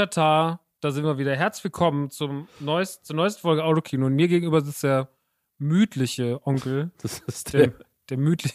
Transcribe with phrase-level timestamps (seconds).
[0.00, 1.36] Tata, da sind wir wieder.
[1.36, 4.06] Herzlich willkommen zum neuest, zur neuesten Folge Autokino.
[4.06, 5.10] Und mir gegenüber sitzt der
[5.58, 6.90] mütliche Onkel.
[7.02, 7.74] Das ist Der, der,
[8.08, 8.54] der mütlich,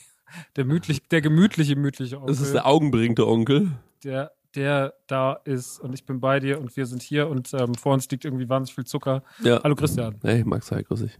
[0.56, 2.34] der mütlich, der gemütliche, mütliche Onkel.
[2.34, 3.74] das ist der augenberingte Onkel.
[4.04, 7.76] der, der da ist und ich bin bei dir und wir sind hier und ähm,
[7.76, 9.22] vor uns liegt irgendwie wahnsinnig viel Zucker.
[9.44, 9.62] Ja.
[9.64, 10.16] Hallo Christian.
[10.24, 11.20] Hey, Max, hi, grüß dich.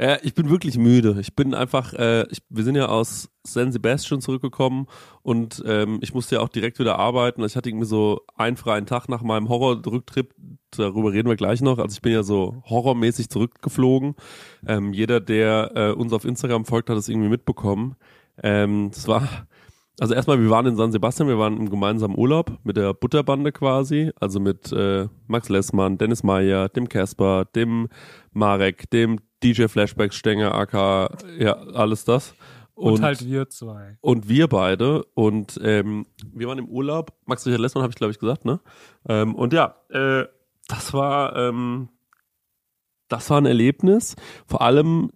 [0.00, 1.18] Äh, ich bin wirklich müde.
[1.20, 4.86] Ich bin einfach, äh, ich, wir sind ja aus San Sebastian zurückgekommen
[5.22, 7.44] und ähm, ich musste ja auch direkt wieder arbeiten.
[7.44, 10.34] Ich hatte irgendwie so einen freien Tag nach meinem Horror-Rücktrip.
[10.70, 11.78] Darüber reden wir gleich noch.
[11.78, 14.14] Also ich bin ja so horrormäßig zurückgeflogen.
[14.66, 17.96] Ähm, jeder, der äh, uns auf Instagram folgt, hat es irgendwie mitbekommen.
[18.42, 19.28] Ähm, das war,
[20.00, 23.52] also erstmal, wir waren in San Sebastian, wir waren im gemeinsamen Urlaub mit der Butterbande
[23.52, 27.88] quasi, also mit äh, Max Lessmann, Dennis Meyer, dem Casper, dem
[28.32, 30.74] Marek, dem DJ Flashback Stenger, AK,
[31.38, 32.34] ja, alles das.
[32.74, 33.98] Und, halt wir zwei.
[34.00, 37.12] und wir beide und ähm, wir waren im Urlaub.
[37.26, 38.60] Max Richard Lessmann habe ich glaube ich gesagt, ne?
[39.06, 40.24] Ähm, und ja, äh,
[40.66, 41.90] das war ähm,
[43.08, 44.16] das war ein Erlebnis.
[44.46, 45.10] Vor allem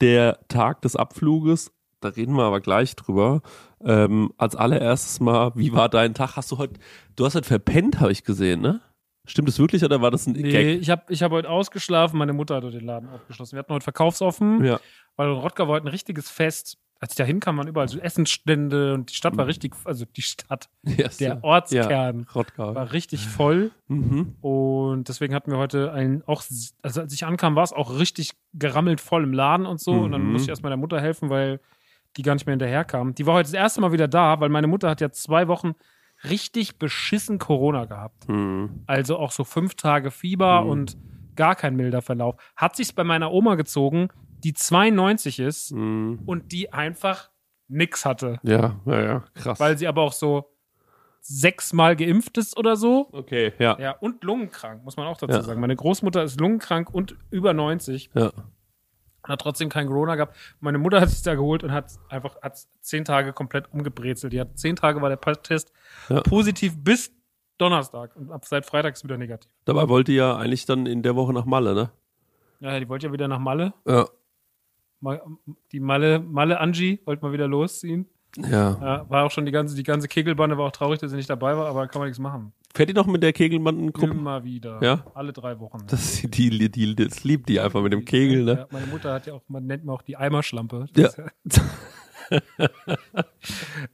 [0.00, 1.72] der Tag des Abfluges.
[2.00, 3.42] Da reden wir aber gleich drüber.
[3.80, 6.36] Ähm, als allererstes mal, wie war dein Tag?
[6.36, 6.80] Hast du heute,
[7.16, 8.80] du hast heute verpennt, habe ich gesehen, ne?
[9.26, 10.80] Stimmt das wirklich oder war das ein Nee, Gag?
[10.80, 13.56] ich habe ich hab heute ausgeschlafen, meine Mutter hat heute den Laden aufgeschlossen.
[13.56, 14.78] Wir hatten heute verkaufsoffen, Ja,
[15.16, 16.78] weil in Rottgau war heute ein richtiges Fest.
[17.00, 20.22] Als ich da hinkam, waren überall so Essensstände und die Stadt war richtig, also die
[20.22, 22.74] Stadt, ja der Ortskern Rottgau.
[22.74, 23.72] war richtig voll.
[23.88, 24.36] Mhm.
[24.40, 26.42] Und deswegen hatten wir heute einen, auch,
[26.82, 29.92] also als ich ankam, war es auch richtig gerammelt voll im Laden und so.
[29.92, 30.32] Und dann Mhm.
[30.32, 31.60] musste ich erst meiner Mutter helfen, weil
[32.16, 33.14] die gar nicht mehr hinterherkam.
[33.14, 35.72] Die war heute das erste Mal wieder da, weil meine Mutter hat ja zwei Wochen
[36.28, 38.28] richtig beschissen Corona gehabt.
[38.28, 38.82] Mhm.
[38.86, 40.70] Also auch so fünf Tage Fieber Mhm.
[40.70, 40.96] und
[41.36, 42.36] gar kein milder Verlauf.
[42.56, 44.08] Hat sich's bei meiner Oma gezogen,
[44.44, 46.20] die 92 ist Mhm.
[46.26, 47.30] und die einfach
[47.68, 48.38] nix hatte.
[48.42, 49.58] Ja, ja, ja, krass.
[49.58, 50.50] Weil sie aber auch so
[51.20, 53.08] sechsmal geimpft ist oder so.
[53.12, 53.78] okay, ja.
[53.80, 55.42] Ja, und lungenkrank, muss man auch dazu Ja.
[55.42, 55.60] sagen.
[55.60, 58.30] Meine Großmutter ist lungenkrank und über 90 Ja.
[59.24, 60.36] Und hat trotzdem kein Corona gehabt.
[60.60, 64.32] Meine Mutter hat sich da geholt und hat einfach hat zehn Tage komplett umgebrezelt.
[64.32, 65.72] Die hat zehn Tage war der Test
[66.08, 66.20] Ja.
[66.20, 67.10] positiv bis
[67.58, 69.50] Donnerstag und ab seit Freitag ist wieder negativ.
[69.64, 71.90] Dabei wollte ja eigentlich dann in der Woche nach Malle, ne?
[72.60, 73.72] Ja, die wollte ja wieder nach Malle.
[73.86, 74.06] Ja.
[75.72, 78.06] Die Malle, Malle Angie wollte mal wieder losziehen.
[78.38, 78.78] Ja.
[78.80, 81.30] Ja, war auch schon die ganze, die ganze Kegelbande war auch traurig, dass sie nicht
[81.30, 82.52] dabei war, aber kann man nichts machen.
[82.76, 84.10] Fährt ihr noch mit der Kegelbandengruppe?
[84.12, 84.80] Immer wieder.
[84.82, 85.06] Ja?
[85.14, 85.78] Alle drei Wochen.
[85.86, 88.52] Das, die, die, das liebt die einfach mit dem Kegel, ne?
[88.52, 90.86] Ja, meine Mutter hat ja auch, man nennt man auch die Eimerschlampe.
[90.96, 91.10] Ja.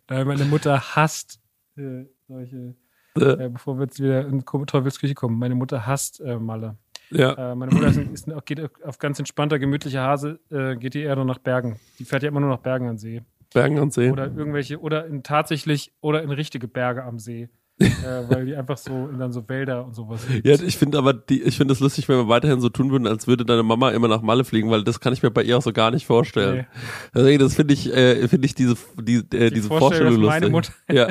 [0.09, 1.41] Äh, meine Mutter hasst
[1.77, 2.77] äh, solche,
[3.19, 6.77] Äh, äh, bevor wir jetzt wieder in Teufelsküche kommen, meine Mutter hasst äh, Malle.
[7.11, 7.33] ja.
[7.33, 7.99] Äh, meine Mutter ist,
[8.29, 10.39] ist, geht auf ganz entspannter, gemütlicher Hase,
[10.79, 11.81] geht die eher nur nach Bergen.
[11.99, 13.23] Die fährt ja immer nur nach Bergen an See.
[13.53, 14.11] Bergen an See.
[14.11, 17.49] Oder irgendwelche, oder in tatsächlich, oder in richtige Berge am See.
[17.81, 20.21] Äh, weil die einfach so in dann so Wälder und sowas.
[20.45, 23.07] Ja, ich finde aber, die, ich finde es lustig, wenn wir weiterhin so tun würden,
[23.07, 25.57] als würde deine Mama immer nach Malle fliegen, weil das kann ich mir bei ihr
[25.59, 26.57] auch so gar nicht vorstellen.
[26.59, 26.67] Nee.
[27.15, 30.53] Deswegen, das finde ich, äh, finde ich diese, die, äh, diese Vorstellung, meine lustig.
[30.53, 31.09] Mutter, Ja,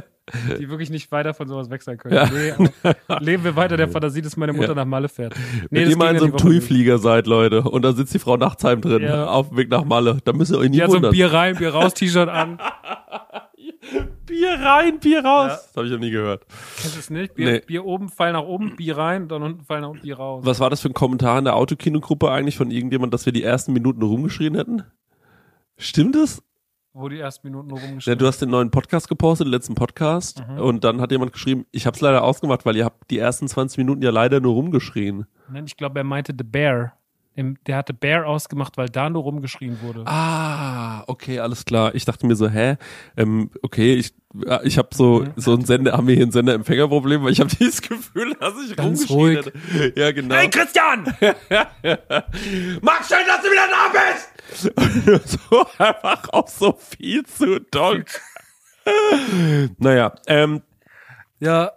[0.59, 2.13] die wirklich nicht weiter von sowas weg sein können.
[2.13, 2.29] Ja.
[2.31, 2.53] Nee,
[3.19, 4.75] leben wir weiter der Fantasie, dass meine Mutter Ja.
[4.75, 5.33] nach Malle fährt.
[5.71, 6.61] wenn das ihr mal in so ja einem die nicht.
[6.61, 9.25] TUI-Flieger seid, Leute, und da sitzt die Frau Nachtsheim drin, Ja.
[9.25, 11.13] auf dem Weg nach Malle, da müsst ihr euch Die nie hat so ein wundern.
[11.13, 12.59] Bier rein, Bier raus, T-Shirt an.
[14.25, 15.47] Bier rein, Bier raus.
[15.51, 15.55] Ja.
[15.55, 16.45] Das habe ich noch nie gehört.
[16.81, 17.33] Kennst du es nicht?
[17.35, 17.59] Bier, Nee.
[17.65, 20.45] Bier oben, Pfeil nach oben, Bier rein, dann unten Pfeil nach unten, Bier raus.
[20.45, 23.43] Was war das für ein Kommentar in der Autokinogruppe eigentlich von irgendjemand, dass wir die
[23.43, 24.83] ersten Minuten rumgeschrien hätten?
[25.77, 26.43] Stimmt es?
[26.91, 30.43] Wo die ersten Minuten nur Ja, du hast den neuen Podcast gepostet, den letzten Podcast,
[30.47, 30.57] Mhm.
[30.59, 33.47] und dann hat jemand geschrieben, ich habe es leider ausgemacht, weil ihr habt die ersten
[33.47, 35.25] 20 Minuten ja leider nur rumgeschrien.
[35.49, 36.93] Nein, ich glaube, er meinte The Bear.
[37.39, 40.03] Im, der hatte Bear ausgemacht, weil da nur rumgeschrien wurde.
[40.05, 41.95] Ah, okay, alles klar.
[41.95, 42.75] Ich dachte mir so, hä,
[43.15, 44.13] ähm, okay, ich,
[44.45, 45.33] ja, ich habe so Mhm.
[45.37, 48.75] so ein Sender, haben wir hier ein Sender-Empfänger-Problem, weil ich habe dieses Gefühl, dass ich
[48.75, 49.45] Ganz rumgeschrien ruhig.
[49.85, 49.99] hätte.
[49.99, 50.35] Ja, genau.
[50.51, 51.05] Christian!
[52.81, 55.39] Max, schön, dass du wieder da bist!
[55.49, 58.03] so einfach auch so viel zu doll.
[59.77, 60.61] naja, ähm,
[61.39, 61.71] Ja,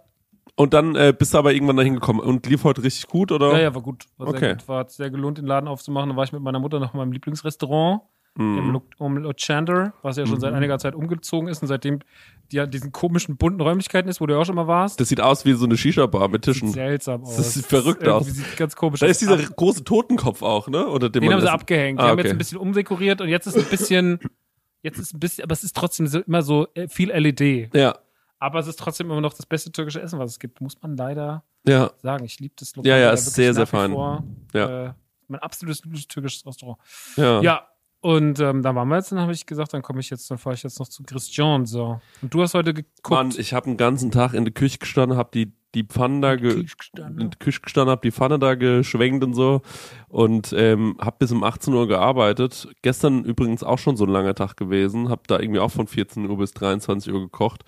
[0.62, 3.52] und dann äh, bist du aber irgendwann dahin gekommen und lief heute richtig gut, oder?
[3.52, 4.06] ja, ja, war gut.
[4.16, 4.38] War Okay.
[4.40, 4.68] sehr gut.
[4.68, 6.08] War hat sehr gelohnt, den Laden aufzumachen.
[6.10, 8.02] Dann war ich mit meiner Mutter noch in meinem Lieblingsrestaurant.
[8.34, 8.56] Mhm.
[8.58, 11.98] Im Lu- um Luchander, was ja schon seit einiger Zeit umgezogen ist und seitdem
[12.50, 14.98] die ja diesen komischen bunten Räumlichkeiten ist, wo du ja auch schon mal warst.
[14.98, 16.68] Das sieht aus wie so eine Shisha-Bar mit Sieht Tischen.
[16.72, 17.36] seltsam aus.
[17.36, 18.34] Das sieht verrückt irgendwie aus.
[18.34, 19.10] Sieht ganz komisch Da aus.
[19.10, 20.86] ist dieser Ab- große Totenkopf auch, ne?
[20.88, 22.00] Oder den, haben sie das- abgehängt.
[22.00, 22.34] Die Ah, haben jetzt okay.
[22.34, 24.18] ein bisschen umdekoriert und jetzt ist ein bisschen,
[24.82, 27.68] jetzt ist ein bisschen, aber es ist trotzdem so, immer so äh, viel LED.
[27.74, 27.98] Ja,
[28.42, 30.96] Aber es ist trotzdem immer noch das beste türkische Essen, was es gibt, muss man
[30.96, 32.24] leider ja, sagen.
[32.24, 33.92] Ich liebe das Ja, ja, da ist sehr, sehr fein.
[33.92, 34.86] Vor, Ja.
[34.86, 34.94] Äh,
[35.28, 36.80] mein absolutes lieblingstürkisches Restaurant.
[37.16, 37.40] ja.
[37.40, 37.68] Ja,
[38.00, 40.38] und ähm, da waren wir jetzt, dann habe ich gesagt, dann komme ich jetzt, dann
[40.38, 41.66] fahre ich jetzt noch zu Christian.
[41.66, 42.00] So.
[42.20, 43.10] Und du hast heute geguckt.
[43.10, 46.36] Mann, ich habe einen ganzen Tag in der Küche gestanden, habe die die Pfanne da
[46.36, 46.64] ge
[47.18, 49.62] in Küche gestanden, hab die Pfanne da geschwenkt und so.
[50.08, 52.68] Und ähm, hab bis um 18 Uhr gearbeitet.
[52.82, 56.28] Gestern übrigens auch schon so ein langer Tag gewesen, hab da irgendwie auch von 14
[56.28, 57.62] Uhr bis 23 Uhr gekocht.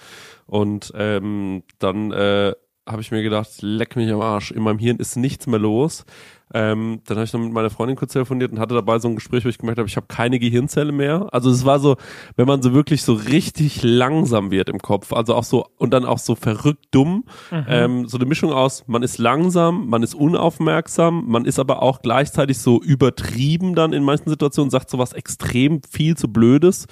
[0.46, 2.54] Und ähm, dann äh,
[2.86, 6.04] habe ich mir gedacht, leck mich am Arsch, in meinem Hirn ist nichts mehr los.
[6.52, 9.16] Ähm, dann habe ich noch mit meiner Freundin kurz telefoniert und hatte dabei so ein
[9.16, 11.28] Gespräch, wo ich gemerkt habe, ich habe keine Gehirnzelle mehr.
[11.32, 11.96] Also es war so,
[12.36, 16.04] wenn man so wirklich so richtig langsam wird im Kopf, also auch so und dann
[16.04, 17.24] auch so verrückt dumm,
[17.66, 22.02] ähm, so eine Mischung aus, man ist langsam, man ist unaufmerksam, man ist aber auch
[22.02, 26.86] gleichzeitig so übertrieben dann in manchen Situationen, sagt so was extrem viel zu blödes.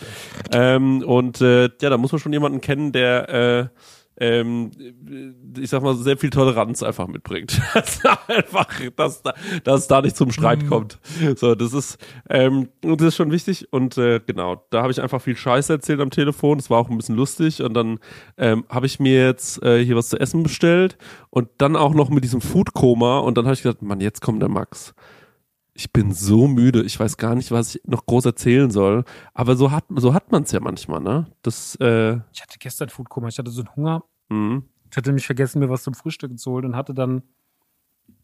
[0.52, 3.68] Ähm, und äh, ja, da muss man schon jemanden kennen, der äh,
[4.18, 4.70] ähm,
[5.58, 7.60] ich sag mal, sehr viel Toleranz einfach mitbringt.
[7.74, 10.98] dass da einfach, dass da, dass es da nicht zum Streit kommt.
[11.36, 11.98] So, das ist,
[12.28, 13.72] ähm, und das ist schon wichtig.
[13.72, 16.58] Und äh, genau, da habe ich einfach viel Scheiße erzählt am Telefon.
[16.58, 17.62] Das war auch ein bisschen lustig.
[17.62, 17.98] Und dann
[18.36, 20.98] ähm, habe ich mir jetzt äh, hier was zu essen bestellt
[21.30, 23.18] und dann auch noch mit diesem Food-Koma.
[23.18, 24.94] Und dann habe ich gedacht, Mann, jetzt kommt der Max.
[25.74, 29.04] Ich bin so müde, ich weiß gar nicht, was ich noch groß erzählen soll.
[29.32, 31.26] Aber so hat, so hat man es ja manchmal, ne?
[31.42, 34.04] Das, äh, Ich hatte gestern Foodkoma, ich hatte so einen Hunger.
[34.28, 34.62] mh.
[34.90, 37.22] Ich hatte nämlich vergessen, mir was zum Frühstück zu holen und hatte dann.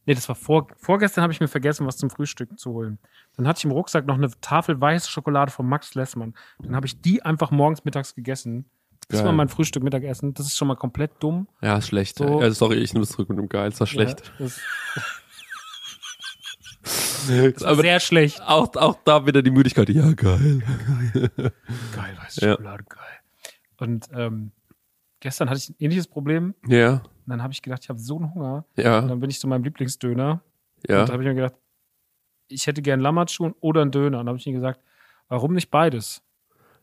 [0.05, 2.99] Nee, das war vor, vorgestern habe ich mir vergessen, was zum Frühstück zu holen.
[3.37, 6.35] Dann hatte ich im Rucksack noch eine Tafel weiße Schokolade von Max Lessmann.
[6.63, 8.67] Dann habe ich die einfach morgens mittags gegessen.
[9.09, 10.35] Das war mein Frühstück, Mittagessen.
[10.35, 11.49] Das ist schon mal komplett dumm.
[11.63, 12.19] Ja, schlecht.
[12.19, 12.43] So.
[12.43, 13.71] äh, sorry, ich nehme es zurück mit dem Geil.
[13.71, 14.21] Das war schlecht.
[14.39, 14.61] Ja, das
[17.65, 18.41] Aber sehr schlecht.
[18.43, 19.89] auch, auch da wieder die Müdigkeit.
[19.91, 20.63] Ja, geil.
[21.15, 22.53] Geil, weiße Ja.
[22.53, 23.03] Schokolade, geil.
[23.79, 24.53] Und ähm,
[25.21, 26.55] gestern hatte ich ein ähnliches Problem.
[26.67, 28.65] Ja, Und dann habe ich gedacht, ich habe so einen Hunger.
[28.77, 30.41] Und ja, dann bin ich zu meinem Lieblingsdöner.
[30.89, 31.01] ja.
[31.01, 31.55] Und da habe ich mir gedacht,
[32.49, 34.19] ich hätte gern Lammertschuh oder einen Döner.
[34.21, 34.81] Und dann habe ich ihm gesagt,
[35.29, 36.23] warum nicht beides?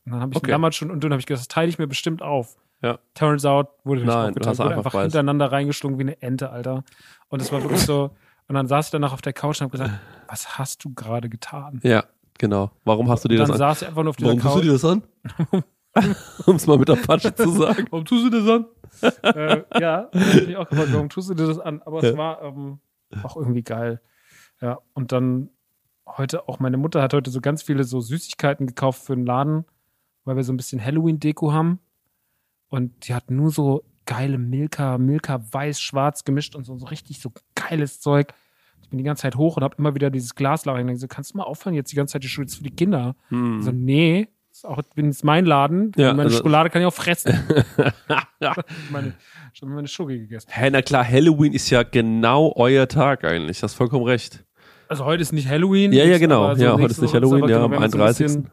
[0.05, 0.45] Und dann habe ich Okay.
[0.47, 1.13] einen Lammertschuh und einen Döner.
[1.15, 2.55] Habe ich gesagt, das teile ich mir bestimmt auf.
[2.81, 2.99] Ja.
[3.15, 4.57] Turns out, wurde nicht Nein, du aufgeteilt.
[4.59, 6.83] Wurde einfach einfach hintereinander reingeschlungen wie eine Ente, Alter.
[7.29, 8.11] Und es war wirklich so.
[8.47, 9.91] Und dann saß ich danach auf der Couch und habe gesagt,
[10.27, 11.79] was hast du gerade getan?
[11.83, 12.03] Ja,
[12.37, 12.71] genau.
[12.83, 13.59] Warum hast du dir das dann an?
[13.59, 14.63] saß ich einfach nur auf dieser Warum tust Couch.
[14.63, 15.63] du dir das an?
[16.45, 17.87] um es mal mit Apache zu sagen.
[17.89, 18.65] Warum tust du das an?
[19.23, 21.81] äh, ja, hab ich auch gefragt, warum tust du dir das an?
[21.83, 22.17] Aber es Ja.
[22.17, 22.79] war ähm,
[23.23, 24.01] auch irgendwie geil.
[24.61, 25.49] Ja, und dann
[26.07, 29.65] heute auch meine Mutter hat heute so ganz viele so Süßigkeiten gekauft für den Laden,
[30.23, 31.79] weil wir so ein bisschen Halloween-Deko haben.
[32.69, 37.19] Und die hat nur so geile Milka, Milka weiß, schwarz gemischt und so, so richtig
[37.19, 38.33] so geiles Zeug.
[38.81, 40.87] Ich bin die ganze Zeit hoch und habe immer wieder dieses Glas lachen.
[40.89, 42.75] Ich so, kannst du mal aufhören, jetzt die ganze Zeit die Schule ist für die
[42.75, 43.15] Kinder?
[43.29, 43.61] Hm.
[43.61, 45.91] So, nee, ist auch, bin jetzt mein Laden.
[45.97, 47.33] Ja, meine also- Schokolade kann ich auch fressen.
[48.91, 49.13] meine,
[49.53, 50.49] schon meine Schoki gegessen.
[50.51, 53.63] Hä, na klar, Halloween ist ja genau euer Tag eigentlich.
[53.63, 54.45] Hast vollkommen recht.
[54.87, 55.91] Also heute ist nicht Halloween.
[55.91, 56.53] Ja, ja, genau.
[56.53, 58.23] so Ja, heute ist nicht Halloween, ja, am wir haben so ein 31..
[58.25, 58.51] bisschen-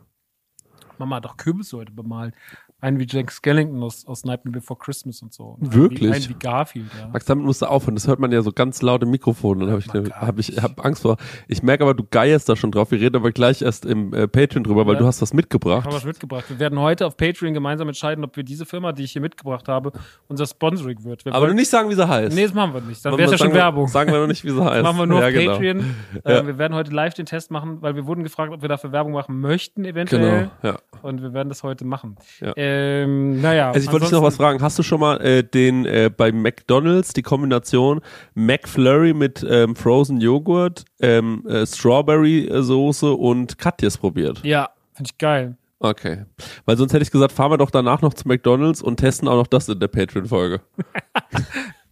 [0.98, 2.34] Mama hat auch Kürbisse heute bemalt.
[2.82, 5.56] Einen wie Jack Skellington aus, aus Nightmare Before Christmas und so.
[5.58, 6.00] Und einen Wirklich?
[6.10, 7.06] Wie, einen wie Garfield, ja.
[7.08, 7.94] Max, damit musst du aufhören.
[7.94, 9.60] Das hört man ja so ganz laut im Mikrofon.
[9.60, 11.16] Dann habe ich, gar hab ich hab Angst vor.
[11.46, 12.90] Ich merke aber, du geierst da schon drauf.
[12.90, 15.00] Wir reden aber gleich erst im äh, Patreon drüber, weil Ja.
[15.00, 15.86] du hast was Ich habe mitgebracht.
[15.92, 16.44] was mitgebracht.
[16.50, 19.68] Wir werden heute auf Patreon gemeinsam entscheiden, ob wir diese Firma, die ich hier mitgebracht
[19.68, 19.92] habe,
[20.26, 21.24] unser Sponsoring wird.
[21.24, 22.34] Wir Aber wollen, nicht sagen, wie sie heißt.
[22.34, 23.04] nee, das machen wir nicht.
[23.04, 23.86] Dann wäre es ja schon wir- Werbung.
[23.86, 24.82] Sagen wir noch nicht, wie sie heißt.
[24.82, 25.52] machen wir nur ja, auf genau.
[25.52, 25.84] Patreon.
[26.26, 26.38] Ja.
[26.40, 28.90] Äh, wir werden heute live den Test machen, weil wir wurden gefragt, ob wir dafür
[28.90, 30.50] Werbung machen möchten, eventuell.
[30.62, 30.78] Genau, ja.
[31.02, 32.16] Und wir werden das heute machen.
[32.40, 32.52] Ja.
[32.72, 33.68] Ähm, naja.
[33.70, 34.60] Also ich wollte dich noch was fragen.
[34.62, 38.00] Hast du schon mal äh, den äh, bei McDonald's die Kombination
[38.34, 44.40] McFlurry mit ähm, Frozen Joghurt, ähm, äh, Strawberry äh, Soße und Katjes probiert?
[44.44, 45.56] Ja, finde ich geil.
[45.80, 46.24] Okay.
[46.64, 49.36] Weil sonst hätte ich gesagt, fahren wir doch danach noch zu McDonald's und testen auch
[49.36, 50.60] noch das in der Patreon-Folge.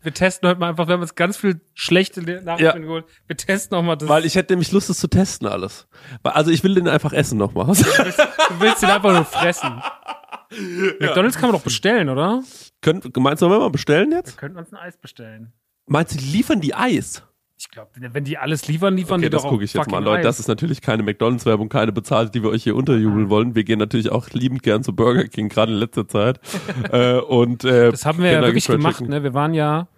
[0.03, 2.87] Wir testen heute mal einfach, wir haben uns ganz viel schlechte Le- Nachrichten Ja.
[2.87, 3.05] geholt.
[3.27, 4.09] Wir testen auch mal das.
[4.09, 5.89] Weil ich hätte nämlich Lust, das zu testen alles.
[6.23, 7.67] Also ich will den einfach essen nochmal.
[7.67, 7.75] du
[8.61, 9.69] willst ihn einfach nur fressen.
[11.01, 12.43] McDonalds kann man doch bestellen, oder?
[12.81, 14.35] Können, meinst du, wollen wir mal bestellen jetzt?
[14.35, 15.53] Wir könnten uns ein Eis bestellen.
[15.87, 17.23] Meinst du, die liefern die Eis?
[17.59, 19.91] Ich glaube, wenn die alles liefern, liefern Okay, die das doch auch gucke ich jetzt
[19.91, 20.05] mal an.
[20.05, 23.55] Leute, das ist natürlich keine McDonalds-Werbung, keine bezahlte, die wir euch hier unterjubeln wollen.
[23.55, 26.41] Wir gehen natürlich auch liebend gern zu Burger King, gerade in letzter Zeit.
[26.91, 29.23] äh, und, äh, Das haben wir ja wirklich gemacht, ne?
[29.23, 29.89] Wir waren ja,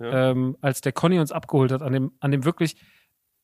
[0.00, 2.76] Ähm, als der Conny uns abgeholt hat, an dem, an dem wirklich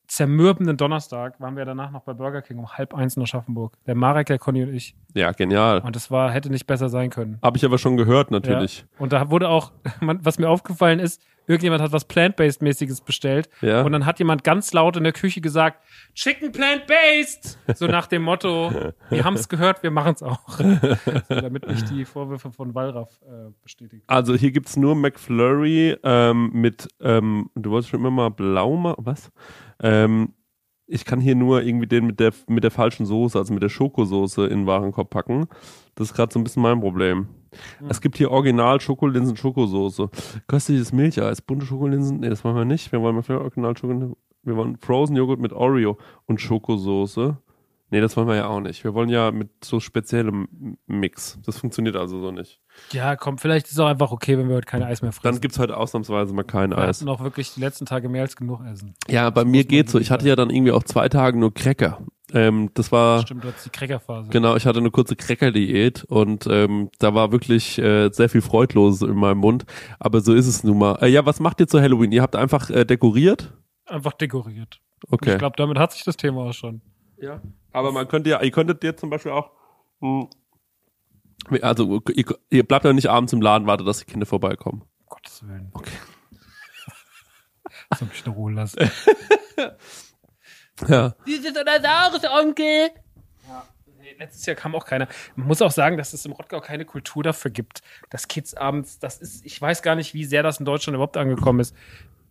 [0.07, 3.73] zermürbenden Donnerstag, waren wir danach noch bei Burger King um halb eins in Aschaffenburg.
[3.85, 4.95] Der Marek, der Conny und ich.
[5.13, 5.81] Ja, genial.
[5.81, 7.39] Und das war, hätte nicht besser sein können.
[7.41, 8.79] Habe ich aber schon gehört, natürlich.
[8.79, 8.85] Ja.
[8.99, 9.71] Und da wurde auch,
[10.01, 13.49] was mir aufgefallen ist, irgendjemand hat was Plant-Based-mäßiges bestellt.
[13.61, 13.81] Ja.
[13.81, 15.83] Und dann hat jemand ganz laut in der Küche gesagt,
[16.13, 17.57] Chicken Plant-Based!
[17.75, 18.71] So nach dem Motto,
[19.09, 20.49] wir haben es gehört, wir machen es auch.
[20.57, 20.65] so,
[21.29, 24.03] damit nicht die Vorwürfe von Wallraff äh, bestätigt.
[24.07, 29.05] Also hier gibt's nur McFlurry ähm, mit, ähm, du wolltest schon immer mal blau machen,
[29.05, 29.31] was?
[29.81, 30.33] Ähm,
[30.87, 33.69] ich kann hier nur irgendwie den mit der, mit der falschen Soße, also mit der
[33.69, 35.47] Schokosoße in den Warenkorb packen.
[35.95, 37.27] Das ist gerade so ein bisschen mein Problem.
[37.79, 37.87] Hm.
[37.89, 40.09] Es gibt hier Original Schokolinsen Schokosoße.
[40.47, 42.21] Köstliches Milcheis, bunte Schokolinsen.
[42.21, 42.91] Nee, das wollen wir nicht.
[42.91, 44.15] Wir wollen mal Original Schokolinsen.
[44.43, 47.37] Wir wollen Frozen Joghurt mit Oreo und Schokosoße.
[47.89, 48.83] Nee, das wollen wir ja auch nicht.
[48.83, 51.39] Wir wollen ja mit so speziellem Mix.
[51.45, 52.59] Das funktioniert also so nicht.
[52.91, 55.33] Ja, komm, vielleicht ist es auch einfach okay, wenn wir heute kein Eis mehr fressen.
[55.33, 56.99] Dann gibt's heute ausnahmsweise mal kein wir Eis.
[56.99, 58.93] hatten auch wirklich die letzten Tage mehr als genug Essen.
[59.07, 59.99] Ja, bei mir muss man geht's so.
[59.99, 61.99] Ich hatte ja dann irgendwie auch zwei Tage nur Cracker.
[62.33, 64.29] Ähm, das war Stimmt, du hast die Crackerphase.
[64.31, 64.57] genau.
[64.57, 69.15] Ich hatte eine kurze Cracker-Diät und ähm, da war wirklich äh, sehr viel Freudloses in
[69.15, 69.65] meinem Mund.
[69.97, 70.97] Aber so ist es nun mal.
[71.01, 72.11] Äh, ja, was macht ihr zu Halloween?
[72.11, 73.53] Ihr habt einfach äh, dekoriert?
[73.85, 74.81] Einfach dekoriert.
[75.09, 75.31] Okay.
[75.31, 76.81] Ich glaube, damit hat sich das Thema auch schon.
[77.17, 77.41] Ja.
[77.71, 79.51] Aber man könnte ja, ihr könntet jetzt zum Beispiel auch.
[79.99, 80.29] Mh,
[81.61, 84.81] also ihr, ihr bleibt ja nicht abends im Laden, wartet, dass die Kinder vorbeikommen.
[84.81, 85.69] Um Gottes Willen.
[85.73, 85.91] Okay.
[87.97, 88.89] Soll mich in Ruhe lassen.
[90.87, 91.15] Ja.
[91.25, 92.91] Dieses oder saures, Onkel.
[93.47, 93.65] Ja,
[94.19, 95.07] letztes Jahr kam auch keiner.
[95.35, 98.99] Man muss auch sagen, dass es im Rottgau keine Kultur dafür gibt, dass Kids abends,
[98.99, 101.75] das ist, ich weiß gar nicht, wie sehr das in Deutschland überhaupt angekommen ist.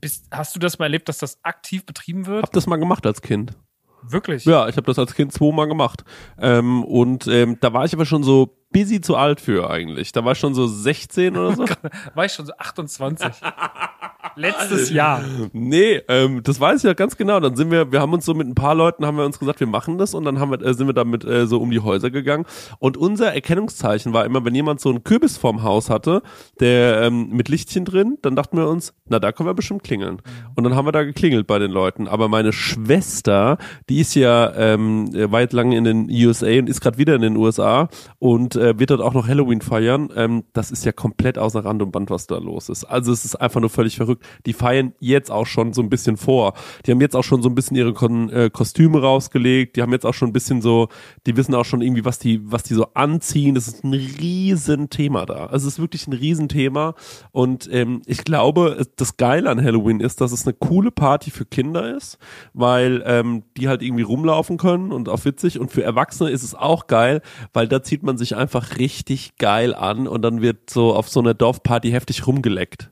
[0.01, 2.45] Bist, hast du das mal erlebt, dass das aktiv betrieben wird?
[2.45, 3.57] Hab das mal gemacht als Kind.
[4.03, 4.45] Wirklich?
[4.45, 6.05] Ja, ich habe das als Kind zweimal gemacht.
[6.39, 10.13] Ähm, und ähm, da war ich aber schon so busy zu alt für eigentlich.
[10.13, 11.65] Da war ich schon so 16 oder so.
[12.15, 13.27] War ich schon so 28.
[14.37, 15.25] Letztes Jahr.
[15.53, 17.41] Nee, ähm, das weiß ich ja ganz genau.
[17.41, 19.61] Dann sind wir, wir haben uns so mit ein paar Leuten haben wir uns gesagt,
[19.61, 21.81] wir machen das und dann haben wir, äh, sind wir damit äh, so um die
[21.81, 22.45] Häuser gegangen.
[22.79, 26.23] Und unser Erkennungszeichen war immer, wenn jemand so einen Kürbis vorm Haus hatte,
[26.61, 30.21] der ähm, mit Lichtchen drin, dann dachten wir uns, na da können wir bestimmt klingeln.
[30.55, 32.07] Und dann haben wir da geklingelt bei den Leuten.
[32.07, 33.57] Aber meine Schwester,
[33.89, 37.37] die ist ja ähm, weit lang in den USA und ist gerade wieder in den
[37.37, 40.11] USA und äh, wird dort auch noch Halloween feiern.
[40.17, 42.85] Ähm, das ist ja komplett außer Rand und Band, was da los ist.
[42.85, 44.25] Also es ist einfach nur völlig verrückt.
[44.47, 46.55] Die feiern jetzt auch schon so ein bisschen vor.
[46.85, 49.77] Die haben jetzt auch schon so ein bisschen ihre Kon äh, Kostüme rausgelegt.
[49.77, 50.89] Die haben jetzt auch schon ein bisschen so,
[51.27, 53.55] die wissen auch schon irgendwie, was die, was die so anziehen.
[53.55, 55.47] Das ist ein riesen Thema da.
[55.47, 56.95] Also es ist wirklich ein Riesenthema.
[57.33, 61.45] Und ähm, ich glaube, das Geile an Halloween ist, dass es eine coole Party für
[61.45, 62.19] Kinder ist,
[62.55, 65.59] weil ähm, die halt irgendwie rumlaufen können und auch witzig.
[65.59, 68.46] Und für Erwachsene ist es auch geil, weil da zieht man sich einfach
[68.79, 72.91] richtig geil an und dann wird so auf so einer Dorfparty heftig rumgeleckt.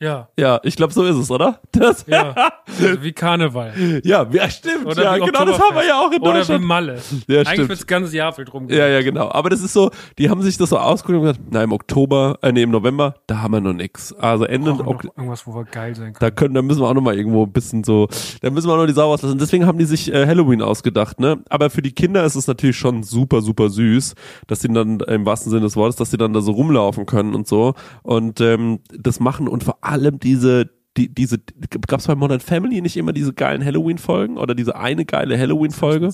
[0.00, 1.60] Ja, Ja, ich glaube, so ist es, oder?
[1.72, 2.34] Das, ja.
[2.66, 4.00] Also wie Karneval.
[4.04, 4.86] ja, ja, stimmt.
[4.86, 6.64] Oder ja, wie genau, das haben wir ja auch in Oder wie Deutschland.
[6.64, 6.98] Malle.
[7.28, 7.68] Ja, Eigentlich stimmt.
[7.68, 9.28] wird das ganze Jahr viel drum Ja, ja, genau.
[9.30, 12.38] Aber das ist so, die haben sich das so ausgeguckt und gesagt, na, im Oktober,
[12.42, 14.12] äh, nee, im November, da haben wir noch nix.
[14.14, 16.16] Also Ende, Brauchen noch Ok- irgendwas, wo wir geil sein können.
[16.20, 18.08] da können, da müssen wir auch noch mal irgendwo ein bisschen so,
[18.42, 19.38] da müssen wir auch noch die Sau auslassen.
[19.38, 21.38] Deswegen haben die sich äh, Halloween ausgedacht, ne?
[21.48, 24.14] Aber für die Kinder ist es natürlich schon super, super süß,
[24.46, 27.34] dass sie dann im wahrsten Sinne des Wortes, dass sie dann da so rumlaufen können
[27.34, 29.87] und so und ähm, das machen und vor allem
[30.22, 31.38] diese die, diese,
[31.86, 36.10] gab's bei Modern Family nicht immer diese geilen Halloween-Folgen oder diese eine geile Halloween-Folge?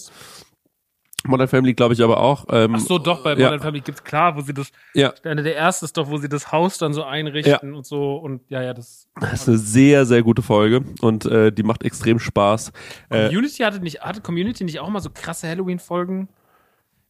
[1.26, 2.44] Modern Family glaube ich aber auch.
[2.50, 3.46] Ähm, Ach so, doch, bei Ja.
[3.46, 5.14] Modern Family gibt's klar, wo sie das, Ja.
[5.24, 8.42] eine der ersten ist doch, wo sie das Haus dann so einrichten und so und
[8.50, 9.08] ja, ja, das.
[9.18, 12.72] Das ist eine sehr, sehr gute Folge und äh, die macht extrem Spaß.
[13.08, 16.28] Äh, Community hatte nicht, hatte Community nicht auch mal so krasse Halloween-Folgen?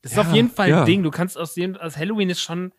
[0.02, 0.80] Das ist Ja, auf jeden Fall ja.
[0.80, 1.02] ein Ding.
[1.02, 2.70] Du kannst aus dem, also Halloween ist schon,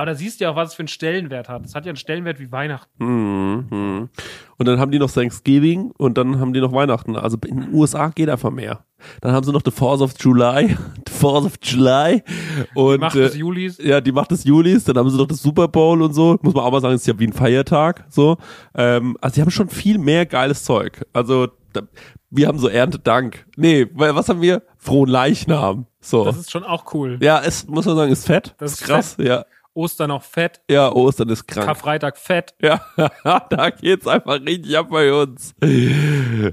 [0.00, 1.62] aber da siehst du ja auch, was es für einen Stellenwert hat.
[1.62, 3.04] Das hat ja einen Stellenwert wie Weihnachten.
[3.04, 4.08] Mhm, mhm.
[4.56, 7.16] Und dann haben die noch Thanksgiving und dann haben die noch Weihnachten.
[7.16, 8.86] Also in den USA geht einfach mehr.
[9.20, 10.68] Dann haben sie noch The Fourth of July.
[11.06, 12.22] The Fourth of July.
[12.74, 13.76] Und, Macht äh, des Julis.
[13.76, 16.38] ja, die macht des Julis, dann haben sie noch das Super Bowl und so.
[16.40, 18.06] Muss man auch mal sagen, ist ja wie ein Feiertag.
[18.08, 18.38] So.
[18.74, 21.04] Ähm, also die haben schon viel mehr geiles Zeug.
[21.12, 21.82] Also da,
[22.30, 23.44] wir haben so Erntedank.
[23.56, 24.62] Nee, weil was haben wir?
[24.78, 25.84] Frohen Leichnam.
[26.00, 26.24] So.
[26.24, 27.18] Das ist schon auch cool.
[27.20, 28.54] ja, es muss man sagen, ist fett.
[28.56, 29.16] Das ist krass.
[29.18, 29.44] Ja.
[29.80, 30.60] Ostern auch fett.
[30.70, 31.66] Ja, Ostern ist krank.
[31.66, 32.54] Karfreitag fett.
[32.60, 32.80] Ja,
[33.24, 35.54] da geht's einfach richtig ab bei uns.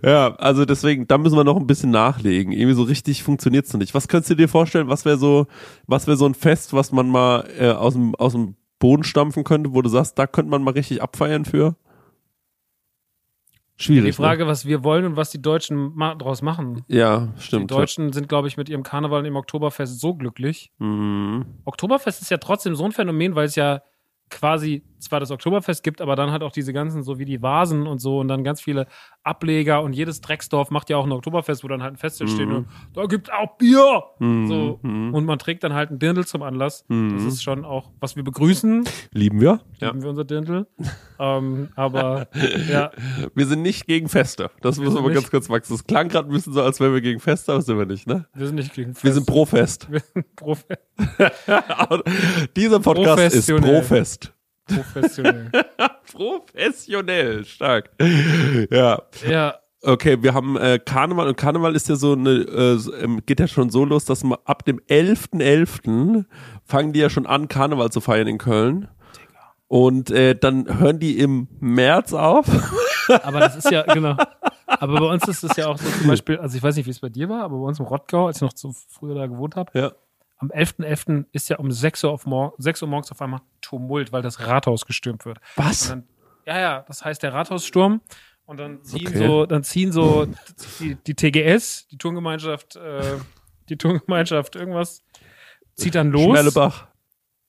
[0.03, 2.53] Ja, also deswegen, da müssen wir noch ein bisschen nachlegen.
[2.53, 3.93] Irgendwie so richtig funktioniert's noch nicht.
[3.93, 5.48] Was könntest du dir vorstellen, was wäre so,
[5.88, 9.43] was wäre so ein Fest, was man mal äh, aus dem aus dem Boden stampfen
[9.43, 11.75] könnte, wo du sagst, da könnte man mal richtig abfeiern für?
[13.79, 14.15] Schwierig.
[14.15, 16.74] Die Frage, was wir wollen und was die Deutschen ma draus machen.
[16.74, 16.86] Ne?
[16.88, 17.69] Ja, Die stimmt.
[17.72, 20.72] Deutschen sind, glaube ich, mit ihrem Karneval und ihrem Oktoberfest so glücklich.
[20.79, 21.46] Mhm.
[21.63, 23.81] Oktoberfest ist ja trotzdem so ein Phänomen, weil es ja
[24.29, 27.87] quasi zwar das Oktoberfest gibt, aber dann halt auch diese ganzen, so wie die Vasen
[27.87, 28.87] und so und dann ganz viele
[29.23, 32.47] Ableger und jedes Drecksdorf macht ja auch ein Oktoberfest, wo dann halt ein Festival steht
[32.49, 34.03] und da gibt's auch Bier.
[34.19, 34.47] Mhm.
[34.47, 34.79] So.
[34.81, 35.13] Mhm.
[35.13, 36.85] Und man trägt dann halt ein Dirndl zum Anlass.
[36.87, 37.13] Mhm.
[37.15, 39.61] Das ist schon auch, was wir begrüßen, Lieben wir?
[39.79, 39.87] Ja.
[39.89, 40.67] lieben wir unser Dirndl.
[41.19, 42.27] ähm, aber
[42.71, 42.91] ja,
[43.35, 44.49] Wir sind nicht gegen Feste.
[44.61, 45.73] Das Wir müssen wir ganz kurz wachsen.
[45.73, 48.07] Das klang gerade ein bisschen so, als wären wir gegen Feste, aber sind wir nicht,
[48.07, 48.25] ne?
[48.33, 49.03] wir sind nicht gegen Fest.
[49.03, 49.91] Wir sind pro Fest.
[49.91, 50.81] wir sind pro Fest.
[52.55, 53.81] Dieser Podcast ist Professionell.
[53.81, 54.33] Pro-Fest.
[54.67, 55.51] Professionell.
[56.13, 57.89] Professionell, stark.
[58.69, 59.01] Ja.
[59.27, 63.39] ja, Okay, wir haben äh, Karneval und Karneval ist ja so eine, äh, ähm, geht
[63.39, 66.25] ja schon so los, dass man ab dem 11.11.
[66.65, 68.88] fangen die ja schon an, Karneval zu feiern in Köln.
[69.67, 72.47] Und äh, dann hören die im März auf.
[73.24, 74.17] Aber das ist ja, genau.
[74.65, 76.91] Aber bei uns ist es ja auch so zum Beispiel, also ich weiß nicht, wie
[76.91, 79.25] es bei dir war, aber bei uns im Rottgau, als ich noch so früher da
[79.25, 79.91] gewohnt habe, Ja.
[80.38, 81.25] Am 11.11.
[81.32, 84.46] ist ja um 6 Uhr, auf mor 6 Uhr morgens auf einmal Tumult, weil das
[84.46, 85.39] Rathaus gestürmt wird.
[85.56, 85.88] Was?
[85.89, 86.08] Dann,
[86.46, 88.01] ja, ja, das heißt der Rathaussturm.
[88.46, 89.27] Und dann ziehen Okay.
[89.27, 90.27] so, dann ziehen so
[90.79, 93.17] die, die TGS, die Turngemeinschaft, äh,
[93.67, 95.03] die Turngemeinschaft irgendwas,
[95.75, 96.88] zieht dann los Schmellebach.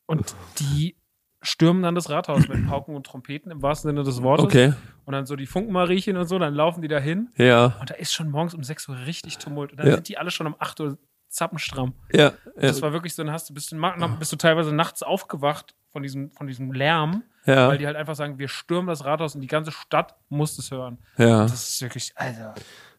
[0.06, 0.96] und die
[1.40, 4.46] stürmen dann das Rathaus mit Pauken und Trompeten im wahrsten Sinne des Wortes.
[4.46, 4.72] Okay.
[5.04, 7.28] Und dann so die Funkenmariechen und so, dann laufen die da hin.
[7.36, 7.76] Ja.
[7.80, 9.70] Und da ist schon morgens um 6 Uhr richtig Tumult.
[9.70, 9.94] Und dann Ja.
[9.94, 11.94] sind die alle schon um 8 Uhr zappenstramm.
[12.12, 12.20] Ja.
[12.20, 12.32] ja.
[12.56, 15.74] Das war wirklich so, dann hast du, bist du, ma- bist du teilweise nachts aufgewacht
[15.92, 17.68] von diesem, von diesem Lärm, ja.
[17.68, 20.70] weil die halt einfach sagen, wir stürmen das Rathaus und die ganze Stadt muss es
[20.70, 20.98] hören.
[21.16, 21.42] ja.
[21.42, 22.54] Das ist wirklich, Alter.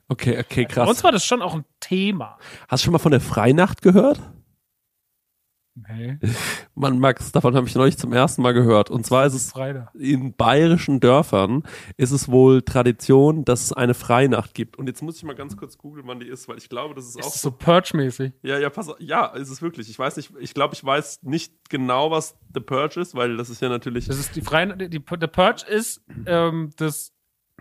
[0.08, 1.04] Okay, okay, Bei uns krass.
[1.04, 2.38] war das schon auch ein Thema.
[2.68, 4.20] Hast du schon mal von der Freinacht gehört?
[5.86, 6.18] Hey,
[6.76, 8.90] Mann, Max, davon habe ich neulich zum ersten Mal gehört.
[8.90, 9.54] Und zwar ist es
[9.98, 11.64] in bayerischen Dörfern
[11.98, 14.78] ist es wohl Tradition, dass es eine Freinacht gibt.
[14.78, 17.06] Und jetzt muss ich mal ganz kurz googeln, wann die ist, weil ich glaube, das
[17.08, 17.50] ist, auch Ist so.
[17.50, 18.34] so Purge-mäßig.
[18.42, 18.96] Ja, ja, pass auf.
[19.00, 19.90] Ja, ist es wirklich.
[19.90, 23.50] Ich weiß nicht, ich glaube, ich weiß nicht genau, was The Purge ist, weil das
[23.50, 24.08] ist ja natürlich.
[24.08, 27.12] Das ist die freie, die, die, der Purge ist, ähm, das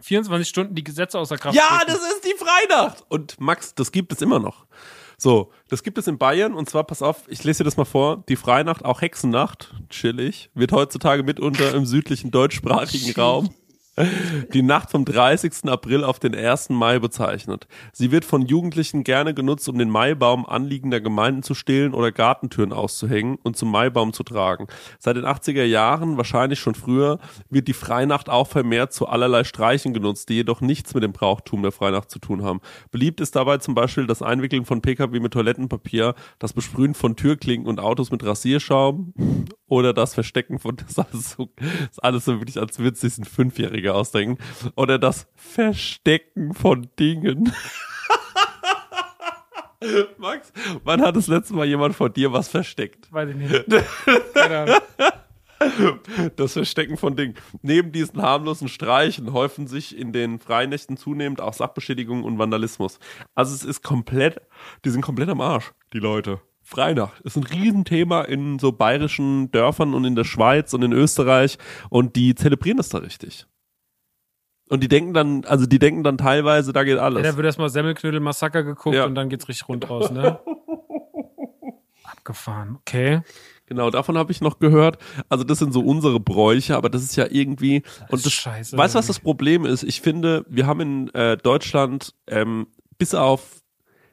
[0.00, 1.92] 24 Stunden die Gesetze außer Kraft Ja, treten.
[1.92, 3.04] das ist die Freinacht.
[3.08, 4.66] Und Max, das gibt es immer noch.
[5.20, 7.84] So, das gibt es in Bayern und zwar, pass auf, ich lese dir das mal
[7.84, 8.22] vor.
[8.28, 13.50] Die Freinacht, auch Hexennacht, chillig, wird heutzutage mitunter im südlichen deutschsprachigen Raum
[14.52, 15.64] die Nacht vom 30.
[15.66, 16.70] April auf den 1.
[16.70, 17.66] Mai bezeichnet.
[17.92, 22.72] Sie wird von Jugendlichen gerne genutzt, um den Maibaum anliegender Gemeinden zu stehlen oder Gartentüren
[22.72, 24.66] auszuhängen und zum Maibaum zu tragen.
[24.98, 27.18] Seit den 80er Jahren, wahrscheinlich schon früher,
[27.50, 31.62] wird die Freinacht auch vermehrt zu allerlei Streichen genutzt, die jedoch nichts mit dem Brauchtum
[31.62, 32.60] der Freinacht zu tun haben.
[32.90, 37.68] Beliebt ist dabei zum Beispiel das Einwickeln von Pkw mit Toilettenpapier, das Besprühen von Türklinken
[37.68, 39.12] und Autos mit Rasierschaum
[39.68, 43.24] oder das Verstecken von, das ist alles so, das ist alles so wirklich, als ein
[43.24, 44.42] Fünfjähriger ausdenken,
[44.74, 47.52] oder das Verstecken von Dingen.
[50.18, 50.52] Max,
[50.82, 53.12] wann hat das letzte Mal jemand von dir was versteckt?
[53.12, 53.64] Weiß ich nicht.
[54.34, 54.80] Keine Ahnung.
[56.36, 57.34] Das Verstecken von Dingen.
[57.62, 62.98] Neben diesen harmlosen Streichen häufen sich in den Freinächten zunehmend auch Sachbeschädigungen und Vandalismus.
[63.34, 64.40] Also es ist komplett,
[64.84, 66.40] die sind komplett am Arsch, die Leute.
[66.70, 71.56] Freinacht ist ein Riesenthema in so bayerischen Dörfern und in der Schweiz und in Österreich
[71.88, 73.46] und die zelebrieren das da richtig.
[74.68, 77.22] Und die denken dann, also die denken dann teilweise, da geht Ja, alles.
[77.22, 79.06] da wird erstmal Semmelknödel-Massaker geguckt Ja.
[79.06, 80.40] und dann geht's richtig rund raus, ne?
[82.04, 83.22] Abgefahren, okay.
[83.64, 84.98] Genau, davon habe ich noch gehört.
[85.30, 88.76] Also das sind so unsere Bräuche, aber das ist ja irgendwie und ist das scheiße.
[88.76, 89.84] Weißt du, was das Problem ist?
[89.84, 92.66] Ich finde, wir haben in äh, Deutschland ähm,
[92.98, 93.62] bis auf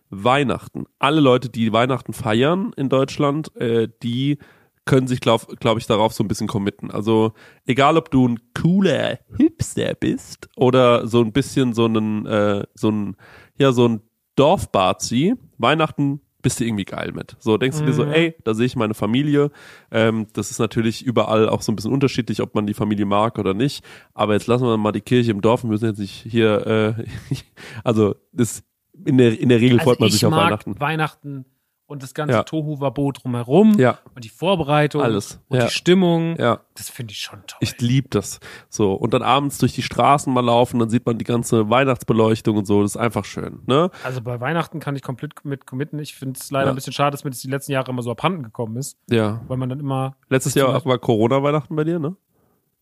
[0.09, 4.37] Weihnachten, alle Leute, die Weihnachten feiern in Deutschland, äh, die
[4.85, 6.91] können sich, glaube glaub ich, darauf so ein bisschen committen.
[6.91, 7.33] Also
[7.65, 12.89] egal, ob du ein cooler Hipster bist oder so ein bisschen so ein, äh, so
[12.91, 13.15] ein,
[13.57, 14.01] ja, so ein
[14.35, 17.35] Dorfbazi, Weihnachten bist du irgendwie geil mit.
[17.39, 18.11] So denkst du dir so, Mhm.
[18.11, 19.49] ey, da sehe ich meine Familie.
[19.89, 23.39] Ähm, das ist natürlich überall auch so ein bisschen unterschiedlich, ob man die Familie mag
[23.39, 23.83] oder nicht.
[24.13, 25.63] Aber jetzt lassen wir mal die Kirche im Dorf.
[25.63, 27.05] Wir müssen jetzt nicht hier, äh,
[27.83, 28.63] also das
[29.05, 30.79] in der in der Regel freut man Also ich sich auf Weihnachten.
[30.79, 31.45] Weihnachten
[31.87, 32.41] und das ganze Ja.
[32.43, 35.39] Tohu-Wabo drumherum Ja, und die Vorbereitung alles.
[35.49, 35.65] und Ja.
[35.65, 36.35] die Stimmung.
[36.39, 36.61] ja.
[36.73, 37.59] Das finde ich schon toll.
[37.61, 38.39] Ich lieb das.
[38.69, 38.93] So.
[38.93, 42.65] Und dann abends durch die Straßen mal laufen, dann sieht man die ganze Weihnachtsbeleuchtung und
[42.65, 42.81] so.
[42.81, 43.91] Das ist einfach schön, ne?
[44.03, 45.99] also bei Weihnachten kann ich komplett mit committen.
[45.99, 46.71] Ich finde es leider Ja.
[46.71, 49.41] ein bisschen schade, dass mir das die letzten Jahre immer so abhanden gekommen ist, Ja.
[49.47, 52.15] weil man dann immer Letztes Jahr war Corona-Weihnachten bei dir, ne?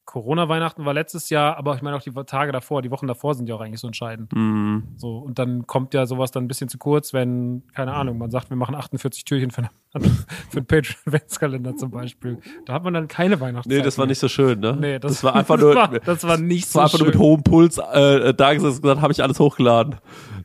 [0.06, 3.48] Corona-Weihnachten war letztes Jahr, aber ich meine auch die Tage davor, die Wochen davor sind
[3.48, 4.34] ja auch eigentlich so entscheidend.
[4.36, 4.90] Mhm.
[4.98, 8.30] So, und dann kommt ja sowas dann ein bisschen zu kurz, wenn, keine Ahnung, man
[8.30, 9.70] sagt, wir machen 48 Türchen für, eine,
[10.50, 12.40] für einen Patreon-Adventskalender zum Beispiel.
[12.66, 13.78] Da hat man dann keine Weihnachtszeit.
[13.78, 14.78] Nee, das war nicht so schön, ne?
[14.80, 15.76] Nee, das, das war einfach das nur.
[15.76, 17.06] War, das war nicht Das so war einfach schön.
[17.08, 19.96] nur mit hohem Puls äh, da gesessen gesagt, habe ich alles hochgeladen.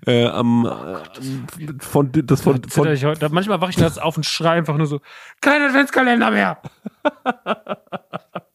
[0.06, 4.16] Äh, am, äh, von, das von, Zitter von, ich heute, manchmal wache ich nachts auf
[4.16, 5.00] und schreie einfach nur so,
[5.40, 6.58] kein Adventskalender mehr.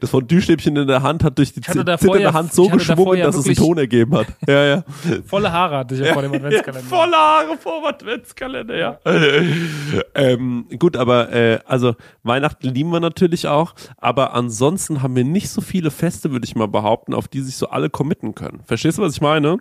[0.00, 3.26] das von Düstäbchen in der Hand hat durch die zitternde ja- Hand so geschwungen, ja
[3.26, 4.26] dass es einen Ton ergeben hat.
[4.48, 4.84] Ja, ja.
[5.26, 6.88] Volle Haare hatte ich ja vor dem Adventskalender.
[6.88, 8.98] Volle Haare vor dem Adventskalender, ja.
[10.14, 15.50] ähm, gut, aber äh, also Weihnachten lieben wir natürlich auch, aber ansonsten haben wir nicht
[15.50, 18.60] so viele Feste, würde ich mal behaupten, auf die sich so alle committen können.
[18.64, 19.58] Verstehst du, was ich meine?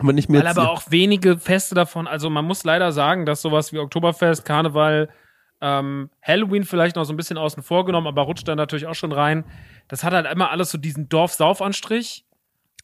[0.00, 3.42] Wenn ich mir Weil aber auch wenige Feste davon, also man muss leider sagen, dass
[3.42, 5.10] sowas wie Oktoberfest, Karneval,
[5.62, 8.94] ähm, Halloween vielleicht noch so ein bisschen außen vor genommen, aber rutscht dann natürlich auch
[8.94, 9.44] schon rein.
[9.88, 12.26] Das hat halt immer alles so diesen Dorf-Sauf-Anstrich.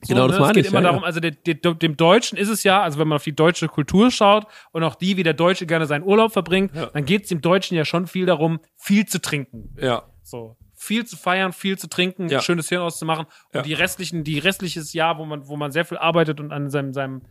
[0.03, 0.41] So, Genau, das ne?
[0.43, 2.81] meine es geht ich, immer ja, darum, also der, der, dem Deutschen ist es ja,
[2.83, 5.87] also wenn man auf die deutsche Kultur schaut und auch die, wie der Deutsche gerne
[5.87, 6.87] seinen Urlaub verbringt, Ja.
[6.87, 9.75] dann geht es dem Deutschen ja schon viel darum, viel zu trinken.
[9.81, 10.05] Ja.
[10.23, 10.57] So.
[10.77, 12.41] Viel zu feiern, viel zu trinken, Ja.
[12.41, 13.27] schönes Hirn auszumachen.
[13.53, 16.71] Und die restlichen, die restliches Jahr, wo man, wo man sehr viel arbeitet und an
[16.71, 17.23] seinem, seinem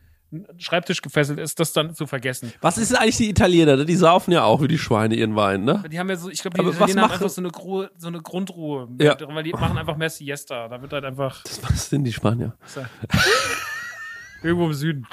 [0.58, 2.52] Schreibtisch gefesselt ist, das dann zu vergessen.
[2.60, 3.78] Was ist denn eigentlich die Italiener?
[3.78, 3.86] ne?
[3.86, 5.84] Die saufen ja auch wie die Schweine ihren Wein, ne?
[5.90, 7.86] Die haben ja so, ich glaube, die Aber Italiener haben machen- einfach so eine, Gru
[7.98, 8.90] so eine Grundruhe.
[9.00, 9.16] Ja.
[9.34, 10.68] Weil die machen einfach mehr Siesta.
[10.68, 12.58] Da wird halt einfach Was sind die Spanier?
[14.44, 15.08] irgendwo im Süden.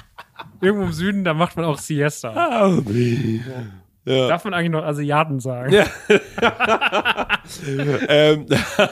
[0.61, 2.73] Irgendwo im Süden, da macht man auch Siesta.
[4.07, 4.29] Ja.
[4.29, 5.73] Darf man eigentlich noch Asiaten sagen?
[5.73, 5.87] Ja.
[8.09, 8.47] ähm,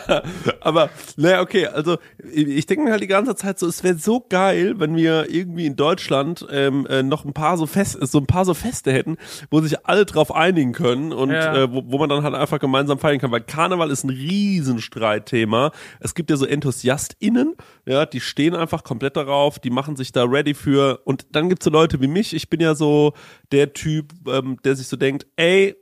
[0.61, 1.99] aber, naja, okay, also
[2.33, 5.67] ich denke mir halt die ganze Zeit so, es wäre so geil, wenn wir irgendwie
[5.67, 9.17] in Deutschland ähm, äh, noch ein paar so Fest, so ein paar so Feste hätten,
[9.51, 11.55] wo sich alle drauf einigen können und Ja.
[11.65, 15.73] äh, wo, wo man dann halt einfach gemeinsam feiern kann, weil Karneval ist ein Riesenstreitthema.
[16.01, 17.55] Es gibt ja so EnthusiastInnen,
[17.87, 21.65] ja, die stehen einfach komplett darauf, die machen sich da ready für und dann gibt's
[21.65, 23.13] so Leute wie mich, ich bin ja so
[23.51, 25.77] der Typ, ähm, der sich so denkt, ey,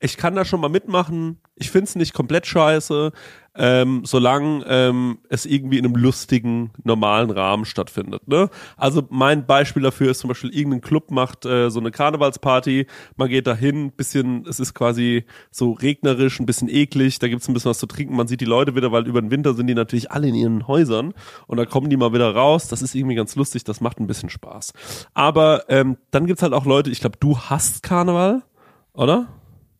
[0.00, 1.40] ich kann da schon mal mitmachen.
[1.58, 3.12] Ich find's nicht komplett scheiße,
[3.58, 8.28] ähm, solange ähm, es irgendwie in einem lustigen, normalen Rahmen stattfindet.
[8.28, 8.50] Ne?
[8.76, 13.28] Also mein Beispiel dafür ist zum Beispiel, irgendein Club macht äh, so eine Karnevalsparty, man
[13.28, 17.70] geht dahin, bisschen, es ist quasi so regnerisch, ein bisschen eklig, da gibt's ein bisschen
[17.70, 20.10] was zu trinken, man sieht die Leute wieder, weil über den Winter sind die natürlich
[20.10, 21.14] alle in ihren Häusern
[21.46, 24.06] und da kommen die mal wieder raus, das ist irgendwie ganz lustig, das macht ein
[24.06, 24.74] bisschen Spaß.
[25.14, 28.42] Aber ähm, dann gibt's halt auch Leute, ich glaube, du hasst Karneval,
[28.92, 29.28] oder?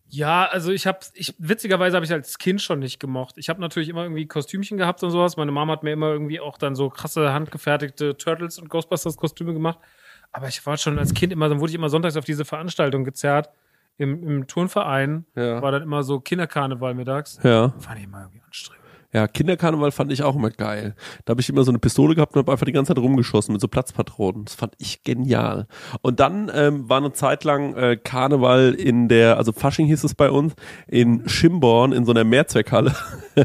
[0.09, 3.37] Ja, also ich habe, ich witzigerweise habe ich als Kind schon nicht gemocht.
[3.37, 5.37] Ich habe natürlich immer irgendwie Kostümchen gehabt und sowas.
[5.37, 9.53] Meine Mama hat mir immer irgendwie auch dann so krasse handgefertigte Turtles und Ghostbusters Kostüme
[9.53, 9.79] gemacht.
[10.31, 13.03] Aber ich war schon als Kind immer, dann wurde ich immer sonntags auf diese Veranstaltung
[13.03, 13.49] gezerrt
[13.97, 15.25] im, im Turnverein.
[15.35, 15.61] Ja.
[15.61, 17.39] War dann immer so Kinderkarneval mittags.
[17.43, 17.73] Ja.
[17.79, 18.86] Fand ich immer irgendwie anstrengend.
[19.13, 20.93] Ja, Kinderkarneval fand ich auch immer geil.
[21.23, 23.53] Da habe ich immer so eine Pistole gehabt und habe einfach die ganze Zeit rumgeschossen
[23.53, 24.43] mit so Platzpatronen.
[24.45, 25.67] Das fand ich genial.
[26.01, 30.13] Und dann ähm, war eine Zeit lang äh, Karneval in der, also Fasching hieß es
[30.13, 30.55] bei uns,
[30.87, 32.93] in Schimborn in so einer Mehrzweckhalle.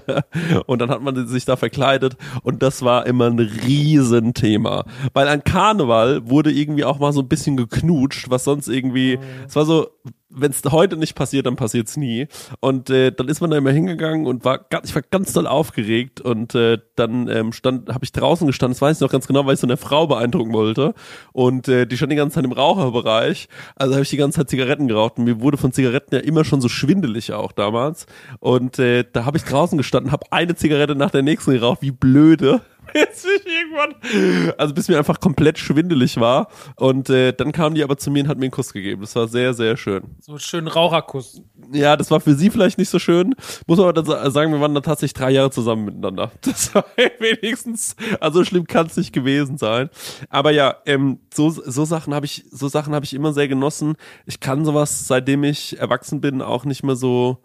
[0.66, 4.84] und dann hat man sich da verkleidet und das war immer ein Riesenthema.
[5.12, 9.54] Weil an Karneval wurde irgendwie auch mal so ein bisschen geknutscht, was sonst irgendwie, es
[9.54, 9.86] war so,
[10.34, 12.28] wenn es heute nicht passiert, dann passiert's nie.
[12.60, 16.20] Und äh, dann ist man da immer hingegangen und war ich war ganz doll aufgeregt
[16.20, 19.46] und äh, dann ähm, stand, habe ich draußen gestanden, das weiß ich noch ganz genau,
[19.46, 20.94] weil ich so eine Frau beeindrucken wollte
[21.32, 23.48] und äh, die stand die ganze Zeit im Raucherbereich.
[23.76, 26.44] Also habe ich die ganze Zeit Zigaretten geraucht und mir wurde von Zigaretten ja immer
[26.44, 28.06] schon so schwindelig auch damals.
[28.40, 31.90] Und äh, da habe ich draußen gestanden, habe eine Zigarette nach der nächsten geraucht, wie
[31.90, 32.60] blöde.
[32.94, 36.48] Jetzt bin ich irgendwann, also bis mir einfach komplett schwindelig war.
[36.76, 39.00] Und äh, dann kam die aber zu mir und hat mir einen Kuss gegeben.
[39.00, 40.02] Das war sehr, sehr schön.
[40.20, 41.40] So einen schönen Raucherkuss.
[41.72, 43.34] Ja, das war für sie vielleicht nicht so schön.
[43.66, 46.30] Muss aber dann sagen, wir waren dann tatsächlich drei Jahre zusammen miteinander.
[46.42, 46.84] Das war
[47.18, 49.88] wenigstens, also schlimm kann es nicht gewesen sein.
[50.28, 53.94] Aber ja, ähm, so, so Sachen habe ich, so Sachen habe ich immer sehr genossen.
[54.26, 57.38] Ich kann sowas, seitdem ich erwachsen bin, auch nicht mehr so,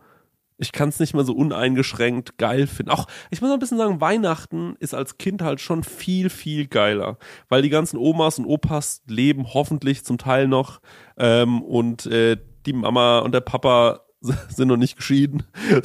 [0.58, 2.92] ich kann es nicht mehr so uneingeschränkt geil finden.
[2.92, 7.18] Auch, ich muss ein bisschen sagen, Weihnachten ist als Kind halt schon viel, viel geiler.
[7.50, 10.82] Weil die ganzen Omas und Opas leben hoffentlich zum Teil noch
[11.18, 15.44] ähm, und äh, die Mama und der Papa sind noch nicht geschieden.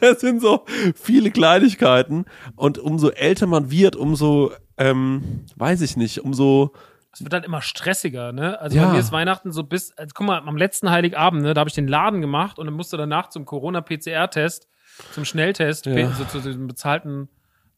[0.00, 2.24] Es sind so viele Kleinigkeiten.
[2.56, 6.72] Und umso älter man wird, umso, ähm, weiß ich nicht, umso
[7.14, 8.60] Es wird halt immer stressiger, ne?
[8.60, 8.86] Also Ja.
[8.86, 11.68] bei mir ist Weihnachten so bis, also guck mal, am letzten Heiligabend, ne, da habe
[11.68, 14.68] ich den Laden gemacht und dann musste danach zum Corona-PCR-Test,
[15.12, 16.12] zum Schnelltest, Ja.
[16.12, 17.28] so zu diesem bezahlten,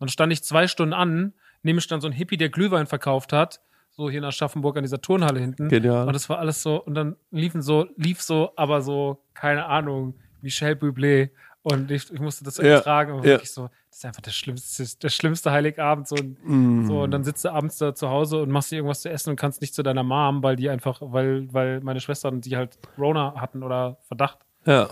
[0.00, 3.60] dann stand ich zwei Stunden an, neben stand so ein Hippie, der Glühwein verkauft hat,
[3.90, 5.68] so hier in Aschaffenburg an dieser Turnhalle hinten.
[5.68, 6.06] Genial.
[6.06, 10.14] Und das war alles so, und dann liefen so, lief so, aber so, keine Ahnung,
[10.42, 11.30] Michel Bublé.
[11.68, 13.30] Und ich, ich musste das Ja, ertragen und ja.
[13.32, 16.06] wirklich so, das ist einfach der schlimmste, der schlimmste Heiligabend.
[16.06, 16.84] So, Mm.
[16.86, 19.30] so, und dann sitzt du abends da zu Hause und machst dir irgendwas zu essen
[19.30, 22.78] und kannst nicht zu deiner Mom, weil die einfach, weil, weil meine Schwestern, die halt
[22.96, 24.38] Rona hatten oder Verdacht.
[24.64, 24.88] ja.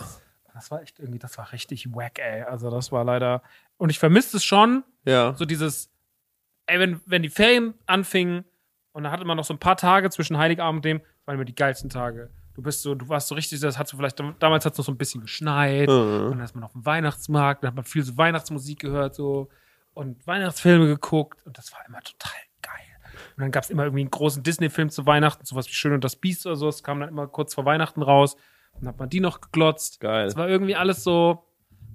[0.53, 2.43] Das war echt irgendwie, das war richtig wack, ey.
[2.43, 3.43] Also das war leider.
[3.77, 5.35] Und ich vermisste es schon, Ja.
[5.37, 5.91] so dieses,
[6.67, 8.45] ey, wenn, wenn die Ferien anfingen
[8.93, 11.35] und da hatte man noch so ein paar Tage zwischen Heiligabend und dem, das waren
[11.37, 12.31] immer die geilsten Tage.
[12.55, 14.85] Du bist so, du warst so richtig, das hat so vielleicht, damals hat es noch
[14.85, 16.27] so ein bisschen geschneit Mhm.
[16.27, 19.49] und dann ist man auf dem Weihnachtsmarkt, dann hat man viel so Weihnachtsmusik gehört so
[19.93, 22.73] und Weihnachtsfilme geguckt und das war immer total geil.
[23.37, 26.05] Und dann gab es immer irgendwie einen großen Disney-Film zu Weihnachten, sowas wie Schön und
[26.05, 28.37] das Biest oder so, das kam dann immer kurz vor Weihnachten raus.
[28.79, 30.01] Dann hat man die noch geglotzt.
[30.01, 30.27] Geil.
[30.27, 31.45] Es war irgendwie alles so.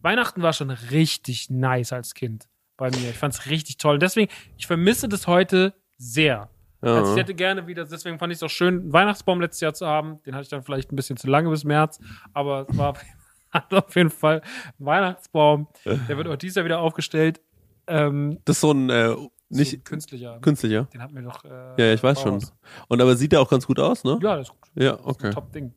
[0.02, 3.10] Weihnachten war schon richtig nice als Kind bei mir.
[3.10, 3.96] Ich fand es richtig toll.
[3.96, 6.50] Und deswegen, ich vermisse das heute sehr.
[6.82, 6.96] Ja.
[6.96, 9.74] Also ich hätte gerne wieder, deswegen fand ich es auch schön, einen Weihnachtsbaum letztes Jahr
[9.74, 10.22] zu haben.
[10.24, 12.00] Den hatte ich dann vielleicht ein bisschen zu lange bis März,
[12.34, 12.94] aber es war
[13.52, 14.42] hat auf jeden Fall
[14.80, 15.68] ein Weihnachtsbaum.
[15.86, 17.42] Der wird auch dieses Jahr wieder aufgestellt.
[17.88, 19.16] Ähm, Das ist so ein, äh,
[19.50, 20.40] Nicht so künstlicher.
[20.40, 20.84] künstlicher.
[20.94, 21.44] Den hatten wir doch.
[21.44, 21.50] Äh,
[21.88, 22.44] Ja, ich weiß schon.
[22.88, 24.20] Und aber sieht der auch ganz gut aus, ne?
[24.22, 24.70] Ja, das ist gut.
[24.76, 25.32] Ja, ein okay.
[25.32, 25.74] Top-Ding.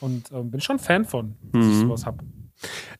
[0.00, 1.80] Und ähm, bin schon Fan von, dass ich Mhm.
[1.88, 2.22] sowas hab.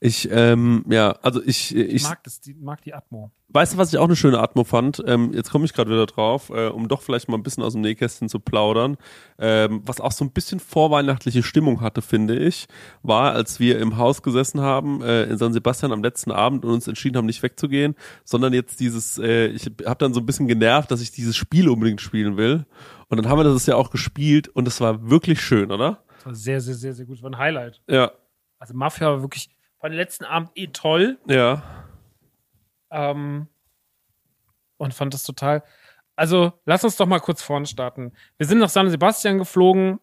[0.00, 3.30] Ich, ähm, ja, also ich, Ich ich, mag, das, die, mag die Atmo.
[3.48, 5.02] weißt du, was ich auch eine schöne Atmo fand?
[5.06, 7.72] Ähm, jetzt komme ich gerade wieder drauf, äh, um doch vielleicht mal ein bisschen aus
[7.74, 8.96] dem Nähkästchen zu plaudern.
[9.38, 12.66] Ähm, was auch so ein bisschen vorweihnachtliche Stimmung hatte, finde ich,
[13.02, 16.72] war, als wir im Haus gesessen haben äh, in San Sebastian am letzten Abend und
[16.72, 17.94] uns entschieden haben, nicht wegzugehen,
[18.24, 21.68] sondern jetzt dieses, äh, ich habe dann so ein bisschen genervt, dass ich dieses Spiel
[21.68, 22.66] unbedingt spielen will.
[23.08, 26.02] Und dann haben wir das ja auch gespielt und es war wirklich schön, oder?
[26.16, 27.16] Das war sehr, sehr, sehr, sehr gut.
[27.18, 27.82] Das war ein Highlight.
[27.88, 28.12] Ja,
[28.62, 31.18] Also Mafia war wirklich, war den letzten Abend eh toll.
[31.26, 31.64] ja.
[32.92, 33.48] Ähm,
[34.76, 35.64] und fand das total.
[36.14, 38.12] Also, lass uns doch mal kurz vorne starten.
[38.36, 39.98] Wir sind nach San Sebastian geflogen.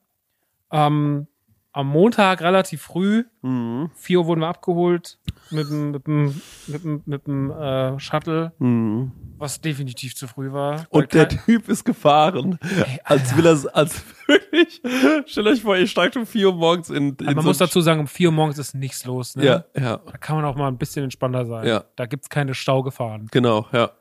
[0.72, 1.28] Ähm,
[1.72, 3.24] am Montag relativ früh.
[3.44, 3.92] Mhm.
[3.96, 5.20] 4 Uhr wurden wir abgeholt
[5.52, 9.12] mit dem, mit dem, mit dem, mit dem äh, Shuttle, Mhm.
[9.38, 10.86] was definitiv zu früh war.
[10.90, 14.82] Und der Typ ist gefahren, Ey, als will er, als wirklich,
[15.26, 17.82] stellt euch vor, ihr steigt um 4 Uhr morgens in, in man so muss dazu
[17.82, 19.36] sagen, um 4 Uhr morgens ist nichts los.
[19.36, 19.46] Ne?
[19.46, 21.66] Ja, ja, Da kann man auch mal ein bisschen entspannter sein.
[21.68, 21.84] Ja.
[21.96, 23.28] Da gibt's keine Staugefahren.
[23.32, 23.92] genau, ja.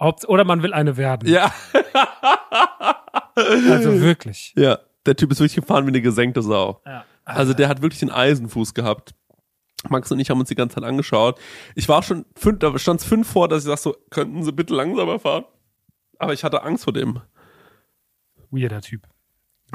[0.00, 1.28] Haupt oder man will eine werden.
[1.28, 1.52] Ja,
[3.34, 4.52] Also wirklich.
[4.56, 4.78] ja.
[5.06, 6.82] Der Typ ist wirklich gefahren wie eine gesenkte Sau.
[6.84, 7.04] Ja.
[7.24, 9.14] Also der hat wirklich den Eisenfuß gehabt.
[9.88, 11.38] Max und ich haben uns die ganze Zeit angeschaut.
[11.74, 14.52] Ich war schon fünf, da stand es fünf vor, dass ich sag so, könnten Sie
[14.52, 15.44] bitte langsamer fahren?
[16.18, 17.20] Aber ich hatte Angst vor dem.
[18.50, 19.02] Weirder Typ.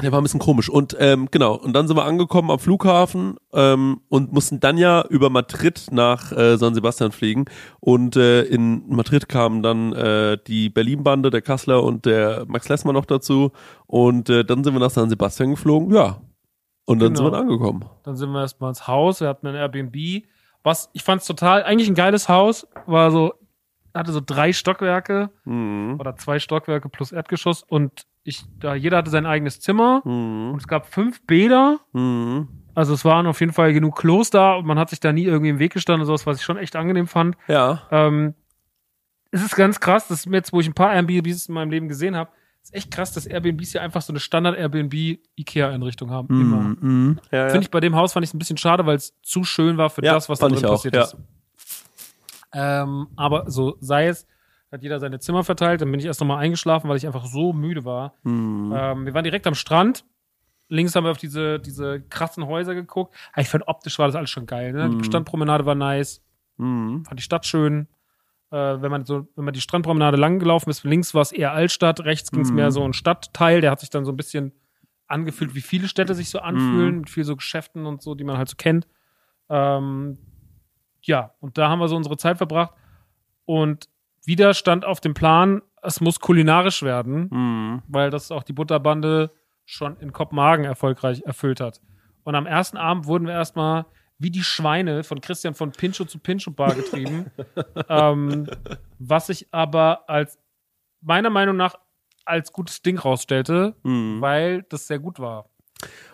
[0.01, 0.69] Der war ein bisschen komisch.
[0.69, 5.05] Und ähm, genau, und dann sind wir angekommen am Flughafen ähm, und mussten dann ja
[5.07, 7.45] über Madrid nach äh, San Sebastian fliegen.
[7.79, 12.95] Und äh, in Madrid kamen dann äh, die Berlin-Bande, der Kassler und der Max Lessmann
[12.95, 13.51] noch dazu.
[13.85, 16.19] Und äh, dann sind wir nach San Sebastian geflogen, ja.
[16.85, 17.27] Und dann sind Genau.
[17.27, 17.85] wir da angekommen.
[18.03, 20.23] Dann sind wir erstmal ins Haus, wir hatten ein Airbnb.
[20.63, 23.33] Was, ich fand's total, eigentlich ein geiles Haus, war so,
[23.93, 25.97] hatte so drei Stockwerke Mhm.
[25.99, 30.51] oder zwei Stockwerke plus Erdgeschoss und ich, da, jeder hatte sein eigenes Zimmer Mhm.
[30.53, 31.79] und es gab fünf Bäder.
[31.91, 32.47] Mhm.
[32.75, 35.25] Also es waren auf jeden Fall genug Klos da und man hat sich da nie
[35.25, 37.37] irgendwie im Weg gestanden und sowas, was ich schon echt angenehm fand.
[37.47, 37.83] Ja.
[37.91, 38.33] Ähm,
[39.31, 42.15] es ist ganz krass, dass jetzt, wo ich ein paar Airbnbs in meinem Leben gesehen
[42.15, 42.31] habe,
[42.63, 46.27] ist echt krass, dass Airbnbs hier einfach so eine Standard-Airbnb-IKEA-Einrichtung haben.
[46.29, 46.57] Immer.
[46.57, 46.77] Mhm.
[46.81, 47.19] Mhm.
[47.31, 47.49] Ja, ja.
[47.49, 49.89] Finde ich bei dem Haus fand ich ein bisschen schade, weil es zu schön war
[49.89, 51.03] für Ja, das, was da drin ich auch, passiert ja.
[51.03, 51.17] ist.
[52.53, 54.27] Ähm, aber so sei es,
[54.71, 55.81] hat jeder seine Zimmer verteilt.
[55.81, 58.13] Dann bin ich erst nochmal eingeschlafen, weil ich einfach so müde war.
[58.23, 58.73] Mhm.
[58.75, 60.05] Ähm, wir waren direkt am Strand.
[60.69, 63.13] Links haben wir auf diese, diese krassen Häuser geguckt.
[63.35, 64.73] Ich fand optisch war das alles schon geil.
[64.73, 64.87] Ne?
[64.87, 64.99] Mhm.
[64.99, 66.23] Die Strandpromenade war nice.
[66.57, 67.03] Mhm.
[67.05, 67.87] Fand die Stadt schön.
[68.53, 71.51] Äh, wenn man so, wenn man die Strandpromenade lang gelaufen ist, links war es eher
[71.53, 72.55] Altstadt, rechts ging es Mhm.
[72.57, 74.53] mehr so ein Stadtteil, der hat sich dann so ein bisschen
[75.07, 78.37] angefühlt, wie viele Städte sich so anfühlen, mit viel so Geschäften und so, die man
[78.37, 78.87] halt so kennt.
[79.49, 80.17] Ähm,
[81.01, 82.73] ja, und da haben wir so unsere Zeit verbracht.
[83.45, 83.89] Und
[84.25, 87.81] wieder stand auf dem Plan, es muss kulinarisch werden, Mhm.
[87.87, 89.31] weil das auch die Butterbande
[89.65, 91.81] schon in Kopenhagen erfolgreich erfüllt hat.
[92.23, 93.85] Und am ersten Abend wurden wir erstmal
[94.23, 97.29] wie die Schweine von Christian von Pincho zu Pincho Bar getrieben.
[97.89, 98.47] ähm,
[98.99, 100.39] was sich aber als
[101.01, 101.75] meiner Meinung nach
[102.25, 104.21] als gutes Ding rausstellte, Mhm.
[104.21, 105.49] weil das sehr gut war.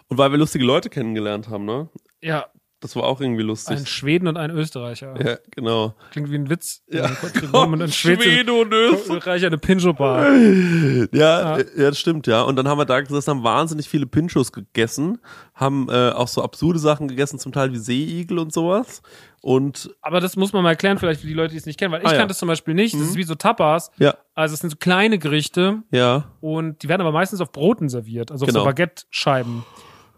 [0.07, 1.89] Und weil wir lustige Leute kennengelernt haben, ne?
[2.21, 2.47] Ja,
[2.81, 3.77] Das war auch irgendwie lustig.
[3.77, 5.13] ein Schweden und ein Österreicher.
[5.21, 5.95] ja, genau.
[6.11, 6.81] Klingt wie ein Witz.
[6.89, 7.11] Ja.
[7.51, 9.17] und ein Schwede, Schwede und Österreich.
[9.17, 10.31] Österreicher eine Pincho Bar.
[10.33, 11.57] Ja, Ja.
[11.57, 12.41] äh, ja, das stimmt, ja.
[12.43, 15.19] Und dann haben wir da gesessen, haben wahnsinnig viele Pinchos gegessen,
[15.55, 19.01] haben äh, auch so absurde Sachen gegessen, zum Teil wie Seeigel und sowas.
[19.41, 21.91] Und Aber das muss man mal erklären, vielleicht für die Leute, die es nicht kennen,
[21.93, 22.17] weil ich Ah, ja.
[22.19, 22.93] kannte es zum Beispiel nicht.
[22.93, 23.07] Das Mhm.
[23.09, 23.91] ist wie so Tapas.
[23.97, 27.89] ja, Also es sind so kleine Gerichte ja, und die werden aber meistens auf Broten
[27.89, 28.61] serviert, also auf Genau.
[28.61, 29.65] so Baguette-Scheiben.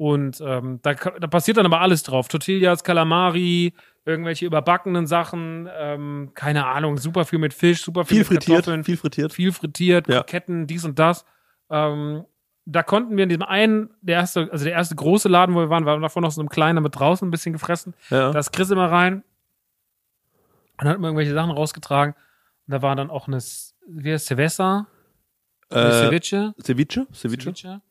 [0.02, 2.28] Und ähm, da, da passiert dann aber alles drauf.
[2.28, 8.34] Tortillas, Calamari, irgendwelche überbackenen Sachen, ähm, keine Ahnung, super viel mit Fisch, super viel, viel
[8.34, 9.32] mit frittiert, Kartoffeln, viel frittiert.
[9.32, 10.22] viel frittiert, Ja.
[10.24, 11.24] Kroketten, dies und das.
[11.70, 12.26] Ähm,
[12.66, 15.70] da konnten wir in diesem einen, der erste, also der erste große Laden, wo wir
[15.70, 17.94] waren, war davor noch so ein kleiner mit draußen ein bisschen gefressen.
[18.10, 18.32] Ja.
[18.32, 19.24] Da ist Chris immer rein
[20.80, 22.16] und hat immer irgendwelche Sachen rausgetragen.
[22.66, 23.38] Und da war dann auch eine,
[23.88, 24.88] wie heißt Cerveza?
[25.70, 26.56] Äh, Ceviche?
[26.60, 27.06] Ceviche?
[27.14, 27.54] Ceviche?
[27.54, 27.82] Ceviche.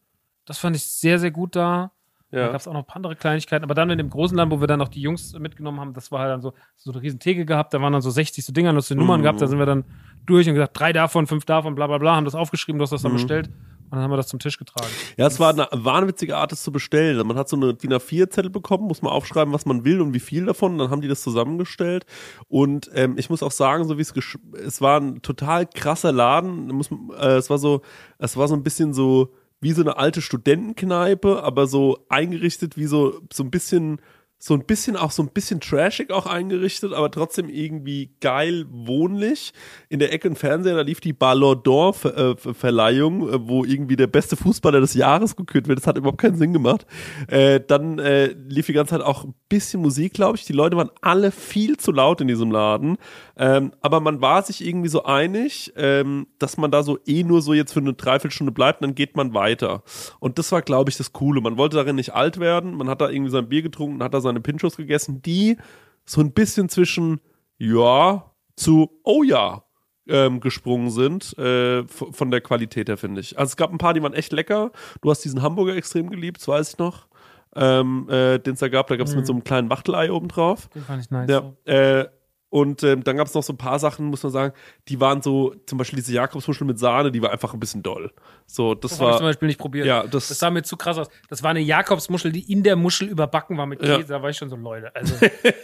[0.44, 1.92] Das fand ich sehr, sehr gut da.
[2.30, 2.46] Da Ja.
[2.48, 3.64] gab es auch noch ein paar andere Kleinigkeiten.
[3.64, 6.12] Aber dann in dem großen Land, wo wir dann noch die Jungs mitgenommen haben, das
[6.12, 7.74] war halt dann so, so eine riesen Theke gehabt.
[7.74, 9.24] Da waren dann so 60 so Dinger, hast du Nummern Mhm.
[9.24, 9.40] gehabt.
[9.42, 9.84] Da sind wir dann
[10.26, 12.90] durch und gesagt, drei davon, fünf davon, bla bla bla, haben das aufgeschrieben, du hast
[12.92, 13.16] das dann Mhm.
[13.16, 13.48] bestellt.
[13.92, 14.86] Und dann haben wir das zum Tisch getragen.
[15.16, 17.26] Ja, es war eine wahnwitzige Art, es zu bestellen.
[17.26, 20.20] Man hat so eine DIN A4-Zettel bekommen, muss man aufschreiben, was man will und wie
[20.20, 20.78] viel davon.
[20.78, 22.06] Dann haben die das zusammengestellt.
[22.46, 26.12] Und ähm, ich muss auch sagen, so wie es gesch- es war ein total krasser
[26.12, 26.68] Laden.
[26.68, 26.88] Muss,
[27.18, 27.82] äh, es war so,
[28.18, 32.86] es war so ein bisschen so wie so eine alte Studentenkneipe, aber so eingerichtet wie
[32.86, 34.00] so so ein bisschen
[34.42, 39.52] so ein bisschen auch so ein bisschen trashig auch eingerichtet, aber trotzdem irgendwie geil wohnlich.
[39.90, 43.96] In der Ecke ein Fernseher, da lief die Ballon d'Or äh, Verleihung, äh, wo irgendwie
[43.96, 45.78] der beste Fußballer des Jahres gekürt wird.
[45.78, 46.86] Das hat überhaupt keinen Sinn gemacht.
[47.28, 50.46] Äh, dann äh, lief die ganze Zeit auch ein bisschen Musik, glaube ich.
[50.46, 52.96] Die Leute waren alle viel zu laut in diesem Laden.
[53.36, 57.42] Ähm, aber man war sich irgendwie so einig, ähm, dass man da so eh nur
[57.42, 59.82] so jetzt für eine Dreiviertelstunde bleibt, und dann geht man weiter.
[60.18, 61.42] Und das war, glaube ich, das Coole.
[61.42, 62.74] Man wollte darin nicht alt werden.
[62.74, 65.56] Man hat da irgendwie sein Bier getrunken, hat da seine Pinchos gegessen, die
[66.04, 67.20] so ein bisschen zwischen
[67.58, 69.64] ja zu oh ja
[70.08, 73.38] ähm, gesprungen sind, äh, von der Qualität her, finde ich.
[73.38, 74.72] Also es gab ein paar, die waren echt lecker.
[75.02, 77.06] Du hast diesen Hamburger extrem geliebt, das weiß ich noch.
[77.54, 79.18] Ähm, äh, den es da gab, da gab es mhm.
[79.18, 80.68] mit so einem kleinen Wachtelei oben drauf.
[80.68, 81.28] Den fand ich nice.
[81.28, 82.08] Ja, äh,
[82.50, 84.54] und ähm, dann gab es noch so ein paar Sachen, muss man sagen,
[84.88, 88.12] die waren so, zum Beispiel diese Jakobsmuschel mit Sahne, die war einfach ein bisschen doll.
[88.46, 89.12] So, das, das war.
[89.12, 89.86] ich zum Beispiel nicht probiert.
[89.86, 91.08] Ja, das, das sah mir zu krass aus.
[91.28, 94.00] Das war eine Jakobsmuschel, die in der Muschel überbacken war mit Käse.
[94.00, 94.02] Ja.
[94.02, 95.14] Da war ich schon so, Leute, also,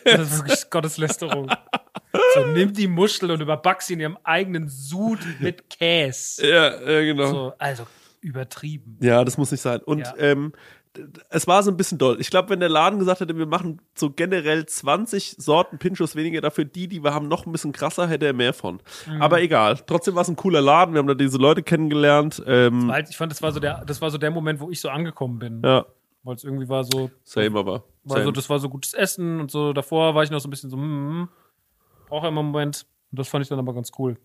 [0.05, 1.51] das ist wirklich Gotteslästerung.
[2.35, 6.46] So, nimm die Muschel und überback sie in ihrem eigenen Sud mit Käse.
[6.46, 7.27] Ja, ja, genau.
[7.27, 7.85] So, also,
[8.20, 8.96] übertrieben.
[9.01, 9.81] Ja, das muss nicht sein.
[9.81, 10.14] Und ja.
[10.18, 10.53] ähm,
[11.30, 12.20] es war so ein bisschen doll.
[12.20, 16.40] Ich glaube, wenn der Laden gesagt hätte, wir machen so generell 20 Sorten Pinchos weniger,
[16.40, 18.80] dafür die, die wir haben, noch ein bisschen krasser, hätte er mehr von.
[19.06, 19.22] Mhm.
[19.22, 19.78] Aber egal.
[19.87, 20.94] Trotzdem war es ein cooler Laden.
[20.94, 22.42] Wir haben da diese Leute kennengelernt.
[22.46, 24.80] Ähm, halt, ich fand, das war so der, das war so der Moment, wo ich
[24.80, 25.62] so angekommen bin.
[25.64, 25.87] Ja.
[26.22, 27.11] Weil es irgendwie war so.
[27.22, 27.85] Same aber.
[28.04, 29.72] War so, das war so gutes Essen und so.
[29.72, 31.28] Davor war ich noch so ein bisschen so, hm, hm
[32.06, 32.87] brauche immer einen Moment.
[33.11, 34.18] Und das fand ich dann aber ganz cool.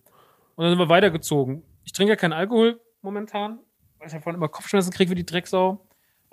[0.55, 1.63] Und dann sind wir weitergezogen.
[1.83, 3.59] Ich trinke ja keinen Alkohol momentan,
[3.97, 5.85] weil ich davon immer Kopfschmerzen kriege wie die Drecksau.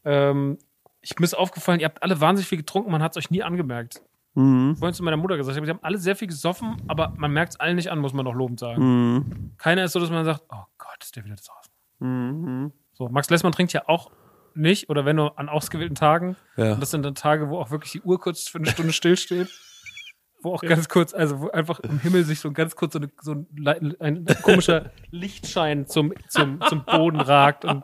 [0.09, 0.59] Ähm,
[1.03, 3.43] ich mir ist aufgefallen, ihr habt alle wahnsinnig viel getrunken, man hat es euch nie
[3.43, 4.01] angemerkt.
[4.35, 4.77] Mhm.
[4.77, 7.61] Vorhin zu meiner Mutter gesagt, sie haben alle sehr viel gesoffen, aber man merkt es
[7.61, 9.15] allen nicht an, muss man doch lobend sagen.
[9.15, 9.53] Mhm.
[9.59, 11.73] Keiner ist so, dass man sagt, oh Gott, ist der wieder draußen.
[11.99, 12.73] Mhm.
[12.93, 14.11] So, Max Lessmann trinkt ja auch
[14.55, 16.37] nicht, oder wenn nur an ausgewählten Tagen.
[16.57, 16.73] Ja.
[16.73, 19.49] Und das sind dann Tage, wo auch wirklich die Uhr kurz für eine Stunde stillsteht.
[20.41, 23.09] Wo auch ganz kurz, also wo einfach im Himmel sich so ganz kurz so, eine,
[23.21, 27.83] so ein, ein, komischer Lichtschein zum, zum, zum Boden ragt und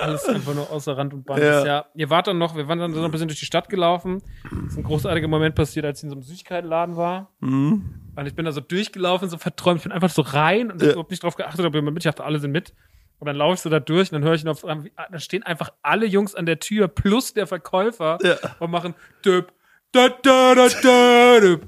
[0.00, 1.42] alles einfach nur außer Rand und Band.
[1.42, 1.64] Ja.
[1.64, 1.86] ja.
[1.94, 4.22] ihr wart dann noch, wir waren dann so ein bisschen durch die Stadt gelaufen.
[4.44, 7.30] Das ist ein großartiger Moment passiert, als ich in so einem Süßigkeitenladen war.
[7.40, 7.94] Mhm.
[8.14, 9.78] Und ich bin da so durchgelaufen, so verträumt.
[9.78, 10.96] Ich bin einfach so rein und ja.
[10.96, 12.04] habe nicht drauf geachtet, ob jemand mit.
[12.04, 12.74] Ich dachte, alle sind mit.
[13.18, 15.70] Und dann laufe ich so da durch und dann höre ich noch, da stehen einfach
[15.82, 18.36] alle Jungs an der Tür plus der Verkäufer ja.
[18.58, 19.52] und machen Döp,
[19.92, 21.62] da, da, da, da, döp,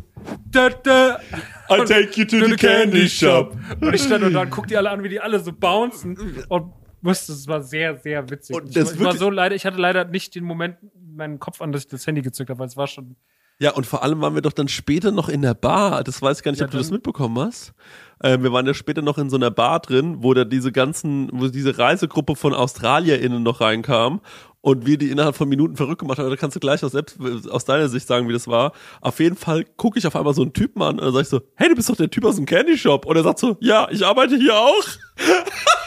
[0.51, 1.21] da, da.
[1.71, 3.57] I take you to, the candy shop.
[3.81, 6.73] Und ich stand und dann guck die alle an, wie die alle so bouncen und
[7.05, 8.57] wusste, es war sehr, sehr witzig.
[8.57, 11.73] Und das ich, war so leider, ich hatte leider nicht den Moment meinen Kopf an,
[11.73, 13.17] dass ich das Handy gezückt habe, weil es war schon.
[13.59, 16.03] Ja, und vor allem waren wir doch dann später noch in der Bar.
[16.03, 17.73] Das weiß ich gar nicht, ja, ob du das mitbekommen hast.
[18.21, 21.29] Äh, wir waren ja später noch in so einer Bar drin, wo da diese ganzen,
[21.33, 24.21] wo diese Reisegruppe von AustralierInnen noch reinkam
[24.65, 26.31] und wir die innerhalb von Minuten verrückt gemacht haben.
[26.31, 27.19] Da kannst du gleich aus, selbst,
[27.51, 28.73] aus deiner Sicht sagen, wie das war.
[29.03, 31.29] Auf jeden Fall gucke ich auf einmal so einen Typen an und dann sag ich
[31.29, 33.05] so, hey, du bist doch der Typ aus dem Candy Shop.
[33.05, 34.85] Und er sagt so, ja, ich arbeite hier auch.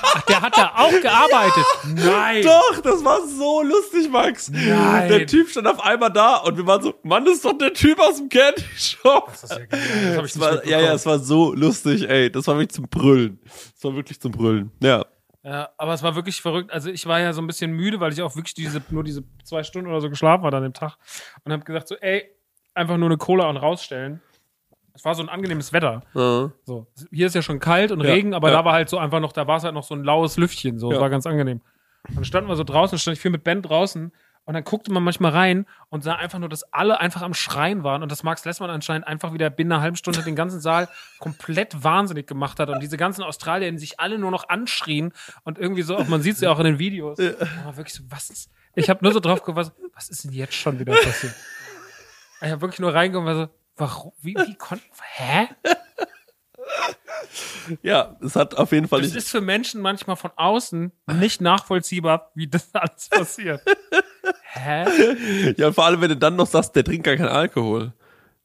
[0.03, 1.65] Ach, der hat da auch gearbeitet.
[1.95, 2.43] Nein.
[2.43, 4.51] Doch, das war so lustig, Max.
[4.51, 5.09] Nein.
[5.09, 7.73] Der Typ stand auf einmal da und wir waren so, Mann, das ist doch der
[7.73, 9.31] Typ aus dem Candy Shop.
[9.31, 9.67] Das ist ja geil.
[9.69, 12.16] Das hab ich nicht war, Ja, ja, es war so lustig, ey.
[12.29, 13.39] Das war wirklich zum Brüllen.
[13.43, 14.71] Das war wirklich zum Brüllen.
[14.81, 15.05] Ja.
[15.43, 16.71] Ja, aber es war wirklich verrückt.
[16.71, 19.23] Also ich war ja so ein bisschen müde, weil ich auch wirklich diese, nur diese
[19.45, 20.97] zwei Stunden oder so geschlafen war an dem Tag.
[21.45, 22.29] Und habe gesagt so, ey,
[22.73, 24.21] einfach nur eine Cola und rausstellen.
[24.93, 26.03] Es war so ein angenehmes Wetter.
[26.13, 26.51] Mhm.
[26.65, 28.57] So, hier ist ja schon kalt und ja, Regen, aber ja.
[28.57, 30.79] da war halt so einfach noch, da war es halt noch so ein laues Lüftchen.
[30.79, 30.99] So, ja.
[30.99, 31.61] war ganz angenehm.
[32.09, 34.11] Und dann standen wir so draußen, stand ich viel mit Ben draußen
[34.47, 37.83] und dann guckte man manchmal rein und sah einfach nur, dass alle einfach am Schreien
[37.83, 40.87] waren und dass Max Lessmann anscheinend einfach wieder binnen einer halben Stunde den ganzen Saal
[41.19, 45.11] komplett wahnsinnig gemacht hat und diese ganzen Australier, die sich alle nur noch anschrien
[45.43, 47.19] und irgendwie so, man sieht es ja auch in den Videos.
[47.19, 47.33] Ja.
[47.75, 50.79] wirklich so, was ist, ich habe nur so drauf geguckt, was, ist denn jetzt schon
[50.79, 51.35] wieder passiert?
[52.41, 54.85] Ich habe wirklich nur reingekommen so, warum, wie, wie konnte,
[55.15, 55.49] hä?
[57.81, 59.01] Ja, es hat auf jeden Fall.
[59.01, 63.61] Es ist für Menschen manchmal von außen nicht nachvollziehbar, wie das alles passiert.
[64.53, 65.53] Hä?
[65.57, 67.93] Ja, vor allem, wenn du dann noch sagst, der trinkt gar keinen Alkohol.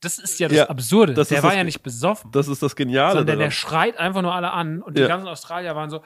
[0.00, 1.14] Das ist ja das ja, Absurde.
[1.14, 2.32] Das der war das, ja nicht besoffen.
[2.32, 3.18] Das ist das Geniale.
[3.18, 6.02] Sondern der schreit einfach nur alle an und die ganzen Australier waren so,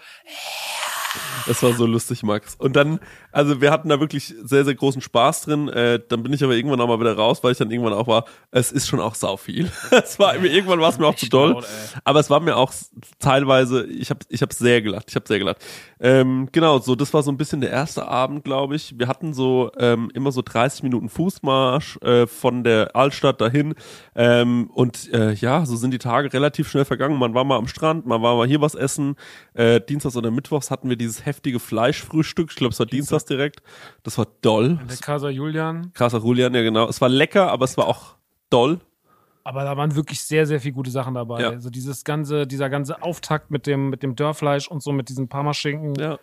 [1.46, 2.54] das war so lustig, Max.
[2.56, 2.98] Und dann,
[3.32, 5.68] also wir hatten da wirklich sehr, sehr großen Spaß drin.
[5.68, 8.06] Äh, dann bin ich aber irgendwann auch mal wieder raus, weil ich dann irgendwann auch
[8.06, 9.70] war, es ist schon auch sau viel.
[9.90, 11.62] es war, irgendwann war es mir auch zu doll.
[12.04, 12.72] Aber es war mir auch
[13.18, 15.58] teilweise, ich habe ich hab sehr gelacht, ich habe sehr gelacht.
[16.00, 18.98] Ähm, genau, so das war so ein bisschen der erste Abend, glaube ich.
[18.98, 23.74] Wir hatten so ähm, immer so 30 Minuten Fußmarsch äh, von der Altstadt dahin.
[24.14, 27.18] Ähm, und äh, ja, so sind die Tage relativ schnell vergangen.
[27.18, 29.16] Man war mal am Strand, man war mal hier was essen.
[29.54, 32.50] Äh, Dienstags oder Mittwochs hatten wir die dieses heftige Fleischfrühstück.
[32.50, 33.62] Ich glaube, es war Dienstags direkt.
[34.02, 34.78] Das war doll.
[34.80, 35.92] In der Casa Julian.
[35.94, 36.88] Krasser Julian, ja genau.
[36.88, 38.14] Es war lecker, aber es war auch
[38.50, 38.80] doll.
[39.44, 41.40] Aber da waren wirklich sehr, sehr viele gute Sachen dabei.
[41.40, 41.50] Ja.
[41.50, 45.28] Also dieses ganze, dieser ganze Auftakt mit dem, mit dem Dörrfleisch und so, mit diesem
[45.28, 45.94] Parmaschinken.
[45.94, 46.18] Ja.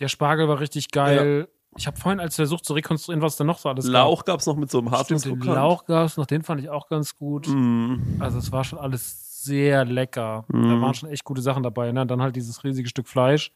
[0.00, 1.48] Der Spargel war richtig geil.
[1.76, 4.56] Ich habe vorhin als versucht zu rekonstruieren, was da noch so alles Lauch gab's noch
[4.56, 5.04] mit so einem gab.
[5.06, 5.44] Stimmt.
[5.44, 7.46] Lauch gab's noch, den fand ich auch ganz gut.
[7.48, 8.16] Mm.
[8.18, 10.44] Also es war schon alles sehr lecker.
[10.48, 10.82] Da Mhm.
[10.82, 11.92] waren schon echt gute Sachen dabei.
[11.92, 12.04] Ne?
[12.06, 13.52] Dann halt dieses riesige Stück Fleisch.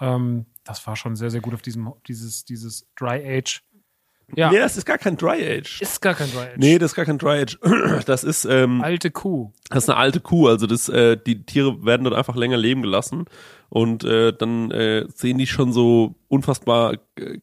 [0.00, 3.62] Ähm, das war schon sehr, sehr gut auf diesem, dieses, dieses Dry Age.
[4.36, 5.80] Ja, Nee, das ist gar kein Dry Age.
[5.82, 6.56] ist gar kein Dry Age.
[6.56, 7.58] Nee, das ist gar kein Dry Age.
[8.06, 9.52] Das ist, ähm, Alte Kuh.
[9.70, 10.46] das ist eine alte Kuh.
[10.46, 13.24] Also das, äh, die Tiere werden dort einfach länger leben gelassen.
[13.68, 17.38] Und äh, dann äh, sehen die schon so unfassbar äh,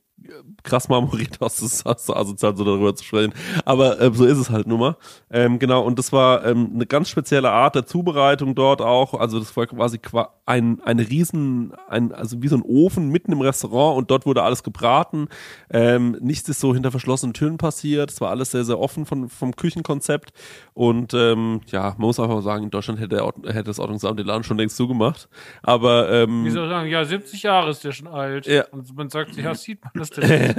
[0.64, 1.58] krass marmoriert aus.
[1.58, 3.34] Das ist so asozial, so darüber zu sprechen.
[3.66, 4.98] Aber äh, so ist es halt nun mal.
[5.30, 9.14] Ähm, genau, und das war ähm, eine ganz spezielle Art der Zubereitung dort auch.
[9.14, 13.34] Also das war quasi qua- ein, eine riesen, ein, also wie so ein Ofen mitten
[13.34, 15.28] im Restaurant und dort wurde alles gebraten.
[15.70, 18.10] Ähm, nichts ist so hinter verschlossenen Türen passiert.
[18.12, 20.32] Es war alles sehr, sehr offen von, vom Küchenkonzept.
[20.74, 24.20] Und ähm, ja, man muss einfach mal sagen, in Deutschland hätte, der hätte das Ordnungsamt
[24.20, 25.28] den Laden schon längst zugemacht.
[25.64, 28.48] Aber ähm, Wie soll ich sagen, ja, 70 Jahre ist der schon alt.
[28.48, 28.66] Ja.
[28.72, 30.56] Und man sagt, ja, sieht man das denn?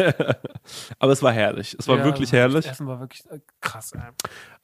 [0.98, 1.74] aber es war herrlich.
[1.78, 2.66] Es war Ja, wirklich Das herrlich.
[2.66, 4.00] Essen war wirklich äh, krass, ey.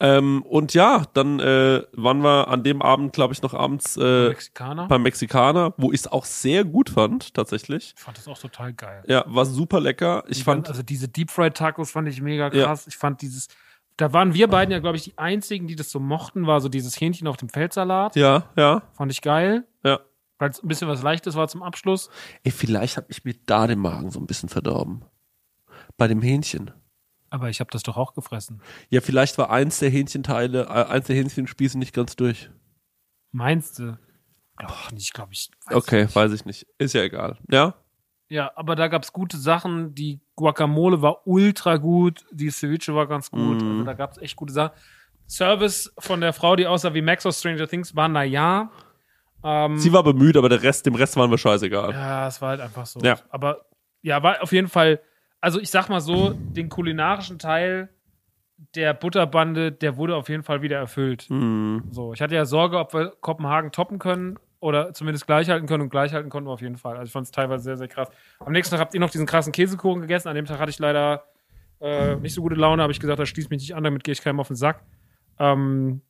[0.01, 4.28] Ähm, und ja, dann äh, waren wir an dem Abend, glaube ich, noch abends äh,
[4.28, 4.88] Mexikaner.
[4.88, 7.95] beim Mexikaner, wo ich es auch sehr gut fand, tatsächlich.
[7.97, 9.05] Ich fand das auch total geil.
[9.07, 10.24] Ja, war super lecker.
[10.28, 12.64] Ich Die fand, gan- also diese Deep Fried Tacos fand ich mega Ja.
[12.66, 12.86] krass.
[12.88, 13.49] Ich fand dieses,
[13.97, 16.68] da waren wir beiden ja, glaube ich, die einzigen, die das so mochten, war so
[16.68, 18.16] dieses Hähnchen auf dem Feldsalat.
[18.16, 19.64] ja, ja, Fand ich geil.
[19.84, 20.01] ja.
[20.40, 22.11] Weil es ein bisschen was Leichtes war zum Abschluss.
[22.42, 25.05] Ey, vielleicht habe ich mir da den Magen so ein bisschen verdorben.
[25.97, 26.72] Bei dem Hähnchen.
[27.35, 28.62] Aber ich habe das doch auch gefressen.
[28.91, 32.49] Ja, vielleicht war eins der Hähnchenteile, äh, eins der Hähnchenspieße nicht ganz durch.
[33.32, 33.99] Meinst du?
[34.57, 35.51] Glaube ich nicht, glaube ich.
[35.66, 36.14] weiß Okay, nicht.
[36.14, 36.64] weiß ich nicht.
[36.78, 37.39] Ist ja egal.
[37.51, 37.74] Ja?
[38.28, 39.97] Ja, aber da gab's gute Sachen.
[39.97, 42.24] Die Guacamole war ultra gut.
[42.30, 43.61] Die Ceviche war ganz gut.
[43.61, 43.70] Mhm.
[43.72, 44.76] Also da gab's echt gute Sachen.
[45.26, 48.70] Service von der Frau, die aussah wie Max aus Stranger Things, war na ja.
[49.43, 51.91] Ähm, Sie war bemüht, aber der Rest, dem Rest waren wir scheißegal.
[51.91, 53.01] Ja, es war halt einfach so.
[53.01, 53.18] Ja.
[53.30, 53.66] Aber
[54.03, 55.01] ja, war auf jeden Fall,
[55.45, 57.90] also ich sag mal so, den kulinarischen Teil
[58.74, 61.24] der Butterbande, der wurde auf jeden Fall wieder erfüllt.
[61.24, 61.82] Hm.
[61.90, 65.90] So, ich hatte ja Sorge, ob wir Kopenhagen toppen können oder zumindest gleichhalten können und
[65.90, 66.97] gleichhalten konnten wir auf jeden Fall.
[66.97, 68.09] Also ich fand es teilweise sehr, sehr krass.
[68.38, 70.28] Am nächsten Tag habt ihr noch diesen krassen Käsekuchen gegessen.
[70.28, 71.24] An dem Tag hatte ich leider
[71.78, 74.12] äh, nicht so gute Laune, habe ich gesagt, das schließt mich nicht an, damit gehe
[74.12, 74.82] ich keinem auf den Sack.
[75.38, 76.01] Ähm,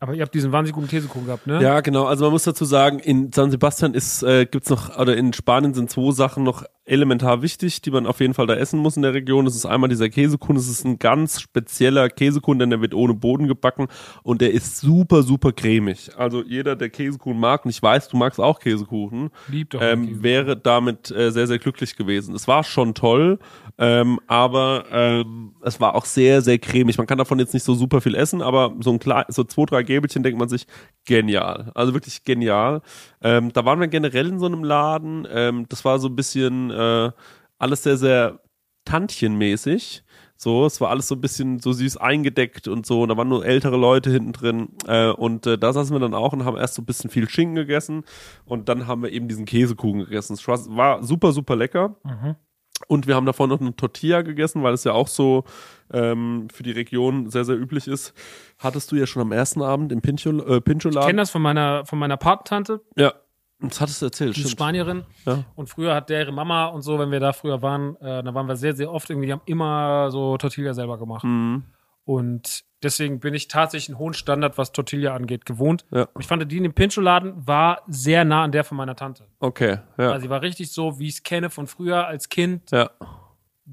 [0.00, 1.62] aber ihr habt diesen wahnsinnig guten Käsekuchen gehabt, ne?
[1.62, 2.06] Ja, genau.
[2.06, 5.74] Also man muss dazu sagen, in San Sebastian ist, äh, gibt's noch, oder in Spanien
[5.74, 9.02] sind zwei Sachen noch elementar wichtig, die man auf jeden Fall da essen muss in
[9.02, 9.44] der Region.
[9.44, 10.56] Das ist einmal dieser Käsekuchen.
[10.56, 13.86] Das ist ein ganz spezieller Käsekuchen, denn der wird ohne Boden gebacken
[14.22, 16.10] und der ist super, super cremig.
[16.16, 20.00] Also jeder, der Käsekuchen mag, und ich weiß, du magst auch Käsekuchen, Liebt doch ähm,
[20.00, 20.22] Käsekuchen.
[20.22, 22.34] wäre damit äh, sehr, sehr glücklich gewesen.
[22.34, 23.38] Es war schon toll,
[23.78, 26.98] ähm, aber ähm, es war auch sehr, sehr cremig.
[26.98, 29.64] Man kann davon jetzt nicht so super viel essen, aber so ein klein, so zwei,
[29.64, 30.66] drei Gäbelchen denkt man sich,
[31.06, 31.70] genial.
[31.74, 32.82] Also wirklich genial.
[33.22, 35.26] Ähm, da waren wir generell in so einem Laden.
[35.30, 37.10] Ähm, das war so ein bisschen äh,
[37.58, 38.40] alles sehr, sehr
[38.84, 40.04] Tantchenmäßig.
[40.36, 43.02] So, es war alles so ein bisschen so süß eingedeckt und so.
[43.02, 44.68] Und da waren nur ältere Leute hinten drin.
[44.86, 47.28] Äh, und äh, da saßen wir dann auch und haben erst so ein bisschen viel
[47.28, 48.04] Schinken gegessen.
[48.46, 50.32] Und dann haben wir eben diesen Käsekuchen gegessen.
[50.32, 51.96] Es war, super, super lecker.
[52.04, 52.36] Mhm.
[52.88, 55.44] Und wir haben davon noch eine Tortilla gegessen, weil es ja auch so
[55.92, 58.14] ähm, für die Region sehr, sehr üblich ist.
[58.58, 61.06] Hattest du ja schon am ersten Abend im Pincho, äh, Ich Pincho-Laden.
[61.06, 63.12] kenne das von meiner, von meiner Patentante, Ja,
[63.60, 64.52] das hattest du erzählt, die stimmt.
[64.52, 65.04] Spanierin.
[65.26, 65.44] Ja.
[65.54, 68.34] Und früher hat der ihre Mama und so, wenn wir da früher waren, äh, da
[68.34, 71.24] waren wir sehr, sehr oft irgendwie, die haben immer so Tortilla selber gemacht.
[71.24, 71.64] Mhm.
[72.04, 75.84] Und deswegen bin ich tatsächlich einen hohen Standard, was Tortilla angeht, gewohnt.
[75.90, 76.08] Ja.
[76.18, 79.26] Ich fand, die in dem Pincho-Laden war sehr nah an der von meiner Tante.
[79.38, 80.10] Okay, ja.
[80.10, 82.90] Also sie war richtig so, wie ich es kenne von früher als Kind, ja.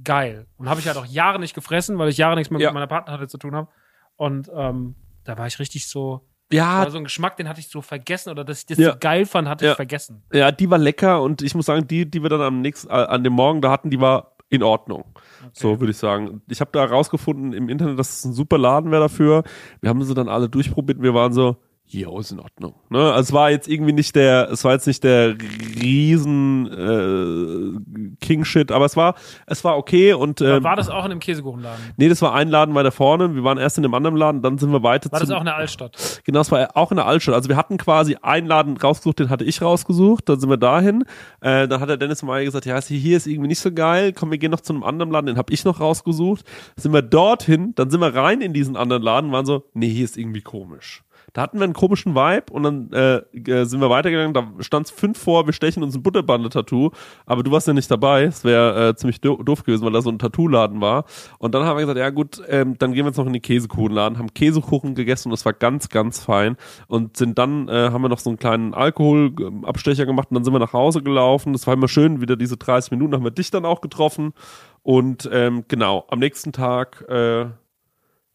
[0.04, 0.46] geil.
[0.58, 2.68] Und habe ich halt auch Jahre nicht gefressen, weil ich Jahre nichts mehr Ja.
[2.70, 3.70] mit meiner Partnerin zu tun habe.
[4.18, 7.68] Und ähm, da war ich richtig so, Ja, war so ein Geschmack, den hatte ich
[7.68, 8.92] so vergessen oder dass ich das Ja.
[8.94, 9.72] so geil fand, hatte Ja.
[9.72, 10.24] ich vergessen.
[10.32, 12.94] Ja, die war lecker und ich muss sagen, die, die wir dann am nächsten, äh,
[12.94, 15.04] an dem Morgen da hatten, die war in Ordnung.
[15.52, 16.42] So würde ich sagen.
[16.50, 19.44] Ich habe da rausgefunden im Internet, dass es ein super Laden wäre dafür.
[19.82, 21.58] Wir haben sie dann alle durchprobiert und wir waren so,
[21.90, 22.76] jo, ist in Ordnung.
[22.90, 23.00] Ne?
[23.00, 25.36] Also es war jetzt irgendwie nicht der, es war jetzt nicht der
[25.82, 29.16] riesen äh, King-Shit, aber es war,
[29.46, 31.94] es war okay und ähm, war das auch in einem Käsekuchenladen?
[31.96, 33.36] nee, das war ein Laden weiter vorne.
[33.36, 35.46] Wir waren erst in dem anderen Laden, dann sind wir weiter War das auch in
[35.46, 36.22] der Altstadt?
[36.26, 37.36] Genau, das war auch in der Altstadt.
[37.36, 41.06] Also wir hatten quasi einen Laden rausgesucht, den hatte ich rausgesucht, dann sind wir dahin.
[41.40, 44.32] Äh, dann hat der Dennis mal gesagt, ja, hier ist irgendwie nicht so geil, komm,
[44.32, 46.44] wir gehen noch zu einem anderen Laden, den habe ich noch rausgesucht.
[46.76, 50.04] Sind wir dorthin, dann sind wir rein in diesen anderen Laden, waren so, nee, hier
[50.04, 51.04] ist irgendwie komisch.
[51.34, 54.34] Da hatten wir einen komischen Vibe und dann äh, äh sind wir weitergegangen.
[54.34, 56.92] Da stand es fünf vor, wir stechen uns ein Butterbande-Tattoo.
[57.26, 58.24] Aber du warst ja nicht dabei.
[58.24, 61.06] Es wäre äh, ziemlich doof gewesen, weil da so ein Tattoo-Laden war.
[61.38, 63.42] Und dann haben wir gesagt, ja gut, ähm, dann gehen wir jetzt noch in den
[63.42, 66.56] Käsekuchenladen, haben Käsekuchen gegessen und es war ganz, ganz fein.
[66.88, 70.54] Und sind dann, äh, haben wir noch so einen kleinen Alkoholabstecher gemacht und dann sind
[70.54, 71.54] wir nach Hause gelaufen.
[71.54, 74.34] Das war immer schön, wieder diese 30 Minuten haben wir dich dann auch getroffen.
[74.82, 77.48] Und ähm, genau, am nächsten Tag, äh,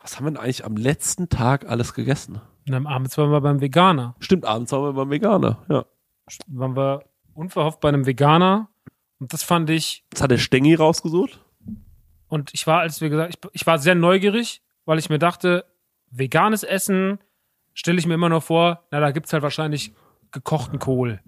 [0.01, 2.41] was haben wir denn eigentlich am letzten Tag alles gegessen?
[2.69, 4.15] Und am abends waren wir beim Veganer.
[4.21, 5.85] Stimmt, abends waren wir beim Veganer, ja.
[6.49, 7.05] Waren wir
[7.35, 8.69] unverhofft bei einem Veganer.
[9.19, 10.05] Und das fand ich.
[10.11, 11.41] Das hat der Stengi rausgesucht.
[12.29, 15.65] Und ich war, als wir gesagt, ich, ich war sehr neugierig, weil ich mir dachte,
[16.11, 17.19] veganes Essen
[17.75, 19.93] stelle ich mir immer noch vor, na, da gibt's halt wahrscheinlich
[20.31, 21.21] gekochten Kohl.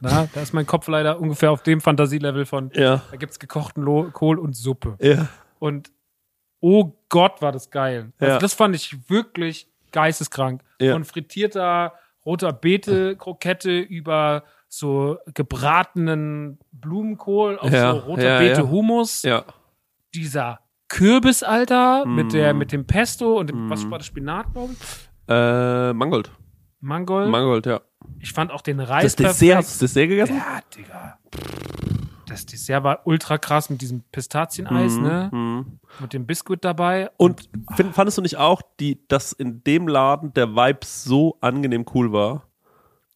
[0.00, 3.02] Na, da ist mein Kopf leider ungefähr auf dem Fantasielevel von, Ja.
[3.10, 4.96] da gibt's gekochten Lo Kohl und Suppe.
[5.00, 5.28] Ja.
[5.58, 5.90] Und
[6.60, 8.12] oh Gott, war das geil.
[8.18, 8.38] Also Ja.
[8.38, 10.62] das fand ich wirklich geisteskrank.
[10.80, 10.92] Ja.
[10.92, 18.62] Von frittierter roter Beete Krokette über so gebratenen Blumenkohl auf Ja, so roter ja, Beete
[19.24, 19.44] ja.
[20.14, 22.30] Dieser Kürbis, Alter, mit Mm.
[22.30, 23.70] der mit dem Pesto und dem Mm.
[23.70, 24.78] was war das Spinat, glaube ich?
[25.28, 26.30] Äh, Mangold.
[26.80, 27.28] Mangold.
[27.30, 27.80] Mangold, ja.
[28.18, 30.36] ich fand auch den Reis Das Dessert, hast du das Dessert gegessen?
[30.36, 31.18] Ja, Digga.
[32.30, 35.28] Das Dessert war ultra krass mit diesem Pistazieneis, Mhm, ne?
[35.32, 35.78] mhm.
[35.98, 37.10] Mit dem Biskuit dabei.
[37.16, 41.84] Und find, fandest du nicht auch, die, dass in dem Laden der Vibe so angenehm
[41.94, 42.46] cool war?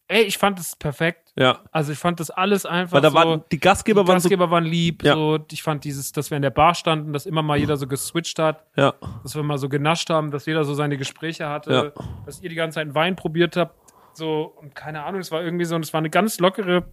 [0.08, 1.32] Ey, ich fand es perfekt.
[1.36, 1.60] Ja.
[1.72, 3.14] Also ich fand das alles einfach Weil da so.
[3.16, 5.02] waren, die Gastgeber die waren Gastgeber waren lieb.
[5.02, 5.14] Ja.
[5.14, 7.86] So, ich fand dieses, dass wir in der Bar standen, dass immer mal jeder so
[7.86, 8.94] geswitcht hat, so, ja.
[9.22, 11.94] dass wir mal so genascht haben, dass jeder so seine Gespräche hatte,
[12.26, 13.76] dass ihr die ganze Zeit einen Wein probiert habt.
[14.12, 16.84] So, und keine Ahnung, es war irgendwie so, und es war eine ganz lockere,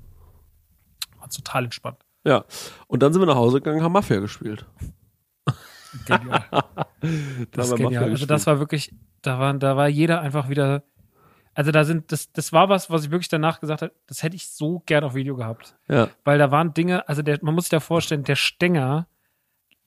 [1.20, 1.98] war total entspannt.
[2.24, 2.46] Ja.
[2.88, 4.66] Und dann sind wir nach Hause gegangen, haben Mafia gespielt.
[6.06, 6.46] Genial.
[6.52, 7.08] Da
[7.52, 8.04] Das haben ist wir Mafia genial.
[8.04, 8.30] Also gespielt.
[8.30, 8.94] das war wirklich,
[9.24, 10.84] da waren, da war jeder einfach wieder.
[11.54, 14.36] Also da sind, das, das war was, was ich wirklich danach gesagt habe, das hätte
[14.36, 15.76] ich so gern auf Video gehabt.
[15.90, 16.10] Ja.
[16.24, 19.08] Weil da waren Dinge, also der, man muss sich da vorstellen, der Stenger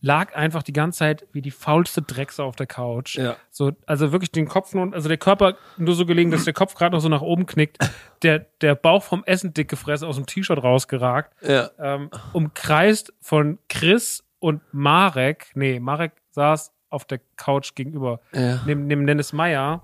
[0.05, 3.17] lag einfach die ganze Zeit wie die faulste Drecksau auf der Couch.
[3.17, 3.37] Ja.
[3.51, 6.75] So, also wirklich den Kopf nur, also der Körper nur so gelegen, dass der Kopf
[6.75, 7.79] gerade noch so nach oben knickt,
[8.23, 11.71] der, der Bauch vom Essen dick gefressen aus dem T-Shirt rausgeragt, Ja.
[11.79, 18.61] ähm, umkreist von Chris und Marek, nee, Marek saß auf der Couch gegenüber, Ja.
[18.67, 19.83] neben, neben Dennis Meyer.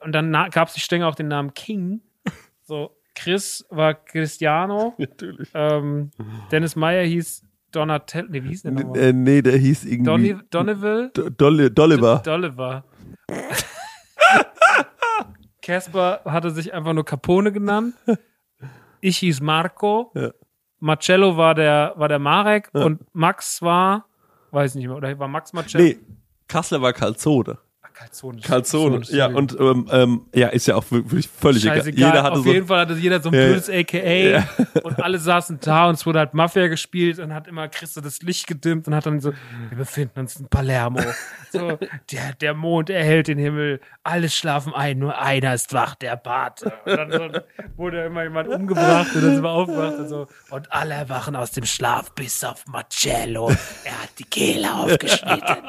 [0.00, 2.02] Und dann gab es die Stänger auch den Namen King.
[2.62, 5.48] So, Chris war Cristiano, Natürlich.
[5.54, 6.10] ähm,
[6.50, 7.42] Dennis Meyer hieß
[7.74, 8.98] Donatello, nee, wie hieß der nochmal?
[8.98, 11.10] Äh, nee, der hieß irgendwie Donneville?
[11.14, 12.18] Do- Dolly, Dolliver.
[12.24, 12.84] Dolliver.
[15.62, 17.94] Casper hatte sich einfach nur Capone genannt.
[19.00, 20.12] Ich hieß Marco.
[20.14, 20.30] Ja.
[20.78, 24.06] Marcello war der, war der Marek und Max war,
[24.50, 25.82] weiß nicht mehr, oder war Max Marcello?
[25.84, 25.98] Nee,
[26.46, 27.58] Kassler war Calzone.
[27.94, 28.40] Calzone.
[28.40, 29.04] Calzone.
[29.04, 29.16] Sorry.
[29.18, 31.76] Ja, und ähm, ähm, ja, ist ja auch wirklich völlig egal.
[31.78, 32.08] Scheißegal.
[32.10, 32.52] Jeder hatte Auf so.
[32.52, 33.46] jeden Fall hatte jeder so ein Ja.
[33.46, 34.44] blödes AKA
[34.82, 38.20] und alle saßen da und es wurde halt Mafia gespielt und hat immer Christa das
[38.22, 39.32] Licht gedimmt und hat dann so,
[39.70, 41.00] wir befinden uns in Palermo.
[41.52, 41.78] So,
[42.10, 46.72] der, der Mond erhält den Himmel, alle schlafen ein, nur einer ist wach, der Pate.
[46.84, 47.28] Und dann so,
[47.76, 51.52] wurde immer jemand umgebracht und dann sind wir aufgewacht und so, und alle erwachen aus
[51.52, 53.50] dem Schlaf bis auf Marcello.
[53.84, 55.56] Er hat die Kehle aufgeschnitten.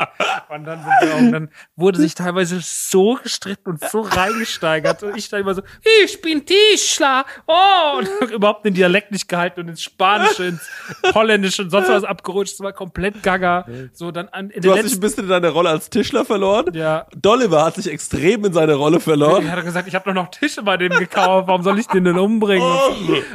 [0.48, 5.04] Und dann, wir und dann wurde sich teilweise so gestritten und so reingesteigert.
[5.04, 5.62] Und ich da immer so,
[6.04, 7.26] ich bin Tischler.
[7.48, 10.68] Oh, und überhaupt den Dialekt nicht gehalten und ins Spanische, ins
[11.14, 12.54] Holländische und sonst was abgerutscht.
[12.54, 13.66] Das war komplett gaga.
[13.94, 16.74] So, dann an, in Du hast dich ein bisschen in deiner Rolle als Tischler verloren.
[16.74, 19.50] ja, Dolliver hat sich extrem in seine Rolle verloren.
[19.52, 21.48] hatte gesagt, ich habe doch noch Tische bei dem gekauft.
[21.48, 22.68] Warum soll ich den denn umbringen?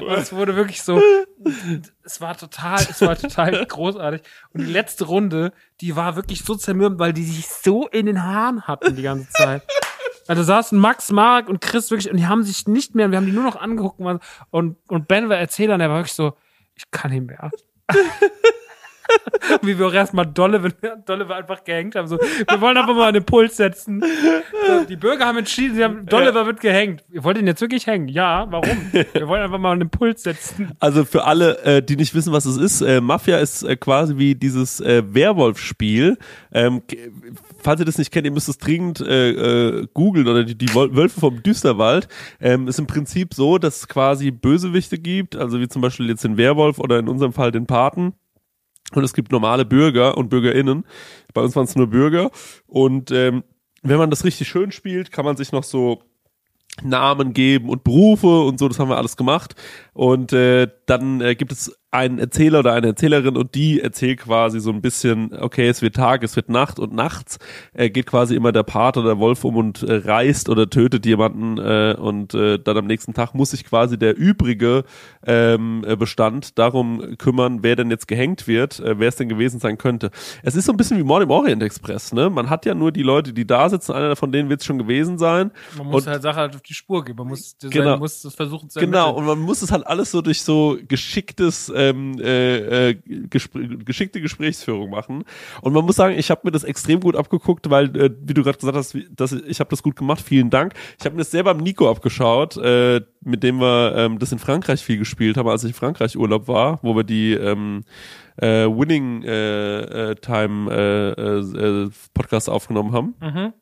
[0.01, 1.01] Und es wurde wirklich so.
[2.03, 4.23] Es war total, es war total großartig.
[4.53, 8.23] Und die letzte Runde, die war wirklich so zermürbt, weil die sich so in den
[8.25, 9.63] Haaren hatten die ganze Zeit.
[10.27, 13.27] Also saßen Max, Mark und Chris wirklich und die haben sich nicht mehr, wir haben
[13.27, 16.35] die nur noch angeguckt und, und, Ben war Erzähler und der war wirklich so,
[16.75, 17.51] ich kann nicht mehr.
[19.63, 20.73] Wie wir auch erstmal Dolle,
[21.05, 22.07] Dolle einfach gehängt haben.
[22.07, 24.03] So, wir wollen einfach mal einen Impuls setzen.
[24.89, 27.05] Die Bürger haben entschieden, sie haben, Dolliver wird gehängt.
[27.11, 28.09] Ihr wollt ihn jetzt wirklich hängen?
[28.09, 28.79] Ja, warum?
[28.93, 30.73] Wir wollen einfach mal einen Impuls setzen.
[30.81, 34.17] Also für alle, äh, die nicht wissen, was es ist, äh, Mafia ist äh, quasi
[34.17, 36.19] wie dieses äh, Werwolf-Spiel.
[36.53, 36.83] Ähm,
[37.63, 40.75] falls ihr das nicht kennt, ihr müsst es dringend äh, äh, googeln oder die, die
[40.75, 42.09] Wölfe vom Düsterwald.
[42.41, 46.25] Ähm, ist im Prinzip so, dass es quasi Bösewichte gibt, also wie zum Beispiel jetzt
[46.25, 48.15] den Werwolf oder in unserem Fall den Paten.
[48.93, 50.85] Und es gibt normale Bürger und BürgerInnen.
[51.33, 52.31] Bei uns waren es nur Bürger.
[52.67, 53.45] Und ähm,
[53.83, 56.03] wenn man das richtig schön spielt, kann man sich noch so
[56.83, 59.55] Namen geben und Berufe und so, das haben wir alles gemacht.
[59.93, 64.61] Und äh, dann äh, gibt es ein Erzähler oder eine Erzählerin und die erzählt quasi
[64.61, 67.39] so ein bisschen, okay, es wird Tag, es wird Nacht und nachts
[67.73, 71.05] äh, geht quasi immer der Part oder der Wolf um und äh, reißt oder tötet
[71.05, 74.85] jemanden äh, und äh, dann am nächsten Tag muss sich quasi der übrige
[75.27, 79.59] ähm, äh, Bestand darum kümmern, wer denn jetzt gehängt wird, äh, wer es denn gewesen
[79.59, 80.11] sein könnte.
[80.45, 82.31] Es ist so ein bisschen wie Mord im Orient Express, ne?
[82.31, 84.79] Man hat ja nur die Leute, die da sitzen, einer von denen wird es schon
[84.79, 85.51] gewesen sein.
[85.77, 87.17] Man muss und, halt Sache halt auf die Spur gehen.
[87.17, 87.91] Man muss, Genau.
[87.91, 89.19] man muss das versuchen zu Genau, ermitteln.
[89.19, 92.95] und man muss es halt alles so durch so geschicktes, ähm, äh, äh,
[93.29, 95.25] gespr geschickte Gesprächsführung machen.
[95.63, 98.43] Und man muss sagen, ich habe mir das extrem gut abgeguckt, weil, äh, wie du
[98.43, 99.07] gerade gesagt hast, ich,
[99.47, 100.75] ich habe das gut gemacht, vielen Dank.
[100.99, 104.39] Ich habe mir das selber am Nico abgeschaut, äh, mit dem wir ähm, das in
[104.39, 107.85] Frankreich viel gespielt haben, als ich in Frankreich Urlaub war, wo wir die ähm,
[108.37, 113.15] äh, Winning äh, äh, Time äh, äh, äh, Podcast aufgenommen haben.
[113.21, 113.53] Mhm.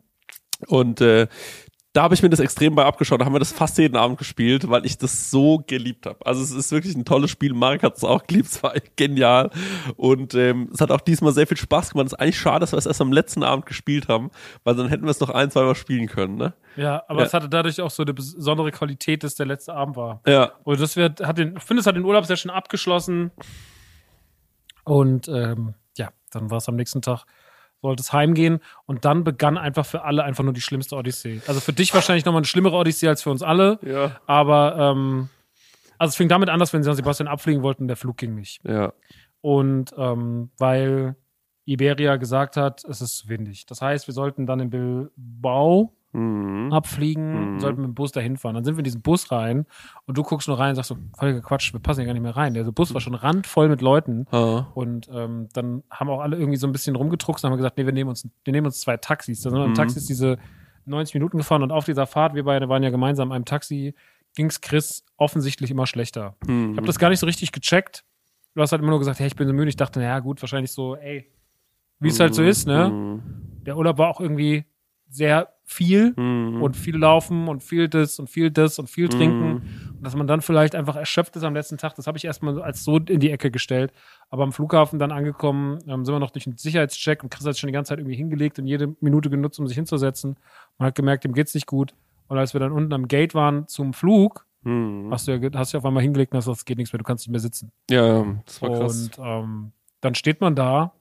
[0.66, 1.28] Und äh,
[1.94, 3.20] da habe ich mir das extrem bei abgeschaut.
[3.20, 6.18] Da haben wir das fast jeden Abend gespielt, weil ich das so geliebt habe.
[6.24, 7.54] Also es ist wirklich ein tolles Spiel.
[7.54, 8.48] Marek hat es auch geliebt.
[8.52, 9.50] Es war genial.
[9.96, 12.06] Und ähm, es hat auch diesmal sehr viel Spaß gemacht.
[12.06, 14.30] Es ist eigentlich schade, dass wir es erst am letzten Abend gespielt haben,
[14.64, 16.36] weil dann hätten wir es noch ein, zwei Mal spielen können.
[16.36, 16.52] Ne?
[16.76, 17.26] Ja, aber Ja.
[17.26, 20.20] es hatte dadurch auch so eine besondere Qualität, dass der letzte Abend war.
[20.26, 20.52] Ja.
[20.64, 23.30] Und das wird, hat den, ich finde, es hat den Urlaub sehr schön abgeschlossen.
[24.84, 27.24] Und ähm, ja, dann war es am nächsten Tag,
[27.82, 28.60] sollte es heimgehen.
[28.86, 31.40] Und dann begann einfach für alle einfach nur die schlimmste Odyssee.
[31.46, 33.78] Also für dich wahrscheinlich nochmal eine schlimmere Odyssee als für uns alle.
[33.82, 34.20] Ja.
[34.26, 35.28] Aber ähm,
[35.98, 38.34] also es fing damit an, dass wir in San Sebastian abfliegen wollten, der Flug ging
[38.34, 38.60] nicht.
[38.64, 38.92] Ja.
[39.40, 41.16] Und ähm, weil
[41.64, 43.66] Iberia gesagt hat, es ist windig.
[43.66, 46.72] Das heißt, wir sollten dann in Bilbao Mhm.
[46.72, 47.60] abfliegen, Mhm.
[47.60, 48.54] sollten mit dem Bus dahin fahren.
[48.54, 49.66] Dann sind wir in diesen Bus rein
[50.06, 52.22] und du guckst nur rein und sagst so, völliger Quatsch, wir passen ja gar nicht
[52.22, 52.54] mehr rein.
[52.54, 54.66] Der Bus war schon randvoll mit Leuten Ah.
[54.74, 57.84] und ähm, dann haben auch alle irgendwie so ein bisschen rumgedruckt und haben gesagt, nee,
[57.84, 59.42] wir nehmen uns, wir nehmen uns zwei Taxis.
[59.42, 59.76] Da sind wir im Mhm.
[59.76, 60.38] Taxis diese
[60.86, 63.94] 90 Minuten gefahren und auf dieser Fahrt, wir beide waren ja gemeinsam in einem Taxi,
[64.34, 66.36] ging's Chris offensichtlich immer schlechter.
[66.46, 66.70] Mhm.
[66.72, 68.04] Ich habe das gar nicht so richtig gecheckt.
[68.54, 69.68] Du hast halt immer nur gesagt, hey, ich bin so müde.
[69.68, 71.30] Ich dachte, naja, gut, wahrscheinlich so, ey,
[72.00, 72.88] wie es halt so ist, ne?
[72.88, 73.22] Mhm.
[73.66, 74.64] Der Urlaub war auch irgendwie
[75.08, 76.62] sehr viel Mhm.
[76.62, 79.48] und viel laufen und viel das und viel das und viel trinken.
[79.48, 79.54] Mhm.
[79.98, 82.60] Und dass man dann vielleicht einfach erschöpft ist am letzten Tag, das habe ich erstmal
[82.62, 83.92] als so in die Ecke gestellt.
[84.30, 87.58] Aber am Flughafen dann angekommen, ähm, sind wir noch durch einen Sicherheitscheck und Chris hat
[87.58, 90.36] schon die ganze Zeit irgendwie hingelegt und jede Minute genutzt, um sich hinzusetzen.
[90.78, 91.94] Man hat gemerkt, dem geht's nicht gut.
[92.28, 95.08] Und als wir dann unten am Gate waren zum Flug, Mhm.
[95.12, 96.92] hast du ja, hast du ja auf einmal hingelegt und hast gesagt, es geht nichts
[96.92, 97.70] mehr, du kannst nicht mehr sitzen.
[97.90, 99.04] Ja, ja, das war krass.
[99.16, 100.92] Und ähm, dann steht man da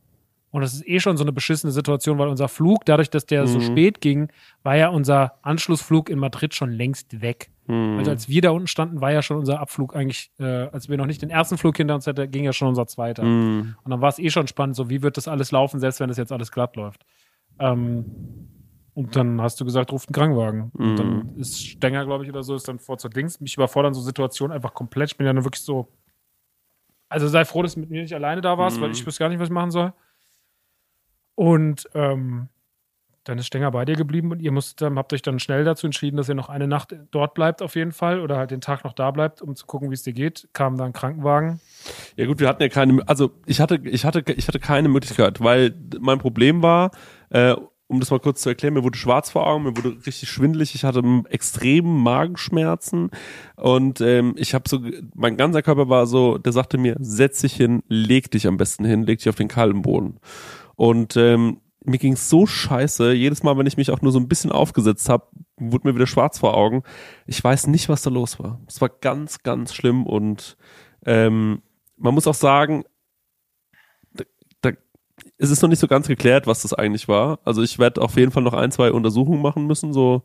[0.58, 3.46] und das ist eh schon so eine beschissene Situation, weil unser Flug, dadurch, dass der
[3.46, 3.62] so Mhm.
[3.62, 4.30] spät ging,
[4.64, 7.52] war ja unser Anschlussflug in Madrid schon längst weg.
[7.68, 7.98] Mhm.
[8.00, 10.98] Also als wir da unten standen, war ja schon unser Abflug eigentlich, äh, als wir
[10.98, 13.24] noch nicht den ersten Flug hinter uns hatten, ging ja schon unser zweiter.
[13.24, 13.76] Mhm.
[13.84, 16.08] Und dann war es eh schon spannend, so wie wird das alles laufen, selbst wenn
[16.08, 17.06] das jetzt alles glatt läuft.
[17.60, 18.06] Ähm,
[18.96, 20.72] und dann hast du gesagt, ruft einen Krankenwagen.
[20.74, 20.96] Und Mhm.
[20.98, 23.40] dann ist Stenger, glaube ich, oder so, ist dann vor zur Dings.
[23.40, 25.12] Mich überfordern so Situationen einfach komplett.
[25.12, 25.88] Ich bin ja nur wirklich so.
[27.10, 28.82] Also sei froh, dass du mit mir nicht alleine da warst, Mhm.
[28.82, 29.94] weil ich wüsste gar nicht, was ich machen soll.
[31.38, 32.50] Und ähm,
[33.26, 35.86] dann ist Stenger bei dir geblieben und ihr musstet, dann- habt euch dann schnell dazu
[35.86, 38.84] entschieden, dass ihr noch eine Nacht dort bleibt auf jeden Fall oder halt den Tag
[38.84, 40.50] noch da bleibt, um zu gucken, wie es dir geht.
[40.54, 41.60] Kam dann Krankenwagen.
[42.16, 45.40] Ja gut, wir hatten ja keine, also ich hatte, ich hatte, ich hatte keine Möglichkeit,
[45.44, 46.90] weil mein Problem war,
[47.30, 47.54] äh,
[47.90, 50.74] um das mal kurz zu erklären, mir wurde schwarz vor Augen, mir wurde richtig schwindelig,
[50.74, 53.12] ich hatte extreme Magenschmerzen
[53.58, 54.80] und ähm, ich habe so,
[55.14, 58.86] mein ganzer Körper war so, der sagte mir, setz dich hin, leg dich am besten
[58.86, 60.20] hin, leg dich auf den kalten Boden.
[60.78, 64.28] Und ähm, mir ging's so scheiße, jedes Mal, wenn ich mich auch nur so ein
[64.28, 66.84] bisschen aufgesetzt habe, wurde mir wieder schwarz vor Augen.
[67.26, 68.62] Ich weiß nicht, was da los war.
[68.68, 70.58] Es war ganz, ganz schlimm und
[71.06, 71.62] ähm,
[71.98, 72.84] man muss auch sagen,
[74.14, 74.24] da,
[74.62, 74.72] da,
[75.38, 77.40] es ist noch nicht so ganz geklärt, was das eigentlich war.
[77.44, 80.24] Also ich werde auf jeden Fall noch ein, zwei Untersuchungen machen müssen, so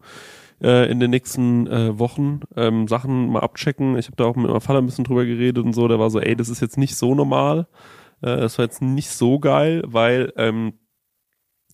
[0.60, 2.40] äh, in den nächsten äh, Wochen.
[2.56, 3.96] Ähm, Sachen mal abchecken.
[3.96, 5.88] Ich habe da auch mit meinem Vater ein bisschen drüber geredet und so.
[5.88, 7.68] Der war so, ey, das ist jetzt nicht so normal.
[8.22, 10.78] Äh, das war jetzt nicht so geil, weil ähm,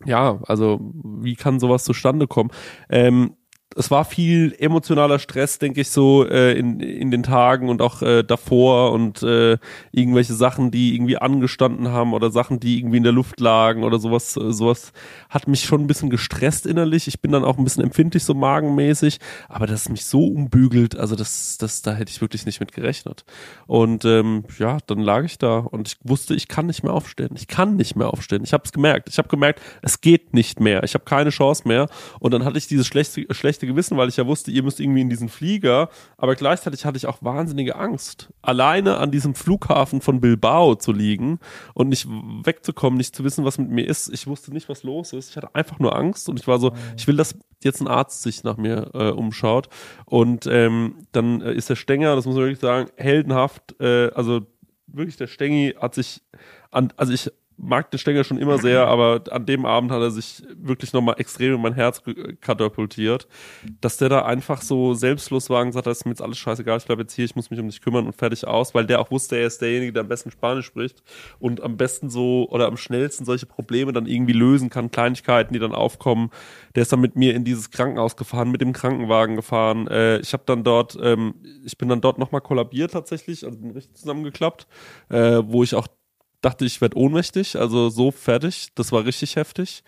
[0.04, 2.50] ja, also wie kann sowas zustande kommen?
[2.88, 3.36] Ähm,
[3.78, 8.02] es war viel emotionaler Stress, denke ich, so äh, in, in den Tagen und auch
[8.02, 9.56] äh, davor und äh,
[9.92, 14.00] irgendwelche Sachen, die irgendwie angestanden haben oder Sachen, die irgendwie in der Luft lagen oder
[14.00, 14.36] sowas.
[14.36, 14.92] Äh, sowas
[15.30, 17.06] hat mich schon ein bisschen gestresst innerlich.
[17.06, 20.96] Ich bin dann auch ein bisschen empfindlich, so magenmäßig, aber dass es mich so umbügelt,
[20.96, 23.24] also das, das, da hätte ich wirklich nicht mit gerechnet.
[23.68, 27.30] Und ähm, ja, dann lag ich da und ich wusste, ich kann nicht mehr aufstehen.
[27.36, 28.42] Ich kann nicht mehr aufstehen.
[28.42, 29.08] Ich habe es gemerkt.
[29.08, 30.82] Ich habe gemerkt, es geht nicht mehr.
[30.82, 31.88] Ich habe keine Chance mehr.
[32.18, 35.00] Und dann hatte ich dieses schlechte, schlechte Gewissen, weil ich ja wusste, ihr müsst irgendwie
[35.00, 35.88] in diesen Flieger.
[36.16, 41.38] Aber gleichzeitig hatte ich auch wahnsinnige Angst, alleine an diesem Flughafen von Bilbao zu liegen
[41.74, 44.12] und nicht wegzukommen, nicht zu wissen, was mit mir ist.
[44.12, 45.30] Ich wusste nicht, was los ist.
[45.30, 48.22] Ich hatte einfach nur Angst und ich war so, ich will, dass jetzt ein Arzt
[48.22, 49.68] sich nach mir äh, umschaut.
[50.04, 54.42] Und ähm, dann äh, ist der Stenger, das muss man wirklich sagen, heldenhaft, äh, also
[54.86, 56.22] wirklich, der Stengi hat sich
[56.70, 60.10] an, also ich mag den Stenger schon immer sehr, aber an dem Abend hat er
[60.10, 62.02] sich wirklich nochmal extrem in mein Herz
[62.40, 63.28] katapultiert,
[63.80, 66.78] dass der da einfach so selbstlos war und gesagt hat, ist mir jetzt alles scheißegal,
[66.78, 69.00] ich bleib jetzt hier, ich muss mich um dich kümmern und fertig aus, weil der
[69.00, 71.02] auch wusste, er ist derjenige, der am besten Spanisch spricht
[71.38, 75.58] und am besten so oder am schnellsten solche Probleme dann irgendwie lösen kann, Kleinigkeiten, die
[75.58, 76.30] dann aufkommen.
[76.74, 79.88] Der ist dann mit mir in dieses Krankenhaus gefahren, mit dem Krankenwagen gefahren.
[79.88, 81.34] Äh, ich habe dann dort, ähm,
[81.64, 84.66] ich bin dann dort nochmal kollabiert tatsächlich, also bin richtig zusammengeklappt,
[85.08, 85.88] äh, wo ich auch
[86.40, 88.68] dachte, ich werde ohnmächtig, also so fertig.
[88.74, 89.82] Das war richtig heftig.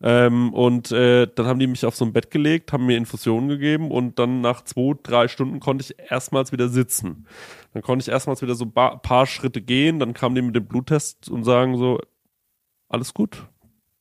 [0.00, 3.48] Ähm, und äh, dann haben die mich auf so ein Bett gelegt, haben mir Infusionen
[3.48, 7.26] gegeben und dann nach zwei, drei Stunden konnte ich erstmals wieder sitzen.
[7.72, 10.66] Dann konnte ich erstmals wieder so ein paar Schritte gehen, dann kamen die mit dem
[10.66, 12.00] Bluttest und sagen so,
[12.88, 13.48] alles gut,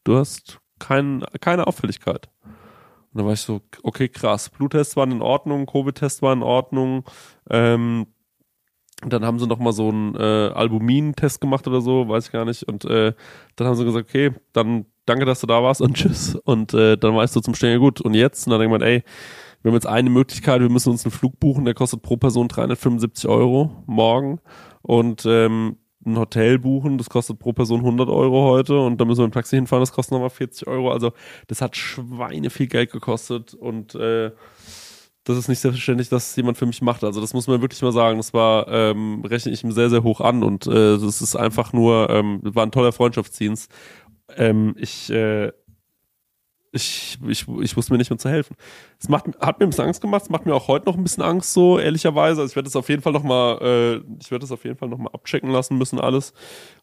[0.03, 2.29] du hast kein, keine Auffälligkeit.
[2.43, 7.05] Und dann war ich so, okay, krass, Bluttests waren in Ordnung, Covid-Test war in Ordnung,
[7.49, 8.05] ähm,
[9.05, 12.45] dann haben sie noch mal so einen äh, Albumin-Test gemacht oder so, weiß ich gar
[12.45, 12.63] nicht.
[12.63, 13.13] Und äh,
[13.55, 16.35] dann haben sie gesagt, okay, dann danke, dass du da warst und tschüss.
[16.35, 18.01] Und äh, dann weißt du zum Stellen gut.
[18.01, 18.47] Und jetzt?
[18.47, 19.03] Und dann denkt man, ey,
[19.61, 22.47] wir haben jetzt eine Möglichkeit, wir müssen uns einen Flug buchen, der kostet pro Person
[22.47, 24.39] 375 Euro morgen.
[24.81, 28.79] Und ähm, ein Hotel buchen, das kostet pro Person 100 Euro heute.
[28.79, 30.91] Und dann müssen wir im Taxi hinfahren, das kostet nochmal 40 Euro.
[30.91, 31.11] Also
[31.47, 33.53] das hat Schweine viel Geld gekostet.
[33.53, 34.31] Und äh,
[35.27, 37.03] das ist nicht selbstverständlich, dass jemand für mich macht.
[37.03, 38.17] Also das muss man wirklich mal sagen.
[38.17, 41.73] Das war, ähm, rechne ich ihm sehr, sehr hoch an und äh, das ist einfach
[41.73, 43.69] nur, ähm, war ein toller Freundschaftsdienst.
[44.37, 45.51] Ähm, ich, äh,
[46.77, 48.55] ich, ich, ich wusste mir nicht mehr zu helfen.
[48.99, 51.03] Es macht, hat mir ein bisschen Angst gemacht, es macht mir auch heute noch ein
[51.03, 52.41] bisschen Angst, so ehrlicherweise.
[52.41, 54.77] Also ich werde das auf jeden Fall noch mal, äh, ich werde das auf jeden
[54.77, 56.33] Fall noch mal abchecken lassen müssen alles.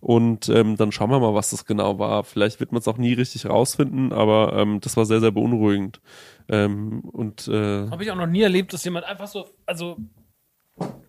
[0.00, 2.24] Und ähm, dann schauen wir mal, was das genau war.
[2.24, 6.00] Vielleicht wird man es auch nie richtig rausfinden, aber ähm, das war sehr, sehr beunruhigend.
[6.48, 9.96] Ähm, und äh, habe ich auch noch nie erlebt, dass jemand einfach so, also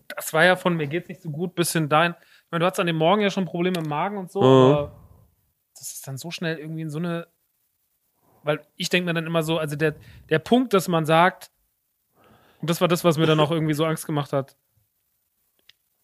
[0.08, 2.14] das war ja von mir geht's nicht so gut, bisschen dahin.
[2.20, 4.46] Ich meine, du hattest an dem Morgen ja schon Probleme im Magen und so, mhm.
[4.72, 4.92] aber
[5.74, 7.26] das ist dann so schnell irgendwie in so eine,
[8.46, 9.94] weil ich denke mir dann immer so, also der,
[10.30, 11.50] der Punkt, dass man sagt,
[12.60, 14.56] und das war das, was mir dann auch irgendwie so Angst gemacht hat,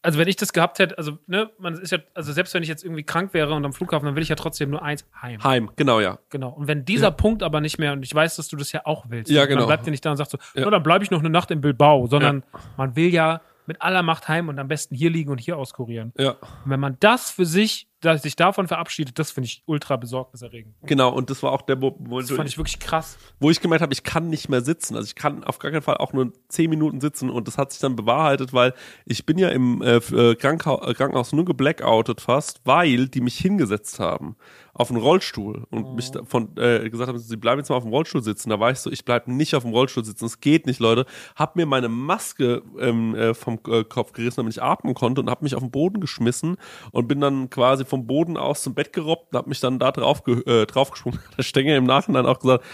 [0.02, 2.68] also wenn ich das gehabt hätte, also ne, man ist ja, also selbst wenn ich
[2.68, 5.42] jetzt irgendwie krank wäre und am Flughafen, dann will ich ja trotzdem nur eins heim.
[5.44, 6.18] Heim, genau, ja.
[6.28, 6.50] Genau.
[6.50, 7.10] Und wenn dieser ja.
[7.12, 9.60] Punkt aber nicht mehr, und ich weiß, dass du das ja auch willst, ja, genau.
[9.60, 10.68] dann bleibt ihr nicht da und sagt so, ja.
[10.68, 12.60] dann bleibe ich noch eine Nacht in Bilbao, sondern ja.
[12.76, 16.12] man will ja mit aller Macht heim und am besten hier liegen und hier auskurieren.
[16.18, 16.30] Ja.
[16.30, 20.74] Und wenn man das für sich dass sich davon verabschiedet, das finde ich ultra besorgniserregend.
[20.82, 23.16] Genau, und das war auch der Moment, das fand ich wirklich krass.
[23.38, 24.96] Wo ich gemerkt habe, ich kann nicht mehr sitzen.
[24.96, 27.72] Also ich kann auf gar keinen Fall auch nur zehn Minuten sitzen und das hat
[27.72, 28.74] sich dann bewahrheitet, weil
[29.06, 33.38] ich bin ja im äh, äh Krankenhaus, äh, Krankenhaus nur geblackoutet fast, weil die mich
[33.38, 34.36] hingesetzt haben
[34.74, 35.92] auf einen Rollstuhl und oh.
[35.92, 38.48] mich von äh, gesagt haben, sie bleiben jetzt mal auf dem Rollstuhl sitzen.
[38.48, 41.04] Da war ich so, ich bleibe nicht auf dem Rollstuhl sitzen, es geht nicht, Leute.
[41.36, 45.28] Hab mir meine Maske ähm, äh, vom äh, Kopf gerissen, damit ich atmen konnte und
[45.28, 46.56] hab mich auf den Boden geschmissen
[46.90, 49.92] und bin dann quasi vom Boden aus zum Bett gerobbt und hab mich dann da
[49.92, 51.20] drauf, äh, draufgesprungen.
[51.36, 52.64] Der Stenger im Nachhinein auch gesagt,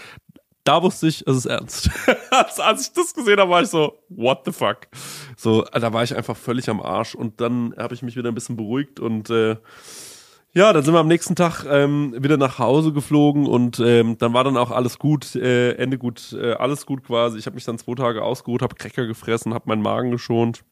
[0.63, 1.89] da wusste ich, es ist ernst.
[2.31, 4.87] als, ich das gesehen habe, war ich so, what the fuck?
[5.35, 8.35] So, da war ich einfach völlig am Arsch und dann habe ich mich wieder ein
[8.35, 9.57] bisschen beruhigt und äh,
[10.53, 14.33] ja, dann sind wir am nächsten Tag ähm, wieder nach Hause geflogen und ähm, dann
[14.33, 17.37] war dann auch alles gut, äh, Ende gut, äh, alles gut quasi.
[17.37, 20.63] Ich habe mich dann zwei Tage ausgeruht, habe Cracker gefressen, habe meinen Magen geschont.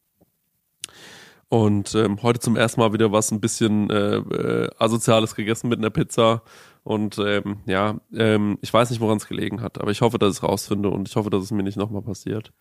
[1.50, 5.80] Und ähm, heute zum ersten Mal wieder was ein bisschen äh, äh, Asoziales gegessen mit
[5.80, 6.41] einer Pizza.
[6.84, 10.32] Und ähm, ja, ähm, ich weiß nicht, woran es gelegen hat, aber ich hoffe, dass
[10.32, 12.54] ich es rausfinde und ich hoffe, dass es mir nicht nochmal passiert.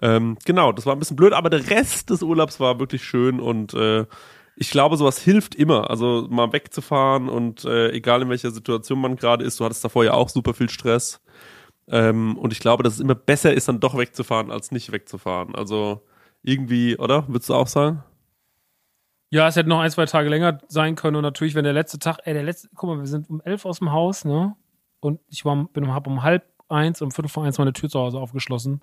[0.00, 0.16] Ja.
[0.16, 3.38] Ähm, genau, das war ein bisschen blöd, aber der Rest des Urlaubs war wirklich schön
[3.38, 4.06] und äh,
[4.56, 5.90] ich glaube, sowas hilft immer.
[5.90, 10.04] Also mal wegzufahren und äh, egal in welcher Situation man gerade ist, du hattest davor
[10.04, 11.20] ja auch super viel Stress.
[11.88, 15.54] Ähm, und ich glaube, dass es immer besser ist, dann doch wegzufahren, als nicht wegzufahren.
[15.54, 16.02] Also
[16.42, 17.28] irgendwie, oder?
[17.28, 18.02] Würdest du auch sagen?
[19.36, 21.14] Ja, es hätte noch ein, zwei Tage länger sein können.
[21.14, 23.66] Und natürlich, wenn der letzte Tag, ey, der letzte, guck mal, wir sind um elf
[23.66, 24.56] aus dem Haus, ne?
[25.00, 28.00] Und ich war, bin, hab um halb eins, um fünf vor eins meine Tür zu
[28.00, 28.80] Hause aufgeschlossen.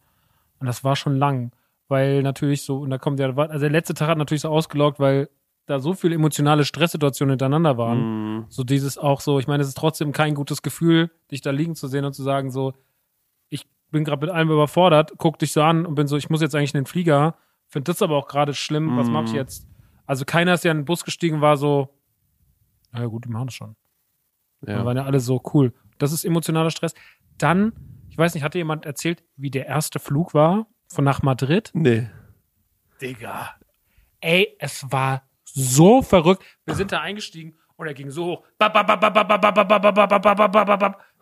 [0.60, 1.54] Und das war schon lang.
[1.88, 5.00] Weil natürlich so, und da kommt der, also der letzte Tag hat natürlich so ausgelockt,
[5.00, 5.28] weil
[5.66, 8.42] da so viele emotionale Stresssituationen hintereinander waren.
[8.42, 8.46] Mm.
[8.50, 11.74] So dieses auch so, ich meine, es ist trotzdem kein gutes Gefühl, dich da liegen
[11.74, 12.74] zu sehen und zu sagen, so,
[13.50, 16.42] ich bin gerade mit allem überfordert, guck dich so an und bin so, ich muss
[16.42, 18.98] jetzt eigentlich in den Flieger, finde das aber auch gerade schlimm, mm.
[19.00, 19.73] was mache ich jetzt?
[20.06, 21.90] Also keiner ist ja in den Bus gestiegen, war so,
[22.92, 23.76] naja gut, die machen das schon.
[24.62, 24.78] Ja.
[24.78, 25.74] Dann waren ja alle so cool.
[25.98, 26.94] Das ist emotionaler Stress.
[27.38, 27.74] Dann,
[28.10, 31.72] ich weiß nicht, hatte jemand erzählt, wie der erste Flug war von nach Madrid?
[31.74, 32.10] Nee.
[33.02, 33.56] Digga.
[34.22, 36.44] Ey, es war so verrückt.
[36.66, 38.44] Wir sind da eingestiegen und er ging so hoch.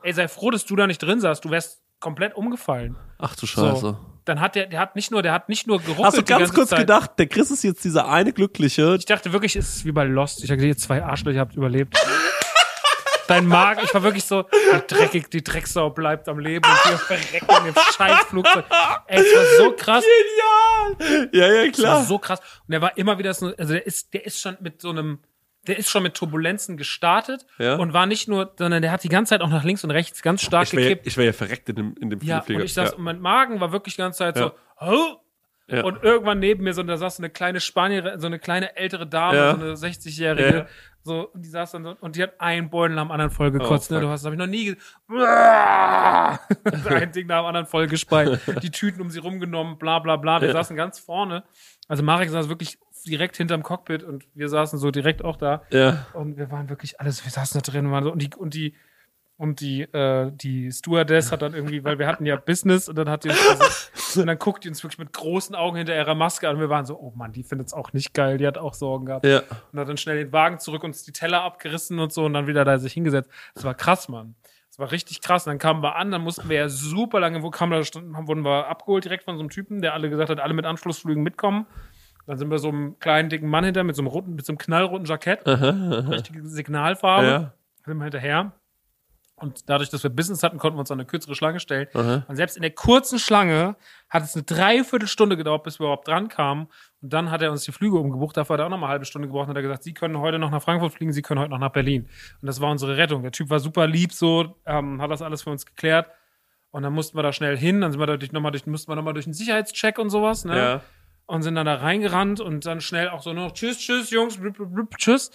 [0.04, 1.44] Ey, sei froh, dass du da nicht drin saßt.
[1.44, 2.98] Du wärst komplett umgefallen.
[3.18, 3.80] Ach du Scheiße.
[3.80, 3.98] So.
[4.26, 6.54] Dann hat der, der hat nicht nur, der hat nicht nur geruckelt Hast du ganz
[6.54, 6.80] kurz Zeit.
[6.80, 10.04] gedacht, der Chris ist jetzt dieser eine Glückliche, Ich dachte wirklich, es ist wie bei
[10.04, 10.44] Lost.
[10.44, 11.98] Ich dachte, ihr zwei Arschlöcher habt überlebt.
[13.28, 16.98] Dein Magen, ich war wirklich so, die, dreckig, die Drecksau bleibt am Leben und wir
[16.98, 18.66] verrecken in dem scheiß Flugzeug.
[19.08, 20.04] Ey, es war so krass.
[21.00, 21.30] Genial!
[21.32, 22.04] Ja, ja, Das war klar.
[22.04, 22.40] so krass.
[22.68, 25.20] Und er war immer wieder so, also der ist, der ist schon mit so einem,
[25.68, 27.76] der ist schon mit Turbulenzen gestartet Ja.
[27.76, 30.22] und war nicht nur, sondern der hat die ganze Zeit auch nach links und rechts
[30.22, 31.08] ganz stark Ich wäre ja, gekippt.
[31.08, 32.60] ich wär ja verreckt in dem, in dem Ja, Flieger.
[32.62, 35.18] und ich saß, und mein Magen war wirklich die ganze Zeit so, oh,
[35.68, 35.84] Ja.
[35.84, 39.06] und irgendwann neben mir so, da saß so eine kleine Spanierin, so eine kleine ältere
[39.08, 39.56] Dame, Ja.
[39.56, 40.66] so eine 60-Jährige, Ja.
[41.04, 43.92] so, und die saß dann so, und die hat einen Beutel am anderen voll gekotzt,
[43.92, 44.76] Oh, ne, du hast, das habe ich noch nie,
[46.90, 50.42] ein Ding nach dem anderen voll gespeit, die Tüten um sie rumgenommen, bla, bla, bla,
[50.42, 50.54] wir Ja.
[50.56, 51.44] saßen ganz vorne,
[51.88, 56.06] also Marek saß wirklich direkt hinterm Cockpit und wir saßen so direkt auch da, ja.
[56.14, 58.54] und wir waren wirklich alles, wir saßen da drin und waren so, und die, und
[58.54, 58.76] die,
[59.42, 63.10] und die, äh, die Stewardess hat dann irgendwie, weil wir hatten ja Business und dann
[63.10, 66.14] hat die uns also, und dann guckt die uns wirklich mit großen Augen hinter ihrer
[66.14, 68.46] Maske an und wir waren so, oh Mann, die findet es auch nicht geil, die
[68.46, 69.26] hat auch Sorgen gehabt.
[69.26, 69.42] Ja.
[69.72, 72.46] Und hat dann schnell den Wagen zurück, uns die Teller abgerissen und so und dann
[72.46, 73.32] wieder da sich hingesetzt.
[73.56, 74.36] Das war krass, Mann.
[74.70, 75.48] Das war richtig krass.
[75.48, 77.84] Und dann kamen wir an, dann mussten wir ja super lange, wo kamen wir,
[78.28, 81.24] wurden wir abgeholt direkt von so einem Typen, der alle gesagt hat, alle mit Anschlussflügen
[81.24, 81.66] mitkommen.
[82.28, 84.52] Dann sind wir so einem kleinen, dicken Mann hinter mit so einem roten, mit so
[84.52, 85.46] einem knallroten Jackett.
[85.46, 87.28] Richtige Signalfarbe.
[87.28, 87.54] Ja.
[87.86, 88.54] Sind wir hinterher.
[89.42, 91.88] Und dadurch, dass wir Business hatten, konnten wir uns an eine kürzere Schlange stellen.
[91.96, 92.26] Aha.
[92.28, 93.76] Und selbst in der kurzen Schlange
[94.08, 96.68] hat es eine Dreiviertelstunde gedauert, bis wir überhaupt dran kamen.
[97.02, 98.38] Und dann hat er uns die Flüge umgebucht.
[98.38, 99.96] Dafür hat er auch noch mal eine halbe Stunde gebraucht und hat er gesagt, Sie
[99.96, 102.08] können heute noch nach Frankfurt fliegen, Sie können heute noch nach Berlin.
[102.40, 103.24] Und das war unsere Rettung.
[103.24, 106.06] Der Typ war super lieb, so, ähm, hat das alles für uns geklärt.
[106.70, 107.82] Und dann mussten wir da schnell hin.
[107.82, 110.46] Dann sind wir da durch, nochmal durch, mussten wir nochmal durch einen Sicherheitscheck und sowas,
[110.46, 110.56] ne?
[110.58, 110.82] Ja.
[111.32, 114.56] Und sind dann da reingerannt und dann schnell auch so noch Tschüss, Tschüss, Jungs, blub,
[114.56, 115.32] blub, blub, Tschüss.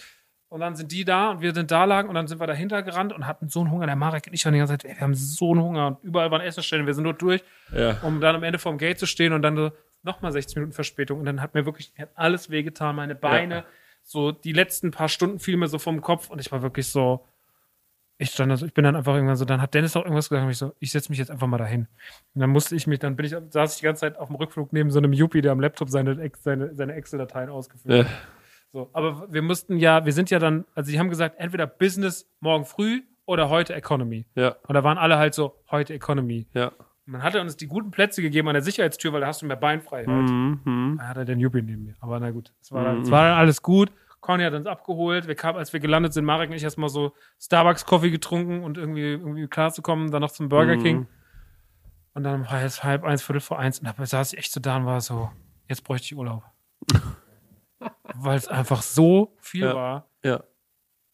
[0.49, 2.83] Und dann sind die da und wir sind da lagen und dann sind wir dahinter
[2.83, 3.87] gerannt und hatten so einen Hunger.
[3.87, 6.03] Der Marek und ich haben die ganze Zeit, ey, wir haben so einen Hunger und
[6.03, 6.85] überall waren Essensstellen.
[6.85, 7.43] Wir sind nur durch,
[7.75, 7.97] Ja.
[8.03, 9.71] um dann am Ende vorm Gate zu stehen und dann so
[10.03, 11.19] nochmal 60 Minuten Verspätung.
[11.19, 13.55] Und dann hat mir wirklich mir hat alles wehgetan, meine Beine.
[13.55, 13.65] Ja.
[14.03, 17.25] So die letzten paar Stunden fielen mir so vom Kopf und ich war wirklich so,
[18.17, 20.43] ich stand also, ich bin dann einfach irgendwann so, dann hat Dennis auch irgendwas gesagt,
[20.45, 21.87] und ich so, ich setze mich jetzt einfach mal dahin.
[22.33, 24.35] Und dann musste ich mich, dann bin ich, saß ich die ganze Zeit auf dem
[24.35, 28.03] Rückflug neben so einem Yuppie, der am Laptop seine, seine, seine Excel-Dateien ausgefüllt Ja.
[28.05, 28.11] hat.
[28.73, 32.29] So, aber wir mussten ja, wir sind ja dann, also die haben gesagt, entweder Business
[32.39, 34.25] morgen früh oder heute Economy.
[34.35, 34.55] Ja.
[34.67, 36.47] Und da waren alle halt so, heute Economy.
[36.53, 36.71] Ja.
[37.05, 39.41] Und dann hat er uns die guten Plätze gegeben an der Sicherheitstür, weil da hast
[39.41, 40.07] du mehr Beinfreiheit.
[40.07, 40.59] Mhm.
[40.65, 40.95] mhm.
[40.97, 41.95] Da hat er den Yuppie neben mir.
[42.01, 43.91] Aber na gut, es war, dann, es war dann alles gut.
[44.27, 45.25] Conny hat uns abgeholt.
[45.25, 49.13] Wir kamen, als wir gelandet sind, Marek und ich erstmal so Starbucks-Coffee getrunken und irgendwie,
[49.13, 50.83] irgendwie klarzukommen, dann noch zum Burger Mhm.
[50.83, 51.07] King.
[52.13, 53.79] Und dann war es halb eins, viertel vor eins.
[53.79, 55.31] Und da saß ich echt so da und war so,
[55.69, 56.43] jetzt bräuchte ich Urlaub.
[58.15, 59.75] Weil es einfach so viel Ja.
[59.75, 60.09] war.
[60.23, 60.43] Ja.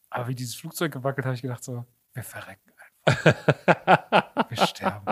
[0.10, 2.72] Aber wie dieses Flugzeug gewackelt, habe ich gedacht so, wir verrecken
[3.06, 4.50] einfach.
[4.50, 5.06] wir sterben.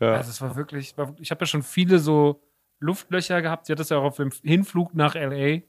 [0.00, 0.12] Ja.
[0.14, 2.42] Also es war wirklich, war, wirklich- ich habe ja schon viele so
[2.78, 3.66] Luftlöcher gehabt.
[3.66, 5.62] Sie hat das ja auch auf dem Hinflug nach LA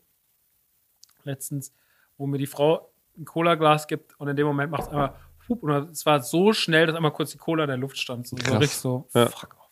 [1.25, 1.73] letztens,
[2.17, 5.13] wo mir die Frau ein Cola-Glas gibt und in dem Moment macht es einmal,
[5.47, 8.27] und es war so schnell, dass einmal kurz die Cola in der Luft stand.
[8.27, 9.27] So, so richtig so, Ja.
[9.27, 9.69] fuck off.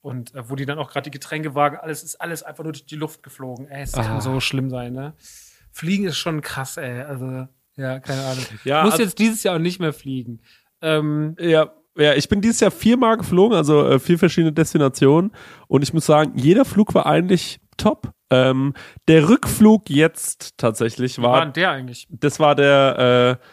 [0.00, 2.86] Und äh, wo die dann auch gerade die Getränkewagen, alles ist alles einfach nur durch
[2.86, 3.68] die Luft geflogen.
[3.68, 4.02] Ey, es Ah.
[4.02, 5.14] kann so schlimm sein, ne?
[5.72, 7.02] Fliegen ist schon krass, ey.
[7.02, 8.44] Also, ja, keine Ahnung.
[8.64, 10.40] Ja, ich muss also- jetzt dieses Jahr auch nicht mehr fliegen.
[10.82, 15.32] Ähm, Ja, ja, ich bin dieses Jahr viermal geflogen, also äh, vier verschiedene Destinationen.
[15.68, 18.12] Und ich muss sagen, jeder Flug war eigentlich top.
[18.30, 18.74] Ähm,
[19.08, 22.06] der Rückflug jetzt tatsächlich war war, denn der eigentlich?
[22.10, 23.44] das war der, äh,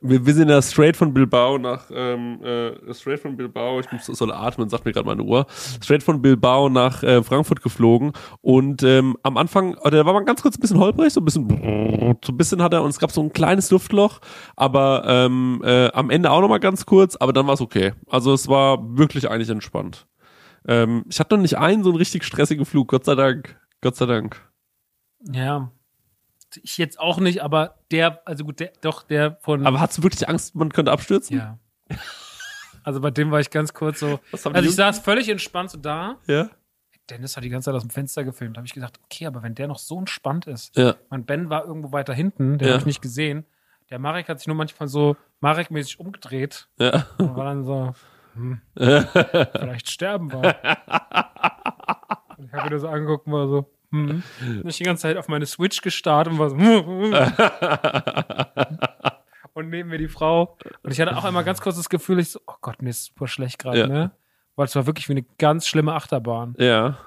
[0.00, 4.06] wir, wir sind ja straight von Bilbao nach, ähm, äh, straight von Bilbao, ich muss,
[4.06, 5.46] soll atmen, sagt mir gerade meine Uhr,
[5.82, 10.26] straight von Bilbao nach äh, Frankfurt geflogen und ähm, am Anfang, oder da war man
[10.26, 12.98] ganz kurz ein bisschen holprig, so ein bisschen, so ein bisschen hat er, und es
[12.98, 14.20] gab so ein kleines Luftloch,
[14.56, 17.92] aber ähm, äh, am Ende auch nochmal ganz kurz, aber dann war es okay.
[18.08, 20.06] Also es war wirklich eigentlich entspannt.
[20.66, 23.58] Ähm, ich hatte noch nicht einen so einen richtig stressigen Flug, Gott sei Dank.
[23.84, 24.40] Gott sei Dank.
[25.30, 25.70] Ja.
[26.62, 29.66] Ich jetzt auch nicht, aber der, also gut, der, doch, der von.
[29.66, 31.36] Aber hast du wirklich Angst, man könnte abstürzen?
[31.36, 31.58] ja.
[32.82, 34.20] Also bei dem war ich ganz kurz so.
[34.32, 36.16] Also ich Jungs- saß völlig entspannt so da.
[36.26, 36.48] Ja?
[37.10, 38.56] Dennis hat die ganze Zeit aus dem Fenster gefilmt.
[38.56, 40.74] Da habe ich gedacht, okay, aber wenn der noch so entspannt ist.
[40.76, 40.94] Ja.
[41.10, 42.72] Mein Ben war irgendwo weiter hinten, den Ja.
[42.74, 43.44] habe ich nicht gesehen.
[43.90, 47.06] Der Marek hat sich nur manchmal so Marek-mäßig umgedreht Ja.
[47.18, 47.92] und war dann so,
[48.34, 50.54] hm, vielleicht sterben wir.
[52.36, 53.70] Und ich habe wieder so angeguckt und war so,
[54.40, 54.60] hm.
[54.62, 56.56] Und ich die ganze Zeit auf meine Switch gestarrt und war so,
[59.54, 60.56] und neben mir die Frau.
[60.82, 63.04] Und ich hatte auch einmal ganz kurz das Gefühl, ich so, oh Gott, mir ist
[63.06, 63.86] super schlecht gerade, Ja.
[63.86, 64.10] ne?
[64.56, 66.54] Weil es war wirklich wie eine ganz schlimme Achterbahn.
[66.58, 66.98] ja.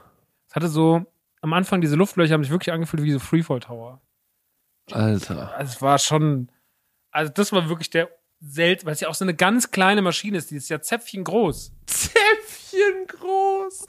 [0.50, 1.06] Es hatte so,
[1.42, 4.00] am Anfang diese Luftlöcher haben sich wirklich angefühlt wie so Freefall Tower.
[4.94, 5.54] Alter.
[5.58, 6.50] Also es war schon,
[7.12, 8.08] also das war wirklich der
[8.40, 11.26] selten, weil es ja auch so eine ganz kleine Maschine ist, die ist ja Zäpfchen
[11.26, 11.74] groß.
[11.86, 13.88] Zäpfchen groß.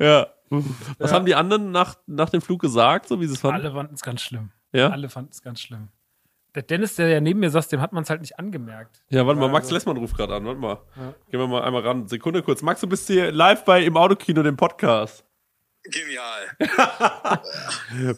[0.00, 0.26] Ja.
[0.98, 1.16] Was Ja.
[1.16, 3.60] haben die anderen nach, nach dem Flug gesagt, so wie sie es fanden?
[3.62, 4.50] Alle fanden es ganz schlimm.
[4.72, 4.88] Ja?
[4.90, 5.88] Alle fanden es ganz schlimm.
[6.54, 9.02] Der Dennis, der ja neben mir saß, dem hat man es halt nicht angemerkt.
[9.08, 10.80] Ja, warte mal, Max Also- Lessmann ruft gerade an, warte mal.
[10.96, 11.14] Ja.
[11.30, 12.06] Gehen wir mal einmal ran.
[12.08, 12.60] Sekunde kurz.
[12.62, 15.24] Max, du bist hier live bei im Autokino, dem Podcast.
[15.84, 16.56] Genial.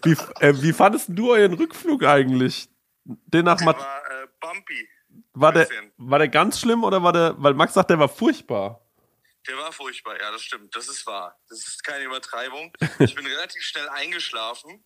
[0.02, 2.68] Wie, äh, wie fandest du euren Rückflug eigentlich?
[3.04, 4.88] Den nach Der Mat war äh, bumpy.
[5.34, 8.80] war der, war der ganz schlimm oder war der, weil Max sagt, der war furchtbar.
[9.46, 10.74] Der war furchtbar, ja, das stimmt.
[10.74, 11.38] Das ist wahr.
[11.48, 12.72] Das ist keine Übertreibung.
[12.98, 14.82] Ich bin relativ schnell eingeschlafen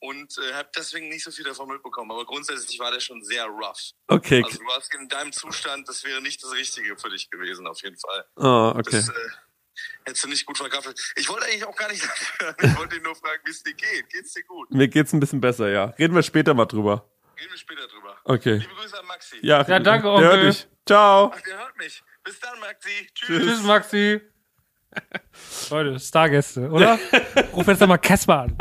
[0.00, 2.10] und äh, habe deswegen nicht so viel davon mitbekommen.
[2.10, 3.90] Aber grundsätzlich war der schon sehr rough.
[4.06, 4.42] Okay.
[4.44, 7.82] Also du warst in deinem Zustand, das wäre nicht das Richtige für dich gewesen, auf
[7.82, 8.24] jeden Fall.
[8.36, 8.92] Ah, okay.
[8.92, 9.12] Das äh,
[10.06, 10.98] hättest du nicht gut vergaffelt.
[11.16, 12.02] Ich wollte eigentlich auch gar nicht
[12.40, 12.54] hören.
[12.62, 14.08] Ich wollte ihn nur fragen, wie es dir geht.
[14.08, 14.70] Geht's dir gut?
[14.70, 15.84] Mir geht's ein bisschen besser, ja.
[15.98, 17.10] Reden wir später mal drüber.
[17.38, 18.18] Reden wir später drüber.
[18.24, 18.54] Okay.
[18.54, 19.36] Liebe Grüße an Maxi.
[19.42, 20.28] Ja, Ja, danke, der Onkel.
[20.28, 20.66] hört dich.
[20.86, 21.30] Ciao.
[21.34, 22.02] Ach, der hört mich.
[22.28, 23.08] Bis dann, Maxi.
[23.14, 23.42] Tschüss.
[23.42, 24.20] Tschüss, Maxi.
[25.70, 26.98] Leute, Stargäste, oder?
[27.54, 28.54] Ruf jetzt doch mal Casper an.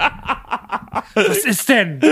[1.16, 2.00] Was ist denn?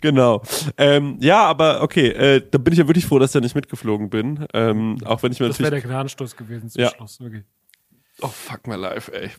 [0.00, 0.42] Genau.
[0.78, 3.54] Ähm, ja, aber okay, äh, da bin ich ja wirklich froh, dass ich ja nicht
[3.54, 4.46] mitgeflogen bin.
[4.54, 6.88] Ähm, auch wenn ich mir Das wäre der Gnadenstoß gewesen zum Ja.
[6.88, 7.44] Schluss, wirklich.
[8.22, 9.30] Oh, fuck my life, ey.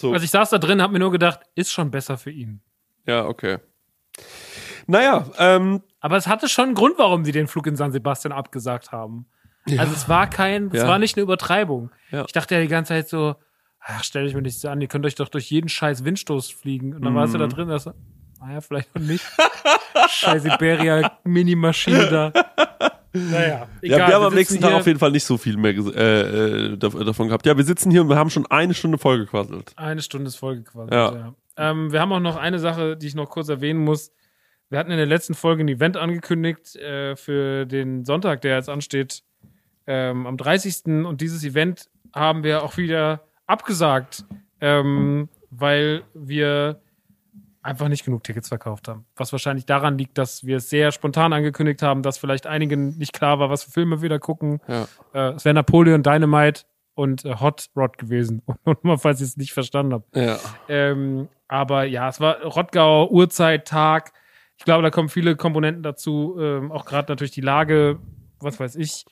[0.00, 2.60] So, Also ich saß da drin, hab mir nur gedacht, ist schon besser für ihn.
[3.06, 3.58] ja, okay.
[4.88, 8.30] Naja, ähm, Aber es hatte schon einen Grund, warum sie den Flug in San Sebastian
[8.32, 9.26] abgesagt haben.
[9.76, 10.86] Also es war kein, es Ja.
[10.86, 11.90] war nicht eine Übertreibung.
[12.12, 12.24] Ja.
[12.26, 13.34] Ich dachte ja die ganze Zeit so,
[13.80, 16.52] ach, stell dich mir nicht so an, ihr könnt euch doch durch jeden scheiß Windstoß
[16.52, 16.94] fliegen.
[16.94, 17.38] Und dann warst Mhm.
[17.40, 17.86] du da drin, das,
[18.40, 19.24] naja, vielleicht auch nicht.
[20.08, 22.32] scheiß Iberia Mini-Maschine da.
[23.12, 23.98] Naja, egal.
[23.98, 26.20] ja, wir haben am sitzen nächsten Tag auf jeden Fall nicht so viel mehr äh,
[26.74, 27.46] äh, dav- davon gehabt.
[27.46, 29.72] Ja, wir sitzen hier und wir haben schon eine Stunde vollgequasselt.
[29.76, 31.12] Eine Stunde ist vollgequasselt, Ja.
[31.14, 31.34] ja.
[31.56, 34.12] Ähm, wir haben auch noch eine Sache, die ich noch kurz erwähnen muss.
[34.68, 38.68] Wir hatten in der letzten Folge ein Event angekündigt äh, für den Sonntag, der jetzt
[38.68, 39.22] ansteht,
[39.86, 41.04] ähm, am 30.
[41.06, 44.24] Und dieses Event haben wir auch wieder abgesagt,
[44.60, 46.80] ähm, weil wir
[47.62, 49.06] einfach nicht genug Tickets verkauft haben.
[49.16, 53.12] Was wahrscheinlich daran liegt, dass wir es sehr spontan angekündigt haben, dass vielleicht einigen nicht
[53.12, 54.60] klar war, was für Filme wir da gucken.
[54.68, 54.88] Ja.
[55.12, 56.62] Äh, es wäre Napoleon Dynamite
[56.94, 58.42] und äh, Hot Rod gewesen.
[58.64, 60.16] Und mal, falls ihr es nicht verstanden habt.
[60.16, 60.38] Ja.
[60.68, 64.12] Ähm, aber ja, es war Rottgau, Uhrzeit, Tag.
[64.58, 66.36] Ich glaube, da kommen viele Komponenten dazu.
[66.40, 67.98] Ähm, auch gerade natürlich die Lage,
[68.40, 69.04] was weiß ich.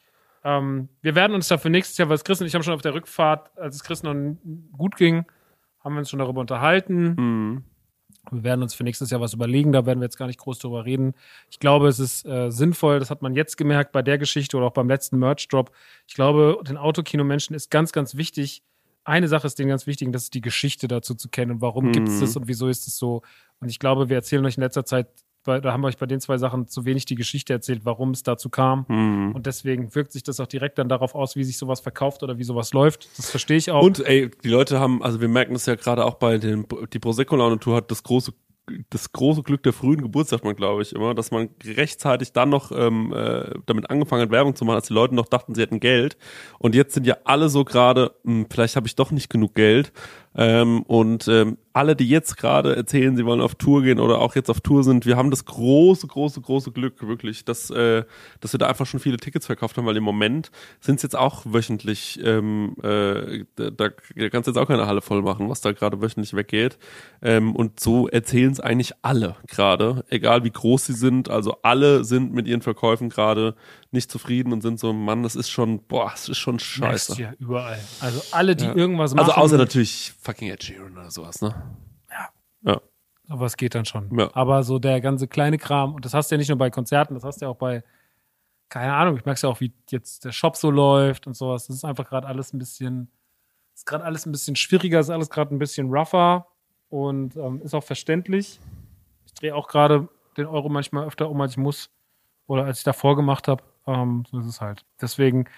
[0.42, 2.82] Ähm, wir werden uns dafür nächstes Jahr, weil es Chris und ich haben schon auf
[2.82, 4.14] der Rückfahrt, als es Chris noch
[4.72, 5.24] gut ging,
[5.80, 7.14] haben wir uns schon darüber unterhalten.
[7.16, 7.64] Mhm.
[8.30, 10.59] Wir werden uns für nächstes Jahr was überlegen, da werden wir jetzt gar nicht groß
[10.59, 11.12] drüber reden.
[11.51, 14.66] Ich glaube, es ist äh, sinnvoll, das hat man jetzt gemerkt bei der Geschichte oder
[14.66, 15.70] auch beim letzten Merch-Drop.
[16.07, 18.62] Ich glaube, den Autokinomenschen ist ganz, ganz wichtig.
[19.05, 21.61] Eine Sache ist denen ganz wichtig, und das ist die Geschichte dazu zu kennen und
[21.61, 21.92] warum Mhm.
[21.92, 23.20] gibt es das und wieso ist es so.
[23.61, 25.09] Und ich glaube, wir erzählen euch in letzter Zeit,
[25.45, 28.11] bei, da haben wir euch bei den zwei Sachen zu wenig die Geschichte erzählt, warum
[28.11, 28.86] es dazu kam.
[28.88, 29.32] Mhm.
[29.34, 32.38] Und deswegen wirkt sich das auch direkt dann darauf aus, wie sich sowas verkauft oder
[32.38, 33.09] wie sowas läuft.
[33.16, 33.82] Das verstehe ich auch.
[33.82, 36.99] Und ey, die Leute haben, also wir merken das ja gerade auch bei den, die
[36.99, 38.32] Prosecco-Laune-Tour hat das große
[38.90, 42.49] das große Glück der frühen Geburt, sagt man, glaube ich, immer, dass man rechtzeitig dann
[42.49, 45.61] noch ähm, äh, damit angefangen hat, Werbung zu machen, als die Leute noch dachten, sie
[45.61, 46.16] hätten Geld.
[46.59, 49.92] Und jetzt sind ja alle so gerade, hm, vielleicht habe ich doch nicht genug Geld.
[50.37, 54.37] Ähm, und ähm, alle, die jetzt gerade erzählen, sie wollen auf Tour gehen oder auch
[54.37, 58.05] jetzt auf Tour sind, wir haben das große, große, große Glück, wirklich, dass, äh,
[58.41, 61.16] dass wir da einfach schon viele Tickets verkauft haben, weil im Moment sind es jetzt
[61.16, 63.89] auch wöchentlich, ähm, äh, da, da
[64.30, 66.78] kannst du jetzt auch keine Halle voll machen, was da gerade wöchentlich weggeht.
[67.22, 71.28] Ähm, und so erzählen es eigentlich alle gerade, egal wie groß sie sind.
[71.28, 73.57] Also alle sind mit ihren Verkäufen gerade
[73.91, 77.20] nicht zufrieden und sind so, Mann, das ist schon, boah, es ist schon scheiße.
[77.20, 77.78] ja überall.
[78.01, 78.74] Also alle, die Ja.
[78.74, 79.28] irgendwas machen.
[79.28, 81.55] Also außer natürlich fucking Ed Sheeran oder sowas, ne?
[83.27, 84.16] Sowas geht dann schon.
[84.18, 84.31] Ja.
[84.35, 87.14] Aber so der ganze kleine Kram, und das hast du ja nicht nur bei Konzerten,
[87.14, 87.83] das hast du ja auch bei,
[88.68, 91.66] keine Ahnung, ich merke ja auch, wie jetzt der Shop so läuft und sowas.
[91.66, 93.11] Das ist einfach gerade alles ein bisschen,
[93.75, 96.47] ist gerade alles ein bisschen schwieriger, ist alles gerade ein bisschen rougher
[96.91, 98.61] und ähm, ist auch verständlich.
[99.27, 101.91] Ich drehe auch gerade den Euro manchmal öfter um, als ich muss
[102.47, 103.62] oder als ich davor gemacht habe.
[103.87, 104.85] Ähm, so ist es halt.
[105.01, 105.49] Deswegen,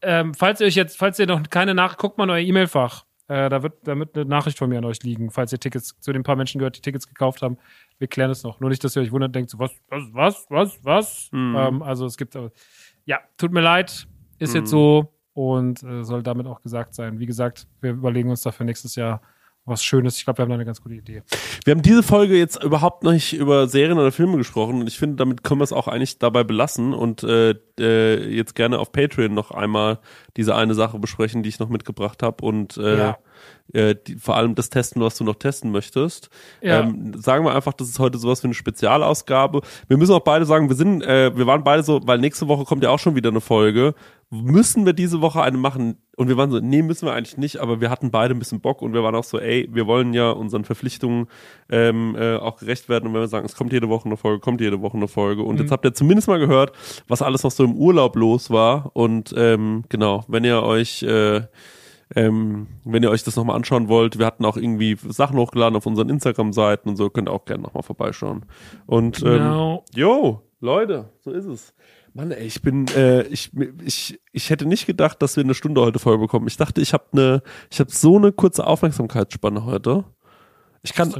[0.00, 3.04] ähm, falls ihr euch jetzt, falls ihr noch keine Nachricht, guckt mal in euer E-Mail-Fach.
[3.28, 6.00] Äh, da wird, da wird eine Nachricht von mir an euch liegen, falls ihr Tickets
[6.00, 7.58] zu den paar Menschen gehört, die Tickets gekauft haben.
[7.98, 8.58] Wir klären es noch.
[8.60, 11.28] Nur nicht, dass ihr euch wundert, denkt so, was, was, was, was, was?
[11.32, 11.56] Mhm.
[11.56, 12.50] Ähm, also es gibt, aber,
[13.04, 14.08] ja, tut mir leid,
[14.38, 17.18] ist jetzt so und äh, soll damit auch gesagt sein.
[17.18, 19.20] Wie gesagt, wir überlegen uns dafür nächstes Jahr
[19.68, 20.16] was Schönes.
[20.16, 21.22] Ich glaube, wir haben da eine ganz gute Idee.
[21.64, 25.16] Wir haben diese Folge jetzt überhaupt nicht über Serien oder Filme gesprochen und ich finde,
[25.16, 29.34] damit können wir es auch eigentlich dabei belassen und äh, äh, jetzt gerne auf Patreon
[29.34, 29.98] noch einmal
[30.36, 33.18] diese eine Sache besprechen, die ich noch mitgebracht habe und äh, Ja.
[33.72, 36.30] Äh, die, vor allem das testen, was du noch testen möchtest.
[36.62, 36.80] Ja.
[36.80, 39.60] Ähm, sagen wir einfach, das ist heute sowas wie eine Spezialausgabe.
[39.88, 42.64] Wir müssen auch beide sagen, wir sind, äh, wir waren beide so, weil nächste Woche
[42.64, 43.94] kommt ja auch schon wieder eine Folge.
[44.30, 45.96] Müssen wir diese Woche eine machen?
[46.16, 48.60] Und wir waren so, nee, müssen wir eigentlich nicht, aber wir hatten beide ein bisschen
[48.60, 51.28] Bock und wir waren auch so, ey, wir wollen ja unseren Verpflichtungen
[51.70, 53.06] ähm, äh, auch gerecht werden.
[53.06, 55.42] Und wenn wir sagen, es kommt jede Woche eine Folge, kommt jede Woche eine Folge.
[55.42, 56.72] Und jetzt habt ihr zumindest mal gehört,
[57.06, 58.90] was alles noch so im Urlaub los war.
[58.94, 61.42] Und ähm, genau, wenn ihr euch äh,
[62.16, 65.86] ähm, wenn ihr euch das nochmal anschauen wollt, wir hatten auch irgendwie Sachen hochgeladen auf
[65.86, 68.44] unseren Instagram-Seiten und so, könnt ihr auch gerne nochmal vorbeischauen.
[68.86, 69.84] Und ähm, Genau.
[69.94, 71.74] jo, Leute, so ist es.
[72.14, 73.50] Mann, ey, ich bin, äh, ich,
[73.84, 76.48] ich, ich hätte nicht gedacht, dass wir eine Stunde heute voll bekommen.
[76.48, 80.04] Ich dachte, ich habe eine, ich habe so eine kurze Aufmerksamkeitsspanne heute.
[80.82, 81.10] Ich kann,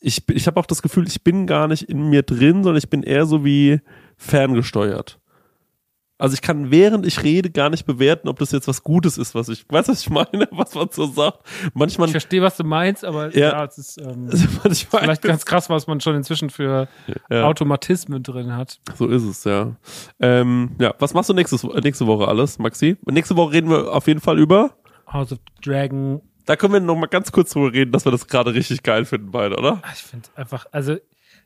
[0.00, 2.76] ich, bin- ich habe auch das Gefühl, ich bin gar nicht in mir drin, sondern
[2.78, 3.80] ich bin eher so wie
[4.16, 5.20] ferngesteuert.
[6.22, 9.34] Also ich kann, während ich rede, gar nicht bewerten, ob das jetzt was Gutes ist,
[9.34, 11.40] was ich, weißt du, was ich meine, was man so sagt.
[11.74, 13.48] Manchmal, Ich verstehe, was du meinst, aber Ja.
[13.50, 14.26] ja, es ist ähm,
[14.64, 16.86] manchmal vielleicht ganz krass, was man schon inzwischen für
[17.28, 17.42] Ja.
[17.44, 18.78] Automatismen drin hat.
[18.96, 19.74] So ist es, ja.
[20.20, 22.96] Ähm, ja, was machst du nächstes, nächste Woche alles, Maxi?
[23.10, 24.76] Nächste Woche reden wir auf jeden Fall über.
[25.12, 26.20] House of Dragon.
[26.46, 29.04] Da können wir noch mal ganz kurz drüber reden, dass wir das gerade richtig geil
[29.04, 29.80] finden beide, oder?
[29.82, 30.96] Ah, Ich finde einfach, also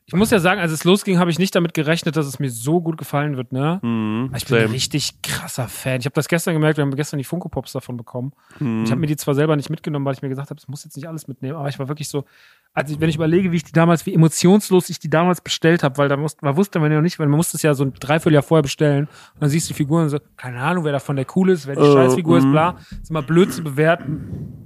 [0.08, 2.48] ich muss ja sagen, als es losging, habe ich nicht damit gerechnet, dass es mir
[2.50, 3.80] so gut gefallen wird, ne?
[3.82, 4.72] Mhm, Ich bin ein same.
[4.74, 5.98] richtig krasser Fan.
[5.98, 8.32] Ich habe das gestern gemerkt, wir haben gestern die Funko Pops davon bekommen.
[8.60, 8.84] Mhm.
[8.84, 10.84] Ich habe mir die zwar selber nicht mitgenommen, weil ich mir gesagt habe, es muss
[10.84, 12.24] jetzt nicht alles mitnehmen, aber ich war wirklich so,
[12.72, 15.82] also ich, wenn ich überlege, wie ich die damals, wie emotionslos ich die damals bestellt
[15.82, 17.74] habe, weil da musste, man wusste man ja noch nicht, weil man musste es ja
[17.74, 20.84] so ein Dreivierteljahr vorher bestellen und dann siehst du die Figuren und so, keine Ahnung,
[20.84, 22.52] wer davon der cool ist, wer die Äh, Scheißfigur ist, mhm.
[22.52, 22.76] bla.
[23.02, 24.65] Ist immer blöd zu bewerten.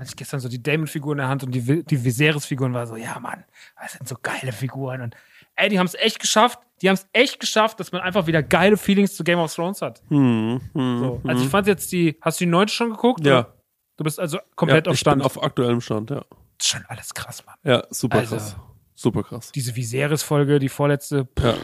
[0.00, 2.96] Hatte ich gestern so die Damon-Figur in der Hand und die, die Viserys-Figuren war so,
[2.96, 3.44] ja Mann,
[3.80, 5.16] das sind so geile Figuren und
[5.56, 8.42] ey, die haben es echt geschafft, die haben es echt geschafft, dass man einfach wieder
[8.42, 10.02] geile Feelings zu Game of Thrones hat.
[10.10, 11.20] Mhm, mhm, So.
[11.22, 11.30] mhm.
[11.30, 13.24] Also ich fand jetzt die, hast du die neunte schon geguckt?
[13.26, 13.40] Ja.
[13.40, 13.54] Oder?
[13.96, 15.24] Du bist also komplett ja, auf ich bin Stand.
[15.24, 16.24] auf aktuellem Stand, ja.
[16.60, 17.56] Ist schon alles krass, Mann.
[17.64, 18.56] Ja, super Also- krass.
[18.94, 19.52] Super krass.
[19.52, 21.24] Diese Viserys-Folge, die vorletzte.
[21.38, 21.44] pff.
[21.44, 21.54] Ja.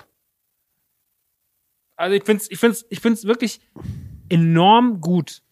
[1.96, 3.60] Also ich find's, ich find's, ich find's wirklich
[4.28, 5.42] enorm gut.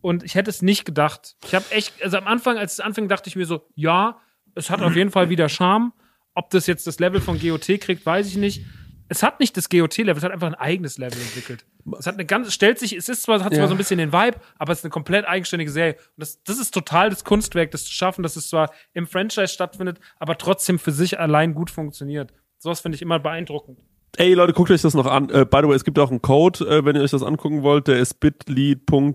[0.00, 1.36] Und ich hätte es nicht gedacht.
[1.44, 4.18] Ich habe echt, also am Anfang, als es anfing, dachte ich mir so, ja,
[4.54, 5.92] es hat auf jeden Fall wieder Charme.
[6.34, 8.62] Ob das jetzt das Level von GOT kriegt, weiß ich nicht.
[9.08, 11.64] Es hat nicht das GOT-Level, es hat einfach ein eigenes Level entwickelt.
[11.98, 13.68] Es hat eine ganz, stellt sich, es ist zwar, hat zwar Ja.
[13.68, 15.94] so ein bisschen den Vibe, aber es ist eine komplett eigenständige Serie.
[15.94, 19.48] Und das, das ist total das Kunstwerk, das zu schaffen, dass es zwar im Franchise
[19.48, 22.32] stattfindet, aber trotzdem für sich allein gut funktioniert.
[22.58, 23.78] Sowas finde ich immer beeindruckend.
[24.16, 25.30] Ey Leute, guckt euch das noch an.
[25.30, 27.62] Äh, by the way, es gibt auch einen Code, äh, wenn ihr euch das angucken
[27.62, 29.14] wollt, der ist bit.ly.com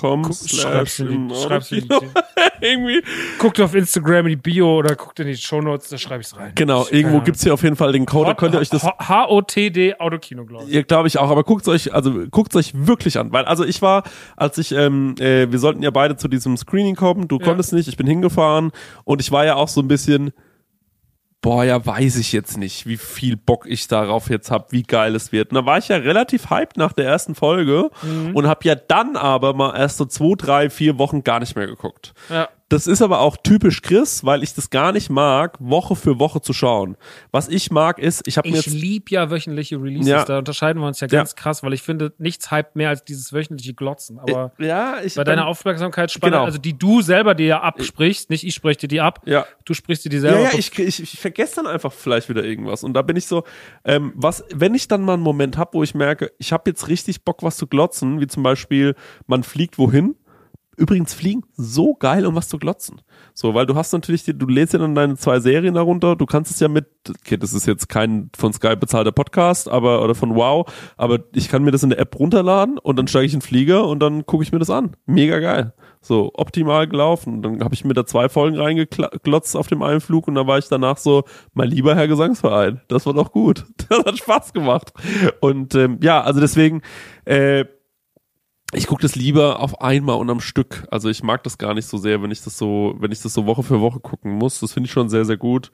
[0.00, 2.12] Guck, slash schreib's in im die, schreib's in die, Autokino.
[2.60, 3.02] irgendwie.
[3.38, 6.52] guckt auf Instagram in die Bio oder guckt in die Shownotes, da schreibe ich's rein.
[6.54, 9.96] Genau, irgendwo gibt's hier auf jeden Fall den Code, da könnt ihr euch das H-O-T-D
[9.98, 10.74] Autokino, glaube ich.
[10.74, 13.82] Ja, glaube ich auch, aber guckt's euch, also guckt's euch wirklich an, weil also ich
[13.82, 14.04] war,
[14.36, 17.88] als ich, ähm, äh, wir sollten ja beide zu diesem Screening kommen, du konntest nicht,
[17.88, 18.72] ich bin hingefahren
[19.04, 20.32] und ich war ja auch so ein bisschen,
[21.40, 25.14] boah, ja, weiß ich jetzt nicht, wie viel Bock ich darauf jetzt hab, wie geil
[25.14, 25.50] es wird.
[25.50, 28.34] Und da war ich ja relativ hyped nach der ersten Folge Mhm.
[28.34, 31.66] und hab ja dann aber mal erst so zwei, drei, vier Wochen gar nicht mehr
[31.66, 32.12] geguckt.
[32.28, 32.48] Ja.
[32.70, 36.42] Das ist aber auch typisch Chris, weil ich das gar nicht mag, Woche für Woche
[36.42, 36.98] zu schauen.
[37.30, 40.24] Was ich mag ist, ich habe mir Ich lieb ja wöchentliche Releases, Ja.
[40.26, 41.20] da unterscheiden wir uns ja Ja.
[41.20, 44.18] ganz krass, weil ich finde, nichts hype mehr als dieses wöchentliche Glotzen.
[44.18, 46.44] Aber ja, ich bei deiner Aufmerksamkeitsspanne, Genau.
[46.44, 49.46] also die du selber dir ja absprichst, nicht ich spreche dir die ab, ja.
[49.64, 50.54] du sprichst dir die Ja, selber ja, ab.
[50.58, 52.84] ich, ich, ich vergesse dann einfach vielleicht wieder irgendwas.
[52.84, 53.44] Und da bin ich so,
[53.84, 56.88] ähm, was, wenn ich dann mal einen Moment habe, wo ich merke, ich habe jetzt
[56.88, 58.94] richtig Bock, was zu glotzen, wie zum Beispiel,
[59.26, 60.16] man fliegt wohin.
[60.78, 63.00] Übrigens fliegen so geil, um was zu glotzen.
[63.34, 66.24] So, weil du hast natürlich, die, du lädst ja dann deine zwei Serien darunter, du
[66.24, 70.14] kannst es ja mit, okay, das ist jetzt kein von Sky bezahlter Podcast, aber, oder
[70.14, 73.34] von Wow, aber ich kann mir das in der App runterladen und dann steige ich
[73.34, 74.96] in den Flieger und dann gucke ich mir das an.
[75.04, 75.74] Mega geil.
[76.00, 77.42] So, optimal gelaufen.
[77.42, 80.58] Dann habe ich mir da zwei Folgen reingeglotzt auf dem einen Flug und dann war
[80.58, 81.24] ich danach so,
[81.54, 83.64] mein lieber Herr Gesangsverein, das war doch gut.
[83.88, 84.92] Das hat Spaß gemacht.
[85.40, 86.82] Und ähm, ja, also deswegen,
[87.24, 87.64] äh,
[88.74, 90.86] ich gucke das lieber auf einmal und am Stück.
[90.90, 93.32] Also ich mag das gar nicht so sehr, wenn ich das so, wenn ich das
[93.32, 94.60] so Woche für Woche gucken muss.
[94.60, 95.70] Das finde ich schon sehr, sehr gut.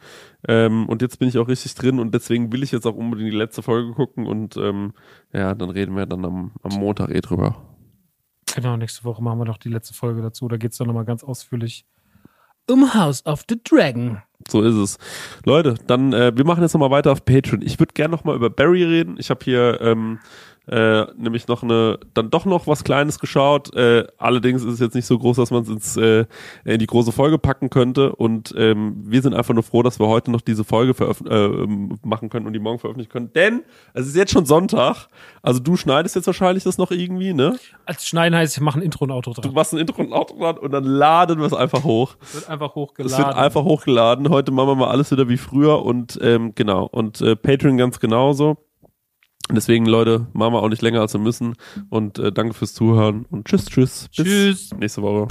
[0.46, 3.32] Ähm, und jetzt bin ich auch richtig drin und deswegen will ich jetzt auch unbedingt
[3.32, 4.92] die letzte Folge gucken und ähm,
[5.32, 7.56] ja, dann reden wir dann am, am Montag eh drüber.
[8.54, 10.46] Genau, nächste Woche machen wir noch die letzte Folge dazu.
[10.46, 11.86] Da geht's dann nochmal ganz ausführlich
[12.70, 14.22] um House of the Dragon.
[14.48, 14.98] So ist es.
[15.44, 17.62] Leute, dann äh, wir machen jetzt nochmal weiter auf Patreon.
[17.62, 19.16] Ich würde gerne nochmal über Barry reden.
[19.18, 20.20] Ich habe hier ähm,
[20.66, 23.74] äh, nämlich noch eine, dann doch noch was Kleines geschaut.
[23.74, 26.24] Äh, allerdings ist es jetzt nicht so groß, dass man es ins äh,
[26.64, 28.14] in die große Folge packen könnte.
[28.14, 30.94] Und ähm, wir sind einfach nur froh, dass wir heute noch diese Folge
[31.28, 31.66] äh,
[32.06, 33.32] machen können und die morgen veröffentlichen können.
[33.34, 33.62] Denn
[33.92, 35.08] es ist jetzt schon Sonntag.
[35.42, 37.58] Also du schneidest jetzt wahrscheinlich das noch irgendwie, ne?
[37.84, 39.42] Als Schneiden heißt, ich mache ein Intro und Outro dran.
[39.42, 42.16] Du machst ein Intro und Outro dran und dann laden wir es einfach hoch.
[42.22, 43.12] Es wird einfach hochgeladen.
[43.12, 44.30] Es wird einfach hochgeladen.
[44.30, 46.86] Heute machen wir mal alles wieder wie früher und ähm, genau.
[46.86, 48.56] Und äh, Patreon ganz genauso.
[49.50, 51.54] Deswegen, Leute, machen wir auch nicht länger als wir müssen.
[51.90, 54.08] Und äh, danke fürs Zuhören und tschüss, tschüss.
[54.16, 54.70] Bis tschüss.
[54.78, 55.28] nächste Woche.